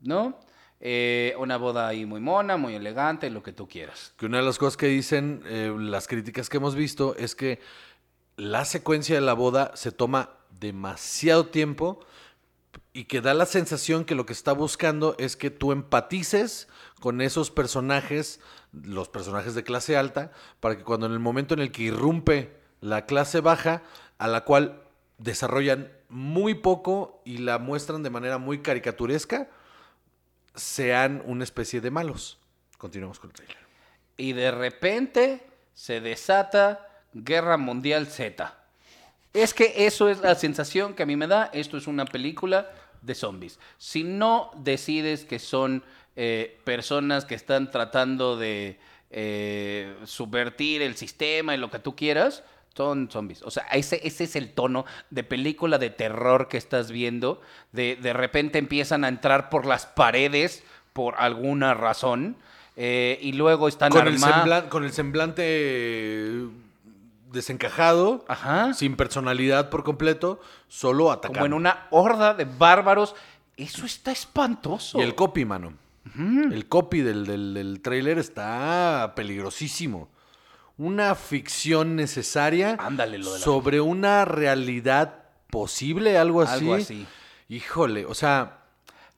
¿no? 0.00 0.38
Eh, 0.80 1.34
una 1.38 1.56
boda 1.56 1.88
ahí 1.88 2.04
muy 2.04 2.20
mona, 2.20 2.56
muy 2.56 2.74
elegante, 2.74 3.30
lo 3.30 3.42
que 3.42 3.52
tú 3.52 3.66
quieras. 3.66 4.12
Que 4.18 4.26
una 4.26 4.38
de 4.38 4.44
las 4.44 4.58
cosas 4.58 4.76
que 4.76 4.86
dicen 4.88 5.42
eh, 5.46 5.74
las 5.78 6.06
críticas 6.06 6.48
que 6.48 6.58
hemos 6.58 6.74
visto 6.74 7.16
es 7.16 7.34
que 7.34 7.60
la 8.36 8.64
secuencia 8.64 9.14
de 9.14 9.22
la 9.22 9.32
boda 9.32 9.72
se 9.74 9.92
toma 9.92 10.30
demasiado 10.60 11.46
tiempo 11.46 12.00
y 12.92 13.04
que 13.04 13.20
da 13.20 13.34
la 13.34 13.46
sensación 13.46 14.04
que 14.04 14.14
lo 14.14 14.26
que 14.26 14.32
está 14.32 14.52
buscando 14.52 15.16
es 15.18 15.36
que 15.36 15.50
tú 15.50 15.72
empatices 15.72 16.68
con 17.00 17.20
esos 17.20 17.50
personajes, 17.50 18.40
los 18.72 19.08
personajes 19.08 19.54
de 19.54 19.64
clase 19.64 19.96
alta, 19.96 20.32
para 20.60 20.76
que 20.76 20.84
cuando 20.84 21.06
en 21.06 21.12
el 21.12 21.18
momento 21.18 21.54
en 21.54 21.60
el 21.60 21.72
que 21.72 21.84
irrumpe 21.84 22.56
la 22.80 23.06
clase 23.06 23.40
baja, 23.40 23.82
a 24.18 24.28
la 24.28 24.44
cual 24.44 24.82
desarrollan 25.18 25.90
muy 26.08 26.54
poco 26.54 27.20
y 27.24 27.38
la 27.38 27.58
muestran 27.58 28.02
de 28.02 28.10
manera 28.10 28.38
muy 28.38 28.60
caricaturesca, 28.60 29.48
sean 30.54 31.22
una 31.26 31.44
especie 31.44 31.80
de 31.80 31.90
malos. 31.90 32.38
Continuamos 32.78 33.18
con 33.18 33.30
el 33.30 33.36
trailer. 33.36 33.56
Y 34.16 34.32
de 34.32 34.50
repente 34.50 35.46
se 35.74 36.00
desata 36.00 36.88
Guerra 37.12 37.56
Mundial 37.56 38.06
Z. 38.06 38.54
Es 39.32 39.52
que 39.52 39.86
eso 39.86 40.08
es 40.08 40.20
la 40.20 40.34
sensación 40.34 40.94
que 40.94 41.02
a 41.02 41.06
mí 41.06 41.16
me 41.16 41.26
da. 41.26 41.50
Esto 41.52 41.76
es 41.76 41.86
una 41.86 42.06
película 42.06 42.70
de 43.02 43.14
zombies. 43.14 43.58
Si 43.76 44.02
no 44.02 44.50
decides 44.56 45.24
que 45.24 45.38
son 45.38 45.84
eh, 46.16 46.58
personas 46.64 47.26
que 47.26 47.34
están 47.34 47.70
tratando 47.70 48.38
de 48.38 48.78
eh, 49.10 49.94
subvertir 50.04 50.80
el 50.80 50.96
sistema 50.96 51.54
y 51.54 51.58
lo 51.58 51.70
que 51.70 51.78
tú 51.78 51.94
quieras, 51.94 52.42
son 52.76 53.08
zombies. 53.10 53.42
O 53.42 53.50
sea, 53.50 53.64
ese, 53.72 54.00
ese 54.06 54.24
es 54.24 54.36
el 54.36 54.52
tono 54.52 54.84
de 55.10 55.24
película 55.24 55.78
de 55.78 55.90
terror 55.90 56.48
que 56.48 56.56
estás 56.58 56.90
viendo. 56.90 57.40
De, 57.72 57.96
de 57.96 58.12
repente 58.12 58.58
empiezan 58.58 59.04
a 59.04 59.08
entrar 59.08 59.48
por 59.48 59.64
las 59.66 59.86
paredes 59.86 60.62
por 60.92 61.14
alguna 61.18 61.74
razón. 61.74 62.36
eh, 62.76 63.18
y 63.22 63.32
luego 63.32 63.68
están 63.68 63.90
con 63.90 64.06
el, 64.06 64.18
semblan- 64.18 64.68
con 64.68 64.84
el 64.84 64.92
semblante 64.92 66.46
desencajado, 67.32 68.24
Ajá. 68.28 68.72
sin 68.74 68.96
personalidad 68.96 69.70
por 69.70 69.82
completo, 69.84 70.40
solo 70.68 71.10
atacando. 71.10 71.38
como 71.40 71.46
en 71.46 71.52
una 71.54 71.86
horda 71.90 72.34
de 72.34 72.44
bárbaros. 72.44 73.14
Eso 73.56 73.86
está 73.86 74.12
espantoso. 74.12 74.98
Y 74.98 75.02
el 75.02 75.14
copy, 75.14 75.44
mano. 75.44 75.72
El 76.18 76.66
copy 76.68 77.00
del, 77.00 77.26
del, 77.26 77.52
del 77.54 77.80
tráiler 77.82 78.18
está 78.18 79.12
peligrosísimo. 79.16 80.08
Una 80.78 81.14
ficción 81.14 81.96
necesaria 81.96 82.76
Ándale, 82.78 83.18
lo 83.18 83.32
de 83.32 83.38
la- 83.38 83.44
sobre 83.44 83.80
una 83.80 84.24
realidad 84.24 85.24
posible, 85.50 86.18
algo 86.18 86.42
así. 86.42 86.64
Algo 86.64 86.74
así. 86.74 87.06
Híjole, 87.48 88.04
o 88.04 88.14
sea, 88.14 88.58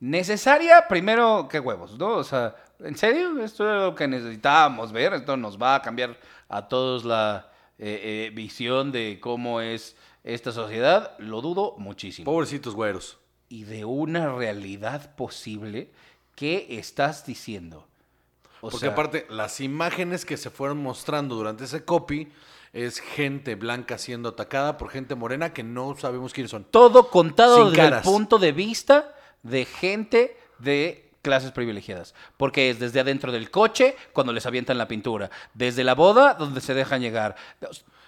Necesaria, 0.01 0.87
primero, 0.89 1.49
qué 1.51 1.59
huevos, 1.59 1.99
¿no? 1.99 2.11
O 2.11 2.25
sea, 2.25 2.55
¿en 2.79 2.97
serio? 2.97 3.43
Esto 3.43 3.69
es 3.69 3.83
lo 3.83 3.95
que 3.97 4.07
necesitábamos 4.07 4.93
ver. 4.93 5.13
Esto 5.15 5.37
nos 5.37 5.61
va 5.61 5.75
a 5.75 5.83
cambiar 5.83 6.17
a 6.49 6.69
todos 6.69 7.05
la 7.05 7.51
eh, 7.79 8.29
eh, 8.29 8.31
visión 8.33 8.93
de 8.93 9.19
cómo 9.21 9.61
es 9.61 9.97
esta 10.23 10.53
sociedad. 10.53 11.19
Lo 11.19 11.41
dudo 11.41 11.75
muchísimo. 11.79 12.31
pobrecitos 12.31 12.77
güeros. 12.77 13.19
Y 13.49 13.65
de 13.65 13.85
una 13.85 14.33
realidad 14.33 15.17
posible, 15.17 15.91
¿qué 16.37 16.67
estás 16.71 17.27
diciendo? 17.27 17.89
O 18.61 18.71
Porque 18.71 18.87
sea, 18.87 18.91
aparte, 18.91 19.27
las 19.31 19.61
imágenes 19.61 20.25
que 20.25 20.37
se 20.37 20.51
fueron 20.51 20.79
mostrando 20.83 21.35
durante 21.35 21.65
ese 21.65 21.85
copy 21.85 22.29
es 22.73 23.01
gente 23.01 23.55
blanca 23.55 23.99
siendo 23.99 24.31
atacada 24.31 24.77
por 24.77 24.91
gente 24.91 25.15
morena 25.15 25.53
que 25.53 25.63
no 25.63 25.97
sabemos 25.97 26.33
quiénes 26.33 26.51
son. 26.51 26.65
todo 26.65 27.09
contado 27.11 27.57
Sin 27.57 27.65
desde 27.67 27.77
caras. 27.77 28.07
el 28.07 28.13
punto 28.13 28.39
de 28.39 28.53
vista 28.53 29.15
de 29.43 29.65
gente 29.65 30.37
de 30.59 31.11
clases 31.23 31.53
privilegiadas. 31.53 32.15
Porque 32.37 32.71
es 32.71 32.79
desde 32.79 33.01
adentro 33.01 33.33
del 33.33 33.51
coche, 33.51 33.97
cuando 34.13 34.33
les 34.33 34.45
avientan 34.47 34.79
la 34.79 34.89
pintura. 34.89 35.31
Desde 35.55 35.85
la 35.85 35.95
boda, 35.95 36.35
donde 36.35 36.61
se 36.61 36.75
dejan 36.75 37.01
llegar. 37.01 37.37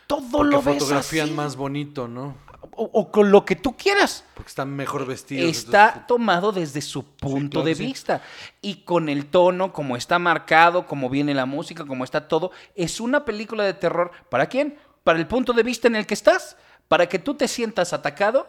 Todo 0.06 0.28
Porque 0.30 0.50
lo 0.56 0.62
ves 0.62 0.78
fotografían 0.78 1.26
así. 1.26 1.34
más 1.34 1.56
bonito, 1.56 2.08
¿no? 2.08 2.34
O, 2.72 2.84
o 2.92 3.10
con 3.10 3.30
lo 3.30 3.44
que 3.44 3.56
tú 3.56 3.76
quieras. 3.76 4.24
Porque 4.34 4.48
están 4.48 4.74
mejor 4.74 5.06
vestidos. 5.06 5.48
Está 5.48 5.86
entonces, 5.86 6.06
tomado 6.06 6.52
desde 6.52 6.80
su 6.80 7.04
punto 7.04 7.60
claro 7.60 7.66
de 7.66 7.74
sí. 7.74 7.86
vista. 7.86 8.22
Y 8.60 8.82
con 8.82 9.08
el 9.08 9.26
tono, 9.26 9.72
como 9.72 9.96
está 9.96 10.18
marcado, 10.18 10.86
como 10.86 11.08
viene 11.08 11.34
la 11.34 11.46
música, 11.46 11.84
como 11.84 12.04
está 12.04 12.28
todo. 12.28 12.50
Es 12.74 13.00
una 13.00 13.24
película 13.24 13.64
de 13.64 13.74
terror. 13.74 14.10
¿Para 14.28 14.46
quién? 14.46 14.78
Para 15.04 15.18
el 15.18 15.26
punto 15.26 15.52
de 15.52 15.62
vista 15.62 15.88
en 15.88 15.96
el 15.96 16.06
que 16.06 16.14
estás. 16.14 16.56
Para 16.88 17.08
que 17.08 17.18
tú 17.18 17.34
te 17.34 17.48
sientas 17.48 17.92
atacado, 17.92 18.48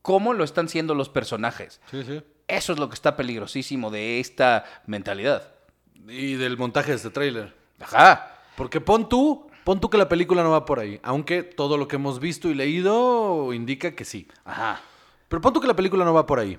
como 0.00 0.32
lo 0.32 0.44
están 0.44 0.68
siendo 0.68 0.94
los 0.94 1.08
personajes. 1.08 1.80
Sí, 1.90 2.04
sí. 2.04 2.22
Eso 2.48 2.72
es 2.72 2.78
lo 2.78 2.88
que 2.88 2.94
está 2.94 3.16
peligrosísimo 3.16 3.90
de 3.90 4.20
esta 4.20 4.64
mentalidad. 4.86 5.52
Y 6.08 6.34
del 6.34 6.58
montaje 6.58 6.90
de 6.90 6.96
este 6.96 7.10
tráiler. 7.10 7.54
Ajá. 7.80 8.40
Porque 8.56 8.80
pon 8.80 9.08
tú, 9.08 9.50
pon 9.64 9.80
tú 9.80 9.88
que 9.90 9.98
la 9.98 10.08
película 10.08 10.42
no 10.42 10.50
va 10.50 10.64
por 10.64 10.78
ahí. 10.80 10.98
Aunque 11.02 11.42
todo 11.42 11.76
lo 11.76 11.88
que 11.88 11.96
hemos 11.96 12.18
visto 12.20 12.48
y 12.48 12.54
leído 12.54 13.52
indica 13.52 13.94
que 13.94 14.04
sí. 14.04 14.26
Ajá. 14.44 14.80
Pero 15.28 15.40
pon 15.40 15.52
tú 15.52 15.60
que 15.60 15.66
la 15.68 15.76
película 15.76 16.04
no 16.04 16.12
va 16.14 16.26
por 16.26 16.38
ahí. 16.38 16.58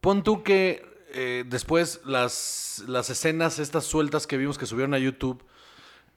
Pon 0.00 0.22
tú 0.22 0.42
que 0.42 0.84
eh, 1.12 1.44
después 1.46 2.00
las, 2.04 2.84
las 2.88 3.10
escenas 3.10 3.58
estas 3.58 3.84
sueltas 3.84 4.26
que 4.26 4.36
vimos 4.36 4.58
que 4.58 4.66
subieron 4.66 4.94
a 4.94 4.98
YouTube, 4.98 5.44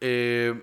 eh, 0.01 0.53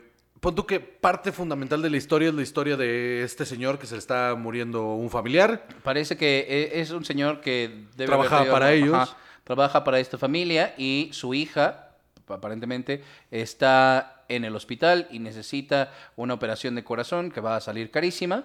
pon 0.41 0.55
tú 0.55 0.67
que 0.67 0.81
parte 0.81 1.33
fundamental 1.33 1.81
de 1.83 1.91
la 1.91 1.97
historia 1.97 2.29
es 2.29 2.35
la 2.35 2.43
historia 2.43 2.77
de 2.77 3.23
este 3.23 3.47
señor 3.47 3.79
que 3.79 3.87
se 3.87 3.95
le 3.95 3.99
está 3.99 4.35
muriendo 4.37 4.95
un 4.95 5.11
familiar. 5.11 5.67
Parece 5.83 6.17
que 6.17 6.47
e- 6.49 6.81
es 6.81 6.91
un 6.91 7.05
señor 7.05 7.41
que 7.41 7.87
debe 7.97 8.11
tenido- 8.13 8.53
para 8.53 8.73
ellos. 8.73 9.17
trabaja 9.45 9.85
para 9.85 10.01
esta 10.01 10.17
familia 10.19 10.75
y 10.79 11.11
su 11.13 11.35
hija, 11.35 11.94
aparentemente, 12.29 13.03
está 13.31 14.25
en 14.29 14.45
el 14.45 14.57
hospital 14.57 15.09
y 15.11 15.19
necesita 15.19 15.93
una 16.17 16.35
operación 16.35 16.75
de 16.75 16.85
corazón 16.85 17.31
que 17.31 17.41
va 17.41 17.57
a 17.57 17.61
salir 17.61 17.91
carísima. 17.91 18.45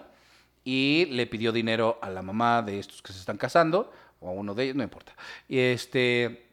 Y 0.62 1.06
le 1.06 1.26
pidió 1.26 1.52
dinero 1.52 1.98
a 2.02 2.10
la 2.10 2.20
mamá 2.20 2.60
de 2.62 2.78
estos 2.78 3.00
que 3.00 3.14
se 3.14 3.18
están 3.18 3.38
casando, 3.38 3.90
o 4.20 4.28
a 4.28 4.32
uno 4.32 4.54
de 4.54 4.64
ellos, 4.64 4.76
no 4.76 4.82
importa. 4.82 5.14
Y, 5.48 5.58
este, 5.58 6.48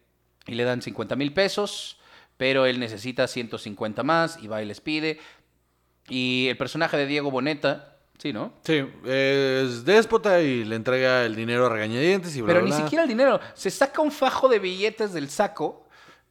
y 0.46 0.54
le 0.56 0.64
dan 0.64 0.82
50 0.82 1.18
mil 1.18 1.34
pesos, 1.34 2.00
pero 2.38 2.66
él 2.66 2.80
necesita 2.80 3.28
150 3.28 4.04
más 4.04 4.42
y 4.42 4.48
va 4.48 4.62
y 4.62 4.66
les 4.66 4.80
pide. 4.80 5.20
Y 6.08 6.48
el 6.50 6.56
personaje 6.56 6.96
de 6.96 7.06
Diego 7.06 7.32
Boneta, 7.32 7.98
sí, 8.18 8.32
¿no? 8.32 8.54
Sí, 8.64 8.82
es 9.04 9.84
déspota 9.84 10.42
y 10.42 10.64
le 10.64 10.78
entrega 10.78 11.26
el 11.26 11.36
dinero 11.36 11.66
a 11.66 11.70
regañadientes 11.70 12.34
y 12.38 12.42
bla, 12.42 12.54
Pero 12.54 12.62
bla, 12.62 12.70
ni 12.70 12.76
bla. 12.76 12.86
siquiera 12.86 13.04
el 13.04 13.10
dinero. 13.10 13.42
Se 13.56 13.70
saca 13.70 14.02
un 14.02 14.12
fajo 14.12 14.48
de 14.48 14.60
billetes 14.60 15.12
del 15.12 15.30
saco 15.30 15.87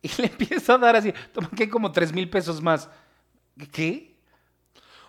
y 0.19 0.23
le 0.23 0.29
empieza 0.29 0.75
a 0.75 0.79
dar 0.79 0.97
así. 0.97 1.13
Toma 1.33 1.51
que 1.55 1.65
hay 1.65 1.69
como 1.69 1.93
3 1.93 2.13
mil 2.13 2.29
pesos 2.31 2.61
más. 2.63 2.89
¿Qué? 3.73 4.15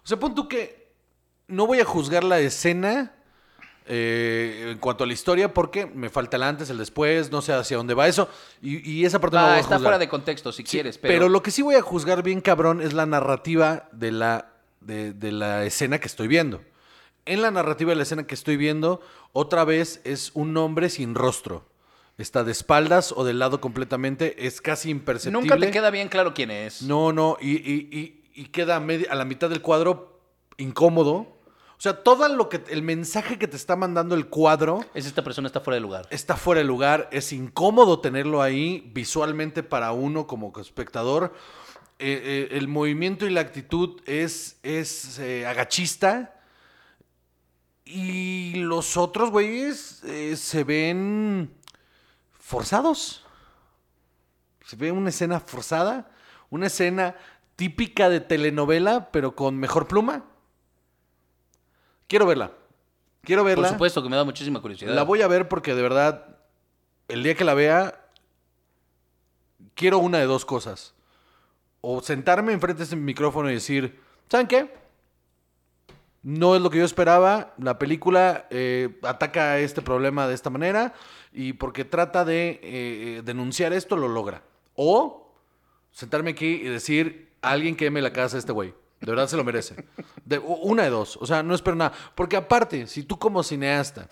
O 0.03 0.07
sea, 0.07 0.17
pon 0.19 0.33
tú 0.35 0.47
que 0.47 0.87
no 1.47 1.67
voy 1.67 1.79
a 1.79 1.85
juzgar 1.85 2.23
la 2.23 2.39
escena 2.39 3.13
eh, 3.85 4.69
en 4.71 4.77
cuanto 4.79 5.03
a 5.03 5.07
la 5.07 5.13
historia 5.13 5.53
porque 5.53 5.85
me 5.85 6.09
falta 6.09 6.35
el 6.37 6.43
antes, 6.43 6.69
el 6.69 6.77
después, 6.77 7.31
no 7.31 7.41
sé 7.41 7.53
hacia 7.53 7.77
dónde 7.77 7.93
va 7.93 8.07
eso. 8.07 8.29
Y, 8.61 8.89
y 8.89 9.05
esa 9.05 9.19
parte 9.19 9.35
no 9.37 9.41
la 9.43 9.47
Ah, 9.47 9.51
voy 9.51 9.57
a 9.57 9.61
está 9.61 9.75
juzgar. 9.75 9.81
fuera 9.81 9.99
de 9.99 10.09
contexto 10.09 10.51
si 10.51 10.63
Sí, 10.63 10.69
quieres, 10.71 10.97
pero... 10.97 11.13
pero. 11.13 11.29
lo 11.29 11.41
que 11.43 11.51
sí 11.51 11.61
voy 11.61 11.75
a 11.75 11.81
juzgar 11.81 12.23
bien 12.23 12.41
cabrón 12.41 12.81
es 12.81 12.93
la 12.93 13.05
narrativa 13.05 13.87
de 13.91 14.11
la, 14.11 14.51
de, 14.81 15.13
de 15.13 15.31
la 15.31 15.65
escena 15.65 15.99
que 15.99 16.07
estoy 16.07 16.27
viendo. 16.27 16.61
En 17.25 17.41
la 17.41 17.51
narrativa 17.51 17.89
de 17.91 17.95
la 17.97 18.03
escena 18.03 18.25
que 18.25 18.35
estoy 18.35 18.55
viendo, 18.57 19.01
otra 19.33 19.65
vez 19.65 19.99
es 20.05 20.31
un 20.33 20.55
hombre 20.57 20.89
sin 20.89 21.13
rostro. 21.15 21.65
Está 22.17 22.43
de 22.43 22.51
espaldas 22.51 23.13
o 23.15 23.23
del 23.23 23.37
lado 23.39 23.61
completamente, 23.61 24.47
es 24.47 24.59
casi 24.61 24.89
imperceptible. 24.89 25.39
Nunca 25.49 25.57
te 25.63 25.71
queda 25.71 25.91
bien 25.91 26.07
claro 26.09 26.33
quién 26.33 26.49
es. 26.49 26.81
No, 26.81 27.13
no, 27.13 27.37
y, 27.39 27.51
y- 27.57 27.89
y- 27.91 28.23
y 28.33 28.45
queda 28.45 28.77
a, 28.77 28.79
media- 28.79 29.07
a 29.11 29.15
la 29.15 29.25
mitad 29.25 29.49
del 29.49 29.61
cuadro 29.61 30.19
incómodo. 30.57 31.37
O 31.77 31.79
sea, 31.79 32.01
todo 32.01 32.27
lo 32.27 32.49
que 32.49 32.63
el 32.69 32.81
mensaje 32.81 33.37
que 33.37 33.47
te 33.47 33.55
está 33.55 33.75
mandando 33.75 34.15
el 34.15 34.25
cuadro 34.29 34.83
Es 34.95 35.05
esta 35.05 35.23
persona 35.23 35.45
está 35.47 35.59
fuera 35.61 35.75
de 35.75 35.81
lugar. 35.81 36.07
está 36.09 36.35
fuera 36.35 36.59
de 36.61 36.65
lugar, 36.65 37.07
es 37.11 37.31
incómodo 37.33 37.99
tenerlo 37.99 38.41
ahí 38.41 38.89
visualmente 38.95 39.61
para 39.61 39.91
uno 39.91 40.25
como 40.25 40.51
espectador. 40.59 41.35
Eh, 41.99 42.47
eh, 42.51 42.57
el 42.57 42.67
movimiento 42.67 43.27
y 43.27 43.29
la 43.29 43.41
actitud 43.41 44.01
es, 44.07 44.57
es 44.63 45.19
eh, 45.19 45.45
agachista. 45.45 46.33
Y 47.85 48.55
los 48.55 48.97
otros 48.97 49.29
güeyes 49.31 50.01
se 50.35 50.63
ven 50.63 51.51
forzados. 52.47 53.25
Se 54.65 54.77
ve 54.77 54.93
una 54.93 55.09
escena 55.09 55.41
forzada, 55.41 56.09
una 56.49 56.67
escena 56.67 57.15
típica 57.57 58.07
de 58.07 58.21
telenovela, 58.21 59.11
pero 59.11 59.35
con 59.35 59.57
mejor 59.57 59.89
pluma. 59.89 60.23
Quiero 62.07 62.25
verla. 62.25 62.53
Quiero 63.21 63.41
Por 63.41 63.49
verla. 63.49 63.67
supuesto 63.67 64.01
que 64.01 64.07
me 64.07 64.15
da 64.15 64.23
muchísima 64.23 64.61
curiosidad. 64.61 64.93
La 64.93 65.03
voy 65.03 65.21
a 65.21 65.27
ver 65.27 65.49
porque 65.49 65.75
de 65.75 65.81
verdad, 65.81 66.37
el 67.09 67.21
día 67.21 67.35
que 67.35 67.43
la 67.43 67.53
vea, 67.53 67.99
quiero 69.73 69.97
una 69.97 70.19
de 70.19 70.25
dos 70.25 70.45
cosas. 70.45 70.93
O 71.81 72.01
sentarme 72.01 72.53
enfrente 72.53 72.77
de 72.77 72.83
ese 72.85 72.95
micrófono 72.95 73.51
y 73.51 73.55
decir, 73.55 73.99
¿saben 74.29 74.47
qué? 74.47 74.73
No 76.23 76.55
es 76.55 76.61
lo 76.61 76.69
que 76.69 76.79
yo 76.79 76.85
esperaba. 76.85 77.53
La 77.57 77.79
película 77.79 78.47
eh, 78.49 78.99
ataca 79.03 79.59
este 79.59 79.81
problema 79.81 80.27
de 80.27 80.33
esta 80.33 80.49
manera 80.49 80.93
y 81.31 81.53
porque 81.53 81.85
trata 81.85 82.25
de 82.25 82.59
eh, 82.63 83.21
denunciar 83.23 83.73
esto, 83.73 83.95
lo 83.95 84.07
logra. 84.07 84.43
O 84.75 85.33
sentarme 85.91 86.31
aquí 86.31 86.47
y 86.47 86.69
decir, 86.69 87.29
alguien 87.41 87.75
queme 87.75 88.01
la 88.01 88.13
casa 88.13 88.37
a 88.37 88.39
este 88.39 88.51
güey. 88.51 88.73
De 89.01 89.11
verdad 89.11 89.27
se 89.27 89.37
lo 89.37 89.43
merece. 89.43 89.75
De, 90.25 90.39
una 90.39 90.83
de 90.83 90.89
dos. 90.89 91.17
O 91.21 91.25
sea, 91.25 91.43
no 91.43 91.53
espero 91.53 91.75
nada. 91.75 91.93
Porque 92.15 92.35
aparte, 92.35 92.87
si 92.87 93.03
tú 93.03 93.17
como 93.19 93.43
cineasta 93.43 94.09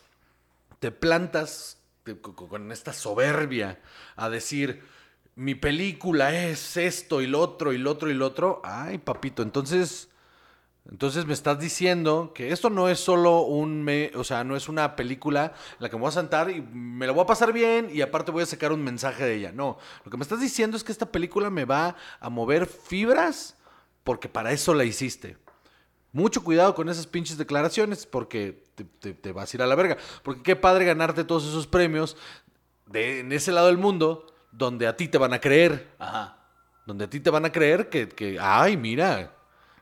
te 0.80 0.92
plantas 0.92 1.82
con 2.36 2.72
esta 2.72 2.94
soberbia 2.94 3.80
a 4.16 4.30
decir, 4.30 4.84
mi 5.36 5.56
película 5.56 6.34
es 6.34 6.78
esto 6.78 7.22
y 7.22 7.28
lo 7.28 7.42
otro 7.42 7.74
y 7.74 7.78
lo 7.78 7.92
otro 7.92 8.10
y 8.10 8.14
lo 8.14 8.28
otro, 8.28 8.62
ay, 8.64 9.00
papito, 9.00 9.44
entonces, 9.44 10.10
entonces 10.90 11.26
me 11.26 11.34
estás 11.34 11.60
diciendo 11.60 12.32
que 12.36 12.52
esto 12.52 12.70
no 12.70 12.90
es 12.90 13.00
solo 13.00 13.42
un, 13.42 13.84
me- 13.84 14.12
o 14.16 14.24
sea, 14.24 14.44
no 14.44 14.56
es 14.56 14.70
una 14.70 14.96
película 14.96 15.54
en 15.72 15.78
la 15.80 15.90
que 15.90 15.96
me 15.96 16.02
voy 16.02 16.10
a 16.10 16.12
sentar 16.12 16.52
y 16.52 16.62
me 16.62 17.08
la 17.08 17.12
voy 17.14 17.24
a 17.24 17.28
pasar 17.28 17.52
bien 17.54 17.90
y 17.92 18.02
aparte 18.02 18.32
voy 18.32 18.44
a 18.44 18.46
sacar 18.46 18.72
un 18.72 18.84
mensaje 18.84 19.24
de 19.26 19.36
ella. 19.36 19.52
No, 19.52 19.78
lo 20.04 20.12
que 20.12 20.18
me 20.18 20.24
estás 20.24 20.40
diciendo 20.40 20.78
es 20.78 20.84
que 20.84 20.92
esta 20.92 21.08
película 21.12 21.50
me 21.50 21.66
va 21.66 21.96
a 22.20 22.30
mover 22.30 22.68
fibras 22.68 23.58
porque 24.04 24.30
para 24.30 24.52
eso 24.52 24.74
la 24.76 24.84
hiciste. 24.84 25.38
Mucho 26.12 26.44
cuidado 26.44 26.76
con 26.76 26.88
esas 26.88 27.08
pinches 27.08 27.38
declaraciones 27.38 28.06
porque 28.06 28.64
te, 28.76 28.84
te- 28.86 29.14
te 29.14 29.32
vas 29.34 29.52
a 29.54 29.58
ir 29.58 29.62
a 29.64 29.68
la 29.68 29.76
verga. 29.76 29.98
Porque 30.24 30.44
qué 30.44 30.56
padre 30.56 30.86
ganarte 30.86 31.24
todos 31.26 31.46
esos 31.46 31.68
premios 31.68 32.16
de, 32.86 33.20
en 33.20 33.32
ese 33.34 33.52
lado 33.52 33.68
del 33.68 33.78
mundo 33.78 34.28
donde 34.52 34.88
a 34.88 34.96
ti 34.96 35.08
te 35.10 35.18
van 35.18 35.34
a 35.34 35.42
creer. 35.42 35.90
Ajá. 36.00 36.38
Donde 36.86 37.06
a 37.06 37.10
ti 37.10 37.20
te 37.20 37.32
van 37.32 37.44
a 37.44 37.52
creer 37.52 37.90
que, 37.90 38.08
que 38.08 38.38
ay, 38.40 38.78
mira, 38.78 39.34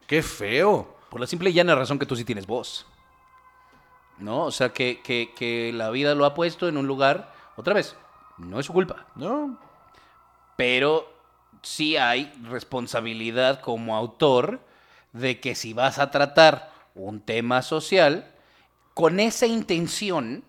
qué 0.08 0.22
feo. 0.24 0.96
Por 1.10 1.20
la 1.22 1.28
simple 1.28 1.50
y 1.50 1.54
llana 1.54 1.76
razón 1.76 2.00
que 2.00 2.06
tú 2.06 2.16
sí 2.16 2.26
tienes 2.26 2.48
voz. 2.48 2.86
¿No? 4.18 4.44
O 4.46 4.52
sea, 4.52 4.70
que, 4.70 5.02
que- 5.02 5.34
que 5.36 5.72
la 5.74 5.90
vida 5.90 6.16
lo 6.16 6.26
ha 6.26 6.34
puesto 6.34 6.68
en 6.68 6.78
un 6.78 6.88
lugar, 6.88 7.34
otra 7.56 7.74
vez, 7.74 7.96
no 8.38 8.60
es 8.60 8.66
su 8.66 8.74
culpa. 8.74 9.06
¿No? 9.16 9.58
Pero 10.56 11.12
sí 11.62 11.98
hay 11.98 12.32
responsabilidad 12.44 13.62
como 13.62 13.96
autor 13.96 14.60
de 15.14 15.40
que 15.40 15.56
si 15.56 15.74
vas 15.74 16.00
a 16.00 16.12
tratar 16.12 16.72
un 16.96 17.22
tema 17.22 17.62
social, 17.62 18.32
con 18.94 19.20
esa 19.20 19.46
intención, 19.48 20.44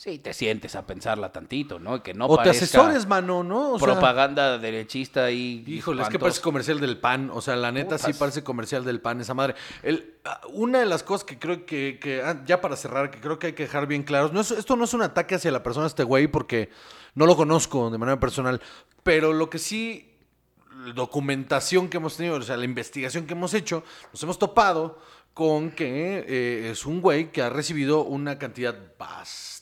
sí 0.00 0.20
te 0.20 0.32
sientes 0.32 0.76
a 0.76 0.86
pensarla 0.86 1.32
tantito, 1.32 1.80
¿no? 1.80 2.04
Que 2.04 2.14
no 2.14 2.26
o 2.26 2.40
te 2.40 2.50
asesores, 2.50 3.04
mano, 3.08 3.42
¿no? 3.42 3.72
O 3.72 3.78
sea, 3.80 3.88
propaganda 3.94 4.56
derechista 4.56 5.28
y 5.32 5.64
Híjole, 5.66 6.02
es 6.02 6.08
que 6.08 6.20
parece 6.20 6.40
comercial 6.40 6.78
del 6.78 6.98
pan. 6.98 7.30
O 7.34 7.40
sea, 7.40 7.56
la 7.56 7.72
neta 7.72 7.98
sí 7.98 8.12
parece 8.12 8.44
comercial 8.44 8.84
del 8.84 9.00
pan, 9.00 9.20
esa 9.20 9.34
madre. 9.34 9.56
El, 9.82 10.14
ah, 10.24 10.40
una 10.52 10.78
de 10.78 10.86
las 10.86 11.02
cosas 11.02 11.24
que 11.24 11.36
creo 11.40 11.66
que, 11.66 11.98
que- 12.00 12.22
ah, 12.22 12.40
ya 12.46 12.60
para 12.60 12.76
cerrar, 12.76 13.10
que 13.10 13.18
creo 13.20 13.40
que 13.40 13.48
hay 13.48 13.52
que 13.54 13.64
dejar 13.64 13.88
bien 13.88 14.04
claros, 14.04 14.32
no 14.32 14.40
es- 14.40 14.52
esto 14.52 14.76
no 14.76 14.84
es 14.84 14.94
un 14.94 15.02
ataque 15.02 15.34
hacia 15.34 15.50
la 15.50 15.64
persona, 15.64 15.88
este 15.88 16.04
güey, 16.04 16.28
porque 16.28 16.70
no 17.16 17.26
lo 17.26 17.34
conozco 17.36 17.90
de 17.90 17.98
manera 17.98 18.20
personal, 18.20 18.60
pero 19.02 19.32
lo 19.32 19.50
que 19.50 19.58
sí, 19.58 20.14
documentación 20.94 21.88
que 21.88 21.96
hemos 21.96 22.16
tenido, 22.16 22.36
o 22.36 22.42
sea, 22.42 22.56
la 22.56 22.64
investigación 22.66 23.26
que 23.26 23.32
hemos 23.32 23.52
hecho, 23.52 23.82
nos 24.12 24.22
hemos 24.22 24.38
topado 24.38 25.00
con 25.34 25.70
que 25.72 26.24
eh, 26.26 26.70
es 26.70 26.86
un 26.86 27.00
güey 27.00 27.30
que 27.32 27.42
ha 27.42 27.50
recibido 27.50 28.02
una 28.04 28.38
cantidad 28.38 28.76
bastante 28.96 29.57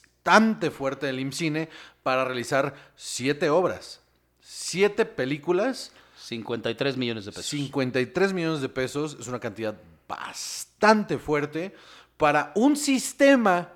fuerte 0.71 1.07
del 1.07 1.21
IMCINE 1.21 1.69
para 2.03 2.25
realizar 2.25 2.75
siete 2.97 3.51
obras, 3.51 4.01
siete 4.41 5.05
películas 5.05 5.93
53 6.19 6.97
millones 6.97 7.25
de 7.25 7.33
pesos. 7.33 7.47
53 7.47 8.33
millones 8.33 8.61
de 8.61 8.69
pesos 8.69 9.17
es 9.21 9.29
una 9.29 9.39
cantidad 9.39 9.77
bastante 10.09 11.19
fuerte 11.19 11.75
para 12.17 12.53
un 12.55 12.77
sistema 12.77 13.73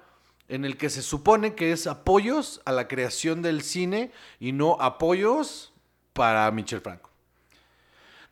en 0.49 0.65
el 0.65 0.77
que 0.77 0.91
se 0.91 1.03
supone 1.03 1.55
que 1.55 1.73
es 1.73 1.87
apoyos 1.87 2.61
a 2.65 2.73
la 2.73 2.89
creación 2.89 3.41
del 3.41 3.63
cine 3.63 4.11
y 4.41 4.53
no 4.53 4.77
apoyos 4.81 5.73
para 6.13 6.51
Michel 6.51 6.81
Franco. 6.81 7.11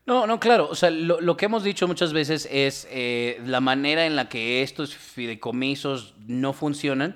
No, 0.05 0.27
no, 0.27 0.41
claro. 0.41 0.69
O 0.71 0.75
sea, 0.75 0.91
lo, 0.91 1.21
lo 1.21 1.37
que 1.37 1.45
hemos 1.45 1.63
dicho 1.63 1.87
muchas 1.87 2.13
veces 2.13 2.49
es 2.51 2.89
eh, 2.91 3.41
la 3.45 3.61
manera 3.61 4.07
en 4.07 4.17
la 4.17 4.29
que 4.29 4.63
estos 4.63 4.97
fideicomisos 4.97 6.15
no 6.27 6.55
funcionan. 6.55 7.15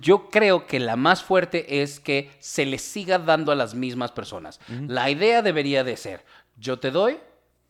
Yo 0.00 0.30
creo 0.30 0.66
que 0.66 0.80
la 0.80 0.96
más 0.96 1.22
fuerte 1.22 1.82
es 1.82 2.00
que 2.00 2.30
se 2.38 2.64
les 2.64 2.82
siga 2.82 3.18
dando 3.18 3.52
a 3.52 3.56
las 3.56 3.74
mismas 3.74 4.12
personas. 4.12 4.60
La 4.86 5.10
idea 5.10 5.42
debería 5.42 5.84
de 5.84 5.96
ser, 5.96 6.24
yo 6.56 6.78
te 6.78 6.90
doy 6.90 7.18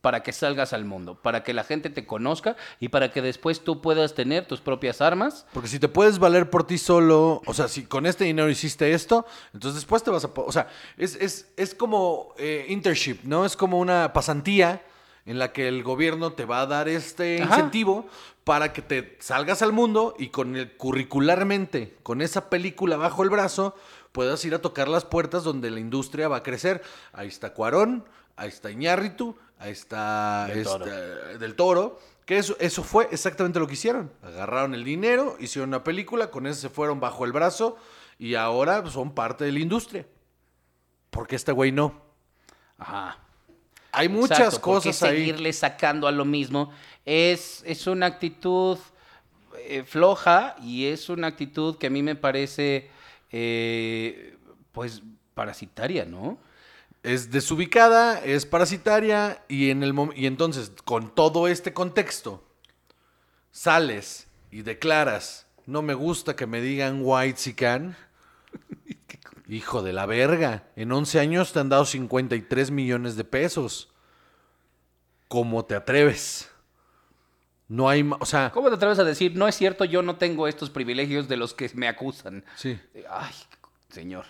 para 0.03 0.21
que 0.21 0.33
salgas 0.33 0.73
al 0.73 0.83
mundo, 0.83 1.15
para 1.21 1.43
que 1.43 1.53
la 1.53 1.63
gente 1.63 1.89
te 1.89 2.05
conozca 2.05 2.57
y 2.81 2.89
para 2.89 3.09
que 3.09 3.21
después 3.21 3.63
tú 3.63 3.79
puedas 3.79 4.13
tener 4.13 4.45
tus 4.45 4.59
propias 4.59 4.99
armas. 4.99 5.45
Porque 5.53 5.69
si 5.69 5.79
te 5.79 5.87
puedes 5.87 6.19
valer 6.19 6.49
por 6.49 6.67
ti 6.67 6.77
solo, 6.77 7.41
o 7.45 7.53
sea, 7.53 7.69
si 7.69 7.85
con 7.85 8.05
este 8.05 8.25
dinero 8.25 8.49
hiciste 8.49 8.93
esto, 8.93 9.25
entonces 9.53 9.75
después 9.75 10.03
te 10.03 10.11
vas 10.11 10.25
a... 10.25 10.31
O 10.35 10.51
sea, 10.51 10.67
es, 10.97 11.15
es, 11.15 11.53
es 11.55 11.73
como 11.73 12.33
eh, 12.37 12.65
internship, 12.67 13.19
¿no? 13.23 13.45
Es 13.45 13.55
como 13.55 13.79
una 13.79 14.11
pasantía 14.11 14.81
en 15.25 15.39
la 15.39 15.53
que 15.53 15.67
el 15.67 15.83
gobierno 15.83 16.33
te 16.33 16.45
va 16.45 16.61
a 16.61 16.65
dar 16.65 16.87
este 16.89 17.41
Ajá. 17.41 17.55
incentivo 17.55 18.05
para 18.43 18.73
que 18.73 18.81
te 18.81 19.17
salgas 19.21 19.61
al 19.61 19.71
mundo 19.71 20.15
y 20.19 20.27
con 20.29 20.55
el 20.55 20.75
curricularmente, 20.75 21.97
con 22.03 22.21
esa 22.21 22.49
película 22.49 22.97
bajo 22.97 23.23
el 23.23 23.29
brazo, 23.29 23.75
puedas 24.11 24.43
ir 24.45 24.53
a 24.53 24.61
tocar 24.61 24.87
las 24.87 25.05
puertas 25.05 25.43
donde 25.43 25.71
la 25.71 25.79
industria 25.79 26.27
va 26.27 26.37
a 26.37 26.43
crecer. 26.43 26.81
Ahí 27.13 27.29
está 27.29 27.53
Cuarón, 27.53 28.03
ahí 28.35 28.49
está 28.49 28.69
Iñárritu, 28.69 29.37
ahí 29.59 29.71
está 29.71 30.47
Del 30.47 30.63
Toro. 30.63 30.85
este, 30.85 31.37
del 31.37 31.55
Toro. 31.55 31.99
Que 32.25 32.37
eso, 32.37 32.55
eso 32.59 32.83
fue 32.83 33.07
exactamente 33.11 33.59
lo 33.59 33.67
que 33.67 33.73
hicieron. 33.73 34.11
Agarraron 34.21 34.73
el 34.73 34.83
dinero, 34.85 35.35
hicieron 35.39 35.69
una 35.69 35.83
película, 35.83 36.31
con 36.31 36.47
eso 36.47 36.61
se 36.61 36.69
fueron 36.69 36.99
bajo 37.01 37.25
el 37.25 37.33
brazo 37.33 37.77
y 38.17 38.35
ahora 38.35 38.85
son 38.89 39.13
parte 39.13 39.43
de 39.43 39.51
la 39.51 39.59
industria. 39.59 40.05
Porque 41.09 41.35
este 41.35 41.51
güey 41.51 41.71
no. 41.71 42.01
Ajá. 42.77 43.19
Hay 43.93 44.09
muchas 44.09 44.39
Exacto, 44.39 44.61
¿por 44.61 44.81
qué 44.81 44.89
cosas 44.89 45.03
ahí. 45.03 45.17
seguirle 45.17 45.53
sacando 45.53 46.07
a 46.07 46.11
lo 46.11 46.25
mismo. 46.25 46.71
Es, 47.05 47.63
es 47.65 47.87
una 47.87 48.07
actitud 48.07 48.77
eh, 49.59 49.83
floja 49.83 50.55
y 50.61 50.87
es 50.87 51.09
una 51.09 51.27
actitud 51.27 51.77
que 51.77 51.87
a 51.87 51.89
mí 51.89 52.01
me 52.01 52.15
parece, 52.15 52.89
eh, 53.31 54.35
pues, 54.71 55.03
parasitaria, 55.35 56.05
¿no? 56.05 56.37
Es 57.03 57.31
desubicada, 57.31 58.19
es 58.23 58.45
parasitaria 58.45 59.43
y, 59.47 59.69
en 59.69 59.83
el 59.83 59.93
y 60.15 60.25
entonces 60.25 60.71
con 60.83 61.13
todo 61.13 61.47
este 61.47 61.73
contexto 61.73 62.43
sales 63.51 64.27
y 64.51 64.61
declaras, 64.63 65.45
no 65.65 65.81
me 65.81 65.93
gusta 65.93 66.35
que 66.35 66.47
me 66.47 66.61
digan 66.61 66.99
white 67.01 67.39
sican. 67.39 67.95
Hijo 69.53 69.83
de 69.83 69.93
la 69.93 70.05
verga, 70.05 70.63
en 70.75 70.91
11 70.91 71.19
años 71.19 71.53
te 71.53 71.59
han 71.59 71.69
dado 71.69 71.85
53 71.85 72.71
millones 72.71 73.15
de 73.15 73.23
pesos. 73.23 73.93
¿Cómo 75.27 75.65
te 75.65 75.75
atreves? 75.75 76.49
No 77.67 77.89
hay, 77.89 78.07
o 78.19 78.25
sea, 78.25 78.51
¿Cómo 78.51 78.69
te 78.69 78.75
atreves 78.75 78.99
a 78.99 79.03
decir, 79.03 79.35
no 79.35 79.47
es 79.47 79.55
cierto, 79.55 79.85
yo 79.85 80.01
no 80.01 80.15
tengo 80.17 80.47
estos 80.47 80.69
privilegios 80.69 81.27
de 81.27 81.37
los 81.37 81.53
que 81.53 81.69
me 81.75 81.87
acusan? 81.87 82.43
sí. 82.55 82.79
Ay, 83.09 83.33
señor. 83.89 84.25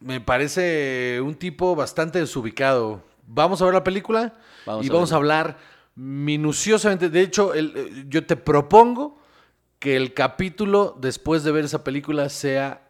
Me 0.00 0.20
parece 0.20 1.20
un 1.22 1.34
tipo 1.36 1.76
bastante 1.76 2.18
desubicado. 2.18 3.02
Vamos 3.26 3.62
a 3.62 3.66
ver 3.66 3.74
la 3.74 3.84
película 3.84 4.34
Vamos 4.66 4.84
y 4.84 4.88
a 4.88 4.92
vamos 4.92 5.12
a 5.12 5.16
hablar 5.16 5.58
minuciosamente. 5.94 7.08
De 7.08 7.20
hecho, 7.20 7.54
el- 7.54 7.72
eh, 7.76 8.04
yo 8.08 8.26
te 8.26 8.36
propongo 8.36 9.18
que 9.78 9.96
el 9.96 10.12
capítulo 10.12 10.96
después 11.00 11.44
de 11.44 11.52
ver 11.52 11.64
esa 11.64 11.84
película 11.84 12.28
sea 12.30 12.81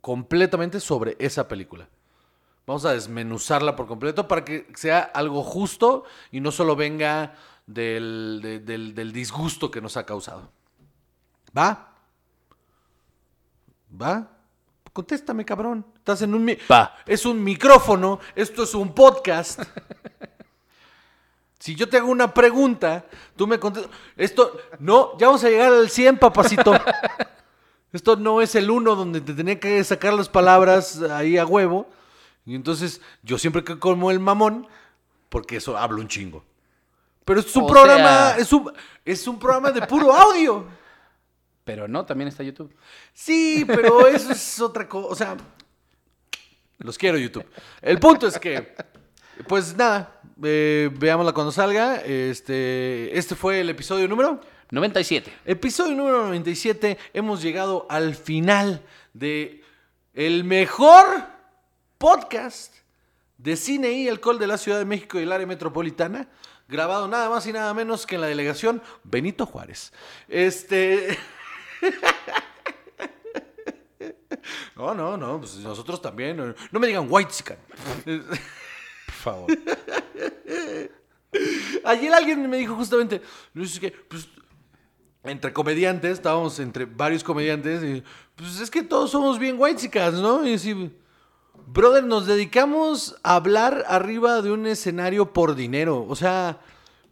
completamente 0.00 0.80
sobre 0.80 1.16
esa 1.18 1.46
película. 1.48 1.88
Vamos 2.66 2.84
a 2.84 2.92
desmenuzarla 2.92 3.74
por 3.76 3.86
completo 3.86 4.28
para 4.28 4.44
que 4.44 4.66
sea 4.74 5.00
algo 5.00 5.42
justo 5.42 6.04
y 6.30 6.40
no 6.40 6.52
solo 6.52 6.76
venga 6.76 7.34
del, 7.66 8.40
de- 8.42 8.58
del- 8.60 8.94
del 8.94 9.12
disgusto 9.12 9.70
que 9.70 9.80
nos 9.80 9.96
ha 9.96 10.06
causado. 10.06 10.50
¿Va? 11.56 11.94
¿Va? 14.00 14.28
Contéstame, 14.92 15.44
cabrón. 15.44 15.84
Estás 15.96 16.22
en 16.22 16.34
un... 16.34 16.44
mi- 16.44 16.58
Va. 16.70 16.94
Es 17.06 17.24
un 17.26 17.42
micrófono, 17.42 18.20
esto 18.34 18.62
es 18.64 18.74
un 18.74 18.94
podcast. 18.94 19.60
Si 21.62 21.74
yo 21.74 21.86
te 21.90 21.98
hago 21.98 22.08
una 22.10 22.32
pregunta, 22.32 23.04
tú 23.36 23.46
me 23.46 23.60
contestas. 23.60 23.92
Esto, 24.16 24.56
no, 24.78 25.18
ya 25.18 25.26
vamos 25.26 25.44
a 25.44 25.50
llegar 25.50 25.70
al 25.70 25.90
100, 25.90 26.16
papacito. 26.16 26.72
Esto 27.92 28.16
no 28.16 28.40
es 28.40 28.54
el 28.54 28.70
1 28.70 28.94
donde 28.94 29.20
te 29.20 29.32
tenía 29.34 29.58
que 29.58 29.82
sacar 29.84 30.12
las 30.14 30.28
palabras 30.28 31.00
ahí 31.02 31.36
a 31.38 31.44
huevo. 31.46 31.88
Y 32.46 32.54
entonces 32.54 33.00
yo 33.22 33.38
siempre 33.38 33.64
que 33.64 33.78
como 33.78 34.10
el 34.10 34.20
mamón, 34.20 34.66
porque 35.28 35.56
eso 35.56 35.76
hablo 35.76 36.00
un 36.00 36.08
chingo. 36.08 36.44
Pero 37.24 37.40
es 37.40 37.54
un 37.56 37.64
O 37.64 37.66
programa, 37.66 38.08
sea- 38.08 38.38
es, 38.38 38.52
un, 38.52 38.72
es 39.04 39.26
un 39.26 39.38
programa 39.38 39.70
de 39.70 39.82
puro 39.86 40.12
audio. 40.14 40.66
Pero 41.64 41.86
no, 41.86 42.04
también 42.04 42.28
está 42.28 42.42
YouTube. 42.42 42.74
Sí, 43.12 43.64
pero 43.66 44.06
eso 44.06 44.32
es 44.32 44.60
otra 44.60 44.88
cosa. 44.88 45.08
O 45.08 45.14
sea, 45.14 45.36
los 46.78 46.96
quiero, 46.96 47.18
YouTube. 47.18 47.44
El 47.82 47.98
punto 48.00 48.26
es 48.26 48.38
que, 48.38 48.74
pues 49.46 49.76
nada, 49.76 50.20
eh, 50.42 50.90
veámosla 50.92 51.32
cuando 51.32 51.52
salga. 51.52 51.96
Este, 51.96 53.16
este 53.16 53.34
fue 53.34 53.60
el 53.60 53.68
episodio 53.70 54.08
número. 54.08 54.40
97. 54.70 55.32
Episodio 55.46 55.96
número 55.96 56.22
97. 56.22 56.96
Hemos 57.12 57.42
llegado 57.42 57.86
al 57.90 58.14
final 58.14 58.84
de 59.12 59.64
el 60.14 60.44
mejor 60.44 61.04
podcast 61.98 62.76
de 63.38 63.56
cine 63.56 63.90
y 63.92 64.08
alcohol 64.08 64.38
de 64.38 64.46
la 64.46 64.58
Ciudad 64.58 64.78
de 64.78 64.84
México 64.84 65.18
y 65.18 65.24
el 65.24 65.32
área 65.32 65.46
metropolitana. 65.46 66.28
Grabado 66.68 67.08
nada 67.08 67.28
más 67.28 67.44
y 67.48 67.52
nada 67.52 67.74
menos 67.74 68.06
que 68.06 68.14
en 68.14 68.20
la 68.20 68.28
delegación 68.28 68.80
Benito 69.02 69.46
Juárez. 69.46 69.92
Este. 70.28 71.18
No, 74.76 74.94
no, 74.94 75.16
no, 75.18 75.40
pues 75.40 75.56
nosotros 75.56 76.00
también. 76.00 76.54
No, 76.72 76.80
me 76.80 76.86
digan 76.86 77.06
white 77.10 77.34
Por 77.44 79.14
favor. 79.14 79.50
Ayer 81.84 82.14
alguien 82.14 82.48
me 82.48 82.56
dijo 82.56 82.74
justamente, 82.74 83.20
no 83.52 83.62
es 83.62 83.78
que, 83.78 83.90
pues, 83.90 84.26
entre 85.24 85.52
comediantes, 85.52 86.12
estábamos 86.12 86.58
entre 86.60 86.84
varios 86.84 87.22
comediantes, 87.22 87.82
y 87.82 88.02
pues 88.36 88.60
es 88.60 88.70
que 88.70 88.82
todos 88.82 89.10
somos 89.10 89.38
bien 89.38 89.56
whitesicans, 89.58 90.18
¿no? 90.18 90.46
Y 90.46 90.54
así, 90.54 90.92
brother, 91.66 92.04
nos 92.04 92.26
dedicamos 92.26 93.16
a 93.22 93.36
hablar 93.36 93.84
arriba 93.88 94.42
de 94.42 94.50
un 94.50 94.66
escenario 94.66 95.32
por 95.32 95.54
dinero. 95.54 96.06
O 96.08 96.16
sea, 96.16 96.60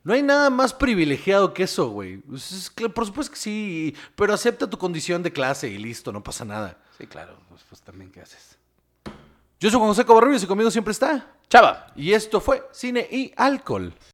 no 0.05 0.15
hay 0.15 0.23
nada 0.23 0.49
más 0.49 0.73
privilegiado 0.73 1.53
que 1.53 1.65
eso, 1.65 1.91
güey. 1.91 2.19
Pues 2.19 2.53
es 2.53 2.71
por 2.71 3.05
supuesto 3.05 3.33
que 3.33 3.39
sí, 3.39 3.95
pero 4.17 4.33
acepta 4.33 4.69
tu 4.69 4.79
condición 4.79 5.23
de 5.23 5.33
clase 5.33 5.69
y 5.69 5.79
listo, 5.79 6.13
no 6.13 6.23
pasa 6.23 6.45
nada. 6.45 6.79
Sí, 6.97 7.07
claro. 7.07 7.39
Pues, 7.49 7.63
pues 7.69 7.83
también, 7.83 8.11
¿qué 8.11 8.21
haces? 8.21 8.57
Yo 9.61 9.71
soy 9.71 9.79
Juan 9.79 9.91
José 9.91 10.05
Covarrubias 10.05 10.43
y 10.43 10.47
conmigo 10.47 10.71
siempre 10.71 10.93
está. 10.93 11.35
Chava. 11.51 11.89
Y 11.97 12.13
esto 12.13 12.41
fue 12.41 12.67
Cine 12.73 13.07
y 13.11 13.33
Alcohol. 13.37 13.93